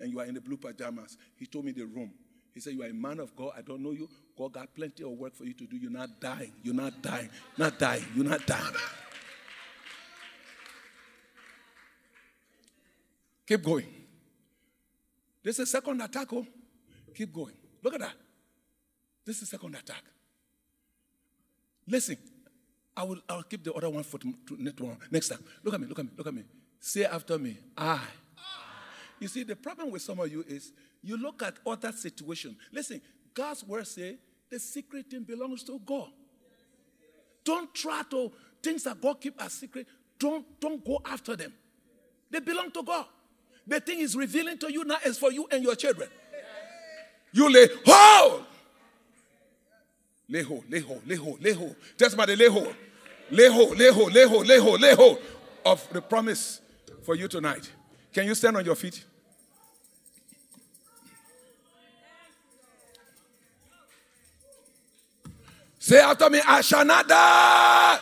And 0.00 0.10
you 0.10 0.18
are 0.18 0.24
in 0.24 0.32
the 0.32 0.40
blue 0.40 0.56
pajamas. 0.56 1.18
He 1.36 1.44
told 1.44 1.66
me 1.66 1.72
the 1.72 1.84
room. 1.84 2.12
He 2.54 2.60
said, 2.60 2.72
You 2.72 2.82
are 2.82 2.88
a 2.88 2.94
man 2.94 3.20
of 3.20 3.36
God. 3.36 3.52
I 3.58 3.60
don't 3.60 3.82
know 3.82 3.90
you. 3.90 4.08
God 4.38 4.54
got 4.54 4.74
plenty 4.74 5.04
of 5.04 5.10
work 5.10 5.36
for 5.36 5.44
you 5.44 5.52
to 5.52 5.66
do. 5.66 5.76
You're 5.76 5.90
not 5.90 6.18
dying. 6.18 6.52
You're 6.62 6.74
not 6.74 7.02
dying. 7.02 7.28
Not 7.58 7.78
dying. 7.78 8.04
You're 8.14 8.24
not 8.24 8.46
dying. 8.46 8.74
Keep 13.46 13.62
going. 13.62 13.86
This 15.42 15.58
is 15.58 15.70
second 15.70 16.00
attack. 16.00 16.32
Oh. 16.32 16.46
Keep 17.14 17.34
going. 17.34 17.54
Look 17.82 17.92
at 17.92 18.00
that. 18.00 18.14
This 19.26 19.42
is 19.42 19.50
second 19.50 19.74
attack. 19.74 20.02
Listen. 21.86 22.16
I 22.96 23.02
will 23.04 23.18
I'll 23.28 23.42
keep 23.42 23.62
the 23.62 23.72
other 23.74 23.90
one 23.90 24.02
for 24.02 24.18
tom- 24.18 24.36
next 24.58 24.80
one. 24.80 24.96
Next 25.10 25.28
time. 25.28 25.44
Look 25.62 25.74
at 25.74 25.80
me, 25.80 25.86
look 25.86 25.98
at 25.98 26.04
me, 26.04 26.10
look 26.16 26.26
at 26.26 26.34
me. 26.34 26.42
Say 26.80 27.04
after 27.04 27.38
me, 27.38 27.58
I. 27.76 28.00
You 29.18 29.28
see, 29.28 29.42
the 29.42 29.56
problem 29.56 29.90
with 29.90 30.02
some 30.02 30.18
of 30.20 30.30
you 30.30 30.44
is 30.46 30.72
you 31.02 31.16
look 31.16 31.42
at 31.42 31.56
other 31.66 31.92
situation. 31.92 32.56
Listen, 32.72 33.00
God's 33.34 33.64
word 33.64 33.86
say 33.86 34.16
the 34.50 34.58
secret 34.58 35.10
thing 35.10 35.22
belongs 35.22 35.62
to 35.64 35.80
God. 35.84 36.08
Don't 37.44 37.72
try 37.74 38.02
to 38.10 38.32
things 38.62 38.82
that 38.84 39.00
God 39.00 39.20
keep 39.20 39.40
as 39.42 39.52
secret. 39.52 39.86
Don't 40.18 40.44
don't 40.60 40.84
go 40.84 41.00
after 41.04 41.36
them. 41.36 41.52
They 42.30 42.40
belong 42.40 42.70
to 42.72 42.82
God. 42.82 43.06
The 43.66 43.80
thing 43.80 44.00
is 44.00 44.16
revealing 44.16 44.58
to 44.58 44.72
you 44.72 44.84
now 44.84 44.98
is 45.04 45.18
for 45.18 45.32
you 45.32 45.46
and 45.50 45.62
your 45.62 45.74
children. 45.74 46.08
You 47.32 47.52
lay 47.52 47.68
hold. 47.84 48.44
Lay 50.28 50.42
hold, 50.42 50.64
lay 50.70 50.80
hold, 50.80 51.06
lay 51.06 51.14
hold, 51.14 51.42
lay 51.42 51.52
hold. 51.52 51.76
Tell 51.96 52.08
somebody, 52.10 52.34
lay 52.34 52.48
hold. 52.48 52.74
Lay 53.30 53.48
hold, 53.48 53.78
lay 53.78 53.90
hold, 53.90 54.12
lay 54.12 54.26
hold, 54.26 54.46
lay 54.46 54.58
hold, 54.58 54.80
lay 54.80 54.94
hold 54.94 55.18
of 55.64 55.86
the 55.92 56.00
promise 56.00 56.60
for 57.02 57.14
you 57.14 57.26
tonight. 57.28 57.70
Can 58.12 58.26
you 58.26 58.34
stand 58.34 58.56
on 58.56 58.64
your 58.64 58.74
feet? 58.76 59.04
Say 65.78 66.00
after 66.00 66.28
me, 66.30 66.40
I 66.46 66.60
shall 66.62 66.84
not 66.84 67.06
die. 67.08 67.98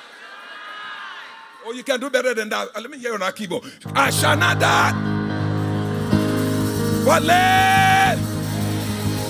Oh, 1.67 1.73
you 1.73 1.83
can 1.83 1.99
do 2.01 2.11
better 2.11 2.35
than 2.35 2.49
that. 2.51 2.69
Uh, 2.75 2.81
Let 2.81 2.91
me 2.91 2.99
hear 2.99 3.15
on 3.15 3.23
our 3.23 3.33
keyboard. 3.33 3.65
I 3.95 4.11
shall 4.11 4.37
not 4.37 4.59
die. 4.59 4.93
But 7.05 7.23
live 7.23 8.21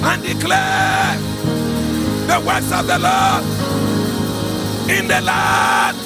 and 0.05 0.23
declare 0.23 1.16
the 2.27 2.47
works 2.47 2.73
of 2.73 2.87
the 2.87 2.99
Lord 2.99 3.74
in 4.89 5.09
the 5.09 5.20
land 5.20 5.97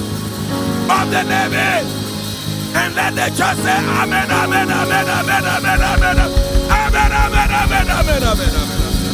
of 0.91 1.11
the 1.11 1.25
living. 1.25 1.87
And 2.75 2.95
let 2.95 3.15
the 3.15 3.27
church 3.35 3.57
say, 3.57 3.79
Amen, 3.79 4.31
Amen, 4.31 4.71
Amen, 4.71 5.09
Amen, 5.09 5.45
Amen, 5.45 5.81
Amen, 5.81 6.21
Amen, 6.21 7.13
Amen, 7.13 7.51
Amen, 7.51 7.91
Amen, 7.91 8.23
Amen. 8.23 9.09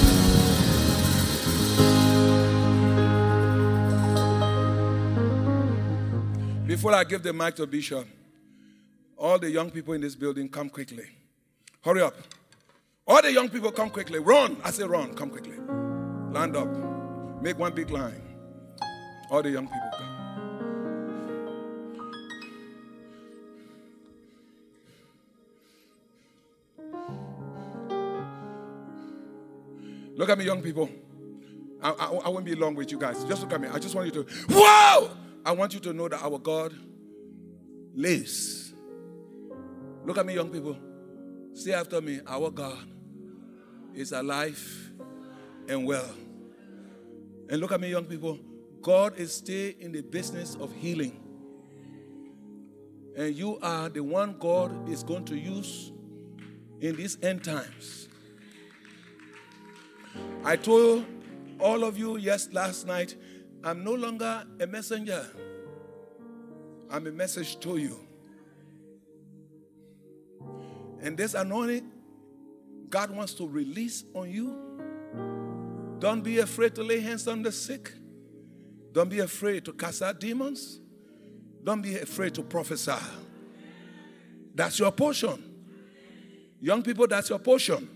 Before 6.67 6.93
I 6.93 7.05
give 7.05 7.23
the 7.23 7.33
mic 7.33 7.55
to 7.57 7.67
Bishop, 7.67 8.07
all 9.17 9.39
the 9.39 9.51
young 9.51 9.71
people 9.71 9.95
in 9.95 10.01
this 10.01 10.15
building, 10.15 10.49
come 10.49 10.69
quickly. 10.69 11.07
Hurry 11.83 12.03
up. 12.03 12.17
All 13.07 13.23
the 13.23 13.33
young 13.33 13.49
people, 13.49 13.71
come 13.71 13.91
quickly. 13.91 14.19
Run. 14.19 14.57
I 14.65 14.71
say 14.71 14.85
run. 14.85 15.15
Come 15.15 15.31
quickly. 15.31 15.57
Land 16.33 16.57
up. 16.57 16.69
Make 17.41 17.59
one 17.59 17.73
big 17.75 17.91
line. 17.91 18.34
All 19.35 19.43
the 19.43 19.51
young 19.51 19.67
people 19.67 19.91
come. 19.91 20.15
Look 30.15 30.29
at 30.29 30.39
me, 30.39 30.45
young 30.45 30.63
people. 30.63 30.89
I, 31.83 31.91
I, 31.91 32.05
I 32.27 32.29
won't 32.29 32.45
be 32.45 32.55
long 32.55 32.77
with 32.77 32.93
you 32.93 32.99
guys. 33.01 33.25
Just 33.25 33.43
look 33.43 33.53
at 33.53 33.61
me. 33.61 33.67
I 33.67 33.81
just 33.81 33.97
want 33.97 34.15
you 34.15 34.23
to, 34.23 34.31
whoa! 34.51 35.11
I 35.45 35.51
want 35.51 35.75
you 35.75 35.81
to 35.81 35.93
know 35.93 36.09
that 36.09 36.23
our 36.23 36.39
God 36.39 36.73
lives. 37.93 38.73
Look 40.05 40.17
at 40.17 40.27
me, 40.27 40.35
young 40.35 40.51
people. 40.51 40.77
Say 41.55 41.73
after 41.73 42.01
me, 42.01 42.21
our 42.25 42.53
God 42.53 42.79
is 43.95 44.13
alive 44.13 44.93
and 45.69 45.85
well. 45.85 46.09
And 47.51 47.61
look 47.61 47.73
at 47.73 47.81
me, 47.81 47.91
young 47.91 48.05
people. 48.05 48.39
God 48.85 49.17
is 49.17 49.35
still 49.35 49.73
in 49.81 49.93
the 49.93 50.03
business 50.03 50.57
of 50.57 50.71
healing. 50.75 51.19
And 53.17 53.35
you 53.35 53.59
are 53.63 53.89
the 53.89 54.03
one 54.03 54.37
God 54.39 54.91
is 54.91 55.03
going 55.03 55.25
to 55.25 55.37
use 55.37 55.91
in 56.83 56.95
these 56.95 57.17
end 57.23 57.43
times. 57.43 58.09
I 60.45 60.57
told 60.57 61.07
all 61.59 61.83
of 61.83 61.97
you 61.97 62.19
yes 62.19 62.51
last 62.53 62.87
night, 62.87 63.17
I'm 63.65 63.83
no 63.83 63.95
longer 63.95 64.45
a 64.61 64.67
messenger. 64.67 65.31
I'm 66.91 67.07
a 67.07 67.13
message 67.13 67.59
to 67.61 67.79
you. 67.79 67.99
And 71.01 71.17
this 71.17 71.33
anointing 71.33 71.91
God 72.91 73.11
wants 73.11 73.33
to 73.35 73.49
release 73.49 74.05
on 74.15 74.31
you. 74.31 74.59
Don't 76.01 76.21
be 76.21 76.41
afraid 76.41 76.75
to 76.75 76.83
lay 76.83 77.01
hands 77.01 77.27
on 77.27 77.43
the 77.43 77.51
sick. 77.51 77.91
Don't 78.95 79.11
be 79.11 79.19
afraid 79.19 79.65
to 79.65 79.73
cast 79.73 80.03
out 80.03 80.21
demons. 80.21 80.79
Don't 81.65 81.83
be 81.83 81.99
afraid 81.99 82.33
to 82.37 82.43
prophesy. 82.43 82.93
That's 84.55 84.79
your 84.79 84.93
portion. 84.93 85.43
Young 86.61 86.81
people, 86.81 87.09
that's 87.09 87.29
your 87.29 87.41
portion. 87.41 87.89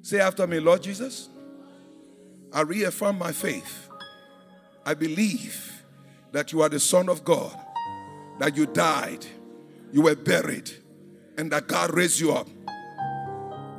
Say 0.00 0.18
after 0.18 0.46
me, 0.46 0.58
Lord 0.58 0.82
Jesus, 0.82 1.28
I 2.50 2.62
reaffirm 2.62 3.18
my 3.18 3.30
faith. 3.30 3.90
I 4.86 4.94
believe 4.94 5.84
that 6.32 6.50
you 6.50 6.62
are 6.62 6.70
the 6.70 6.80
Son 6.80 7.10
of 7.10 7.22
God, 7.22 7.54
that 8.38 8.56
you 8.56 8.64
died, 8.64 9.26
you 9.92 10.00
were 10.00 10.16
buried, 10.16 10.70
and 11.36 11.52
that 11.52 11.66
God 11.66 11.92
raised 11.92 12.18
you 12.18 12.32
up. 12.32 12.48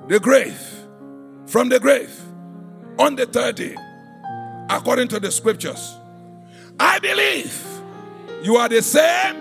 The 0.08 0.20
grave, 0.20 0.62
from 1.48 1.70
the 1.70 1.80
grave, 1.80 2.16
on 3.00 3.16
the 3.16 3.26
third 3.26 3.56
day, 3.56 3.76
according 4.70 5.08
to 5.08 5.20
the 5.20 5.32
scriptures. 5.32 5.98
I 6.84 6.98
believe 6.98 7.64
you 8.42 8.56
are 8.56 8.68
the 8.68 8.82
same 8.82 9.36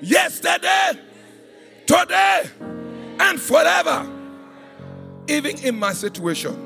yesterday, 0.00 0.92
today, 1.86 2.44
and 3.20 3.38
forever, 3.38 4.10
even 5.28 5.58
in 5.58 5.78
my 5.78 5.92
situation. 5.92 6.56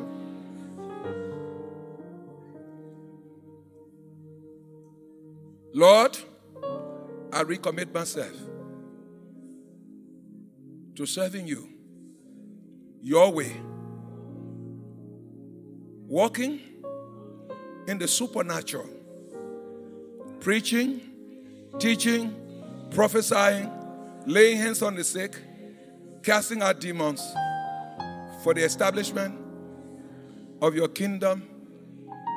Lord, 5.75 6.17
I 7.33 7.43
recommit 7.43 7.93
myself 7.93 8.37
to 10.95 11.07
serving 11.07 11.49
you 11.49 11.69
your 13.03 13.33
way, 13.33 13.57
walking 16.07 16.61
in 17.89 17.99
the 17.99 18.07
supernatural, 18.07 18.89
preaching, 20.43 21.01
teaching, 21.79 22.35
prophesying, 22.91 23.71
laying 24.27 24.59
hands 24.59 24.83
on 24.83 24.97
the 24.97 25.05
sick, 25.05 25.37
casting 26.25 26.61
out 26.61 26.81
demons 26.81 27.23
for 28.43 28.53
the 28.53 28.61
establishment 28.61 29.39
of 30.61 30.75
your 30.75 30.89
kingdom 30.89 31.49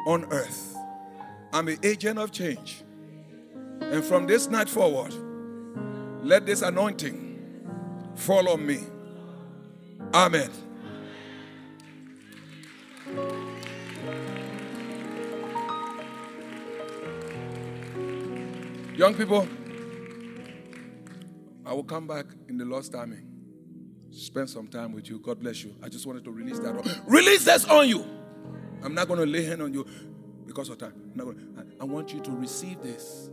on 0.06 0.24
earth. 0.32 0.76
I'm 1.52 1.68
an 1.68 1.80
agent 1.82 2.20
of 2.20 2.32
change. 2.32 2.84
And 3.82 4.04
from 4.04 4.28
this 4.28 4.50
night 4.50 4.70
forward, 4.70 5.14
let 6.24 6.46
this 6.46 6.62
anointing 6.62 7.64
fall 8.14 8.50
on 8.50 8.68
me. 8.68 8.82
Amen. 10.14 10.52
Young 18.96 19.14
people, 19.14 19.46
I 21.66 21.74
will 21.74 21.84
come 21.84 22.08
back 22.08 22.26
in 22.48 22.58
the 22.58 22.64
Lord's 22.66 22.88
timing. 22.90 23.28
Spend 24.12 24.50
some 24.50 24.68
time 24.68 24.94
with 24.94 25.10
you. 25.10 25.20
God 25.20 25.40
bless 25.42 25.64
you. 25.64 25.76
I 25.84 25.90
just 25.90 26.06
wanted 26.06 26.24
to 26.24 26.32
release 26.32 26.60
that. 26.60 26.70
On. 26.76 27.02
Release 27.06 27.44
this 27.44 27.66
on 27.66 27.90
you. 27.90 28.06
I'm 28.84 28.94
not 28.94 29.08
going 29.10 29.20
to 29.20 29.26
lay 29.26 29.44
hand 29.44 29.62
on 29.62 29.74
you 29.74 29.86
because 30.48 30.70
of 30.70 30.78
time. 30.78 30.94
Gonna- 31.18 31.36
I, 31.58 31.82
I 31.82 31.84
want 31.86 32.14
you 32.14 32.22
to 32.22 32.32
receive 32.32 32.82
this. 32.82 33.30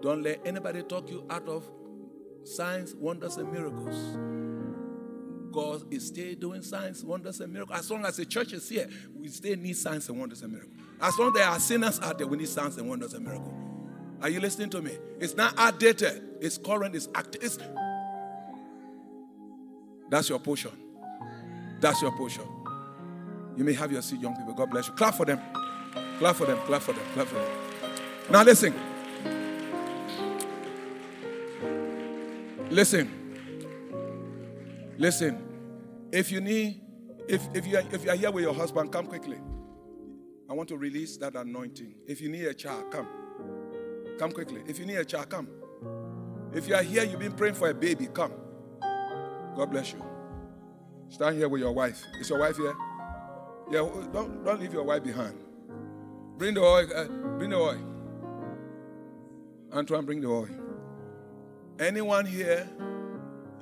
Don't 0.00 0.22
let 0.22 0.40
anybody 0.46 0.82
talk 0.82 1.10
you 1.10 1.24
out 1.28 1.46
of 1.48 1.64
signs, 2.44 2.94
wonders, 2.94 3.36
and 3.36 3.52
miracles. 3.52 3.96
God 5.52 5.92
is 5.92 6.06
still 6.06 6.34
doing 6.36 6.62
signs, 6.62 7.04
wonders, 7.04 7.40
and 7.40 7.52
miracles. 7.52 7.78
As 7.78 7.90
long 7.90 8.04
as 8.06 8.16
the 8.16 8.24
church 8.24 8.52
is 8.54 8.66
here, 8.68 8.88
we 9.14 9.28
still 9.28 9.56
need 9.56 9.76
signs 9.76 10.08
and 10.08 10.18
wonders 10.18 10.40
and 10.42 10.52
miracles. 10.52 10.74
As 11.00 11.18
long 11.18 11.28
as 11.28 11.34
there 11.34 11.46
are 11.48 11.60
sinners 11.60 12.00
out 12.00 12.16
there, 12.18 12.26
we 12.26 12.38
need 12.38 12.48
signs 12.48 12.76
and 12.78 12.88
wonders 12.88 13.12
and 13.12 13.24
miracles. 13.26 13.52
Are 14.24 14.30
you 14.30 14.40
listening 14.40 14.70
to 14.70 14.80
me? 14.80 14.92
It's 15.20 15.36
not 15.36 15.52
outdated. 15.58 16.22
It's 16.40 16.56
current. 16.56 16.96
It's 16.96 17.10
active. 17.14 17.44
It's... 17.44 17.58
That's 20.08 20.30
your 20.30 20.38
portion. 20.38 20.70
That's 21.78 22.00
your 22.00 22.10
portion. 22.16 22.44
You 23.54 23.64
may 23.64 23.74
have 23.74 23.92
your 23.92 24.00
seat, 24.00 24.22
young 24.22 24.34
people. 24.34 24.54
God 24.54 24.70
bless 24.70 24.88
you. 24.88 24.94
Clap 24.94 25.16
for 25.16 25.26
them. 25.26 25.42
Clap 26.18 26.36
for 26.36 26.46
them. 26.46 26.56
Clap 26.60 26.80
for 26.80 26.94
them. 26.94 27.02
Clap 27.12 27.26
for 27.26 27.34
them. 27.34 27.50
Now 28.30 28.42
listen. 28.44 28.72
Listen. 32.70 33.10
Listen. 34.96 35.38
If 36.12 36.32
you 36.32 36.40
need, 36.40 36.80
if, 37.28 37.46
if 37.52 37.66
you 37.66 37.76
are, 37.76 37.82
if 37.92 38.06
you 38.06 38.10
are 38.10 38.16
here 38.16 38.30
with 38.30 38.44
your 38.44 38.54
husband, 38.54 38.90
come 38.90 39.06
quickly. 39.06 39.36
I 40.48 40.54
want 40.54 40.70
to 40.70 40.78
release 40.78 41.18
that 41.18 41.36
anointing. 41.36 41.94
If 42.06 42.22
you 42.22 42.30
need 42.30 42.46
a 42.46 42.54
child, 42.54 42.90
come. 42.90 43.06
Come 44.18 44.32
quickly. 44.32 44.62
If 44.66 44.78
you 44.78 44.86
need 44.86 44.96
a 44.96 45.04
child, 45.04 45.28
come. 45.28 45.48
If 46.52 46.68
you 46.68 46.74
are 46.74 46.82
here, 46.82 47.04
you've 47.04 47.20
been 47.20 47.32
praying 47.32 47.54
for 47.54 47.68
a 47.68 47.74
baby, 47.74 48.06
come. 48.06 48.32
God 49.56 49.70
bless 49.70 49.92
you. 49.92 50.04
Stand 51.08 51.36
here 51.36 51.48
with 51.48 51.60
your 51.60 51.72
wife. 51.72 52.02
Is 52.20 52.30
your 52.30 52.38
wife 52.38 52.56
here? 52.56 52.74
Yeah, 53.70 53.88
don't, 54.12 54.44
don't 54.44 54.60
leave 54.60 54.72
your 54.72 54.84
wife 54.84 55.02
behind. 55.02 55.38
Bring 56.36 56.54
the 56.54 56.60
oil. 56.60 56.86
Uh, 56.94 57.04
bring 57.38 57.50
the 57.50 57.56
oil. 57.56 57.78
Antoine, 59.72 60.04
bring 60.04 60.20
the 60.20 60.28
oil. 60.28 60.48
Anyone 61.78 62.26
here, 62.26 62.68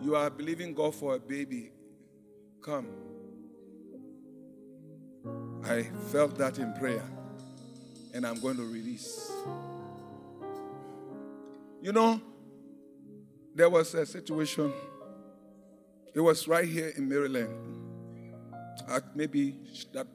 you 0.02 0.14
are 0.14 0.28
believing 0.28 0.74
God 0.74 0.94
for 0.94 1.14
a 1.14 1.18
baby, 1.18 1.70
come. 2.60 2.88
I 5.64 5.84
felt 6.10 6.36
that 6.38 6.58
in 6.58 6.74
prayer, 6.74 7.04
and 8.12 8.26
I'm 8.26 8.40
going 8.40 8.56
to 8.56 8.64
release. 8.64 9.30
You 11.82 11.90
know, 11.90 12.20
there 13.56 13.68
was 13.68 13.92
a 13.94 14.06
situation, 14.06 14.72
it 16.14 16.20
was 16.20 16.46
right 16.46 16.64
here 16.68 16.92
in 16.96 17.08
Maryland. 17.08 17.48
Uh, 18.88 19.00
maybe 19.16 19.56
that 19.92 20.06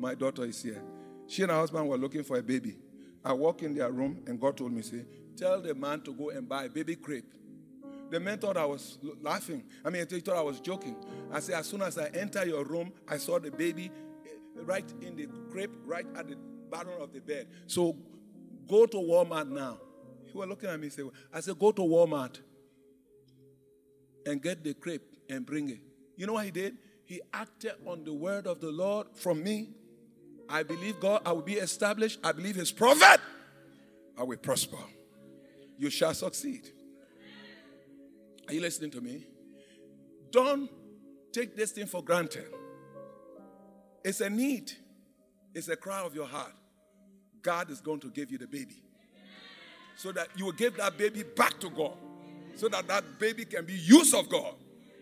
my 0.00 0.16
daughter 0.16 0.44
is 0.44 0.60
here. 0.60 0.82
She 1.28 1.42
and 1.42 1.52
her 1.52 1.58
husband 1.58 1.88
were 1.88 1.96
looking 1.96 2.24
for 2.24 2.38
a 2.38 2.42
baby. 2.42 2.76
I 3.24 3.32
walk 3.34 3.62
in 3.62 3.72
their 3.72 3.92
room, 3.92 4.24
and 4.26 4.40
God 4.40 4.56
told 4.56 4.72
me, 4.72 4.82
say, 4.82 5.04
tell 5.36 5.60
the 5.60 5.76
man 5.76 6.00
to 6.00 6.12
go 6.12 6.30
and 6.30 6.48
buy 6.48 6.64
a 6.64 6.68
baby 6.68 6.96
crepe. 6.96 7.34
The 8.10 8.18
man 8.18 8.38
thought 8.38 8.56
I 8.56 8.64
was 8.66 8.98
laughing. 9.22 9.62
I 9.84 9.90
mean, 9.90 10.04
he 10.10 10.18
thought 10.18 10.38
I 10.38 10.42
was 10.42 10.58
joking. 10.58 10.96
I 11.30 11.38
said, 11.38 11.54
as 11.54 11.66
soon 11.66 11.82
as 11.82 11.98
I 11.98 12.08
enter 12.08 12.44
your 12.44 12.64
room, 12.64 12.92
I 13.06 13.18
saw 13.18 13.38
the 13.38 13.52
baby 13.52 13.92
eh, 14.26 14.30
right 14.56 14.92
in 15.02 15.14
the 15.14 15.28
crib, 15.52 15.70
right 15.84 16.06
at 16.16 16.26
the 16.28 16.36
bottom 16.68 16.94
of 17.00 17.12
the 17.12 17.20
bed. 17.20 17.46
So 17.68 17.96
go 18.66 18.86
to 18.86 18.96
Walmart 18.96 19.48
now. 19.48 19.78
He 20.32 20.38
was 20.38 20.48
looking 20.48 20.68
at 20.68 20.78
me 20.78 20.86
and 20.86 20.92
said, 20.92 21.04
I 21.32 21.40
said, 21.40 21.58
go 21.58 21.72
to 21.72 21.82
Walmart 21.82 22.38
and 24.26 24.42
get 24.42 24.62
the 24.62 24.74
crepe 24.74 25.02
and 25.28 25.44
bring 25.44 25.70
it. 25.70 25.80
You 26.16 26.26
know 26.26 26.34
what 26.34 26.44
he 26.44 26.50
did? 26.50 26.76
He 27.04 27.20
acted 27.32 27.72
on 27.86 28.04
the 28.04 28.12
word 28.12 28.46
of 28.46 28.60
the 28.60 28.70
Lord 28.70 29.08
from 29.14 29.42
me. 29.42 29.70
I 30.48 30.62
believe 30.62 31.00
God, 31.00 31.22
I 31.24 31.32
will 31.32 31.42
be 31.42 31.54
established. 31.54 32.20
I 32.22 32.32
believe 32.32 32.56
his 32.56 32.70
prophet. 32.70 33.20
I 34.18 34.22
will 34.22 34.36
prosper. 34.36 34.76
You 35.78 35.90
shall 35.90 36.14
succeed. 36.14 36.68
Are 38.46 38.52
you 38.52 38.60
listening 38.60 38.90
to 38.92 39.00
me? 39.00 39.26
Don't 40.30 40.70
take 41.32 41.56
this 41.56 41.72
thing 41.72 41.86
for 41.86 42.02
granted. 42.02 42.46
It's 44.04 44.20
a 44.20 44.30
need, 44.30 44.72
it's 45.54 45.68
a 45.68 45.76
cry 45.76 46.00
of 46.00 46.14
your 46.14 46.26
heart. 46.26 46.52
God 47.42 47.70
is 47.70 47.80
going 47.80 48.00
to 48.00 48.08
give 48.08 48.30
you 48.30 48.38
the 48.38 48.46
baby. 48.46 48.82
So 50.00 50.12
that 50.12 50.28
you 50.34 50.46
will 50.46 50.52
give 50.52 50.78
that 50.78 50.96
baby 50.96 51.24
back 51.24 51.60
to 51.60 51.68
God. 51.68 51.92
So 52.56 52.70
that 52.70 52.88
that 52.88 53.18
baby 53.18 53.44
can 53.44 53.66
be 53.66 53.74
used 53.74 54.14
of 54.14 54.30
God 54.30 54.54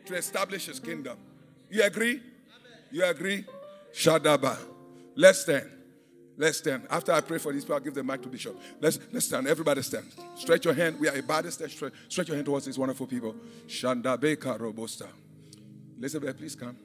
to 0.06 0.16
establish 0.16 0.66
his 0.66 0.80
kingdom. 0.80 1.16
You 1.70 1.84
agree? 1.84 2.20
You 2.90 3.04
agree? 3.04 3.44
Shadaba. 3.94 4.58
Let's 5.14 5.42
stand. 5.42 5.70
Let's 6.36 6.58
stand. 6.58 6.88
After 6.90 7.12
I 7.12 7.20
pray 7.20 7.38
for 7.38 7.52
these 7.52 7.62
people, 7.62 7.76
I'll 7.76 7.80
give 7.80 7.94
the 7.94 8.02
mic 8.02 8.22
to 8.22 8.28
Bishop. 8.28 8.60
Let's, 8.80 8.98
let's 9.12 9.26
stand. 9.26 9.46
Everybody 9.46 9.82
stand. 9.82 10.06
Stretch 10.34 10.64
your 10.64 10.74
hand. 10.74 10.98
We 10.98 11.06
are 11.06 11.16
a 11.16 11.22
body. 11.22 11.52
Stretch, 11.52 11.80
stretch 12.08 12.26
your 12.26 12.34
hand 12.34 12.46
towards 12.46 12.66
these 12.66 12.76
wonderful 12.76 13.06
people. 13.06 13.36
Shanda 13.68 14.18
Beka 14.18 14.58
Robusta. 14.58 15.06
Elizabeth, 15.96 16.36
please 16.36 16.56
come. 16.56 16.76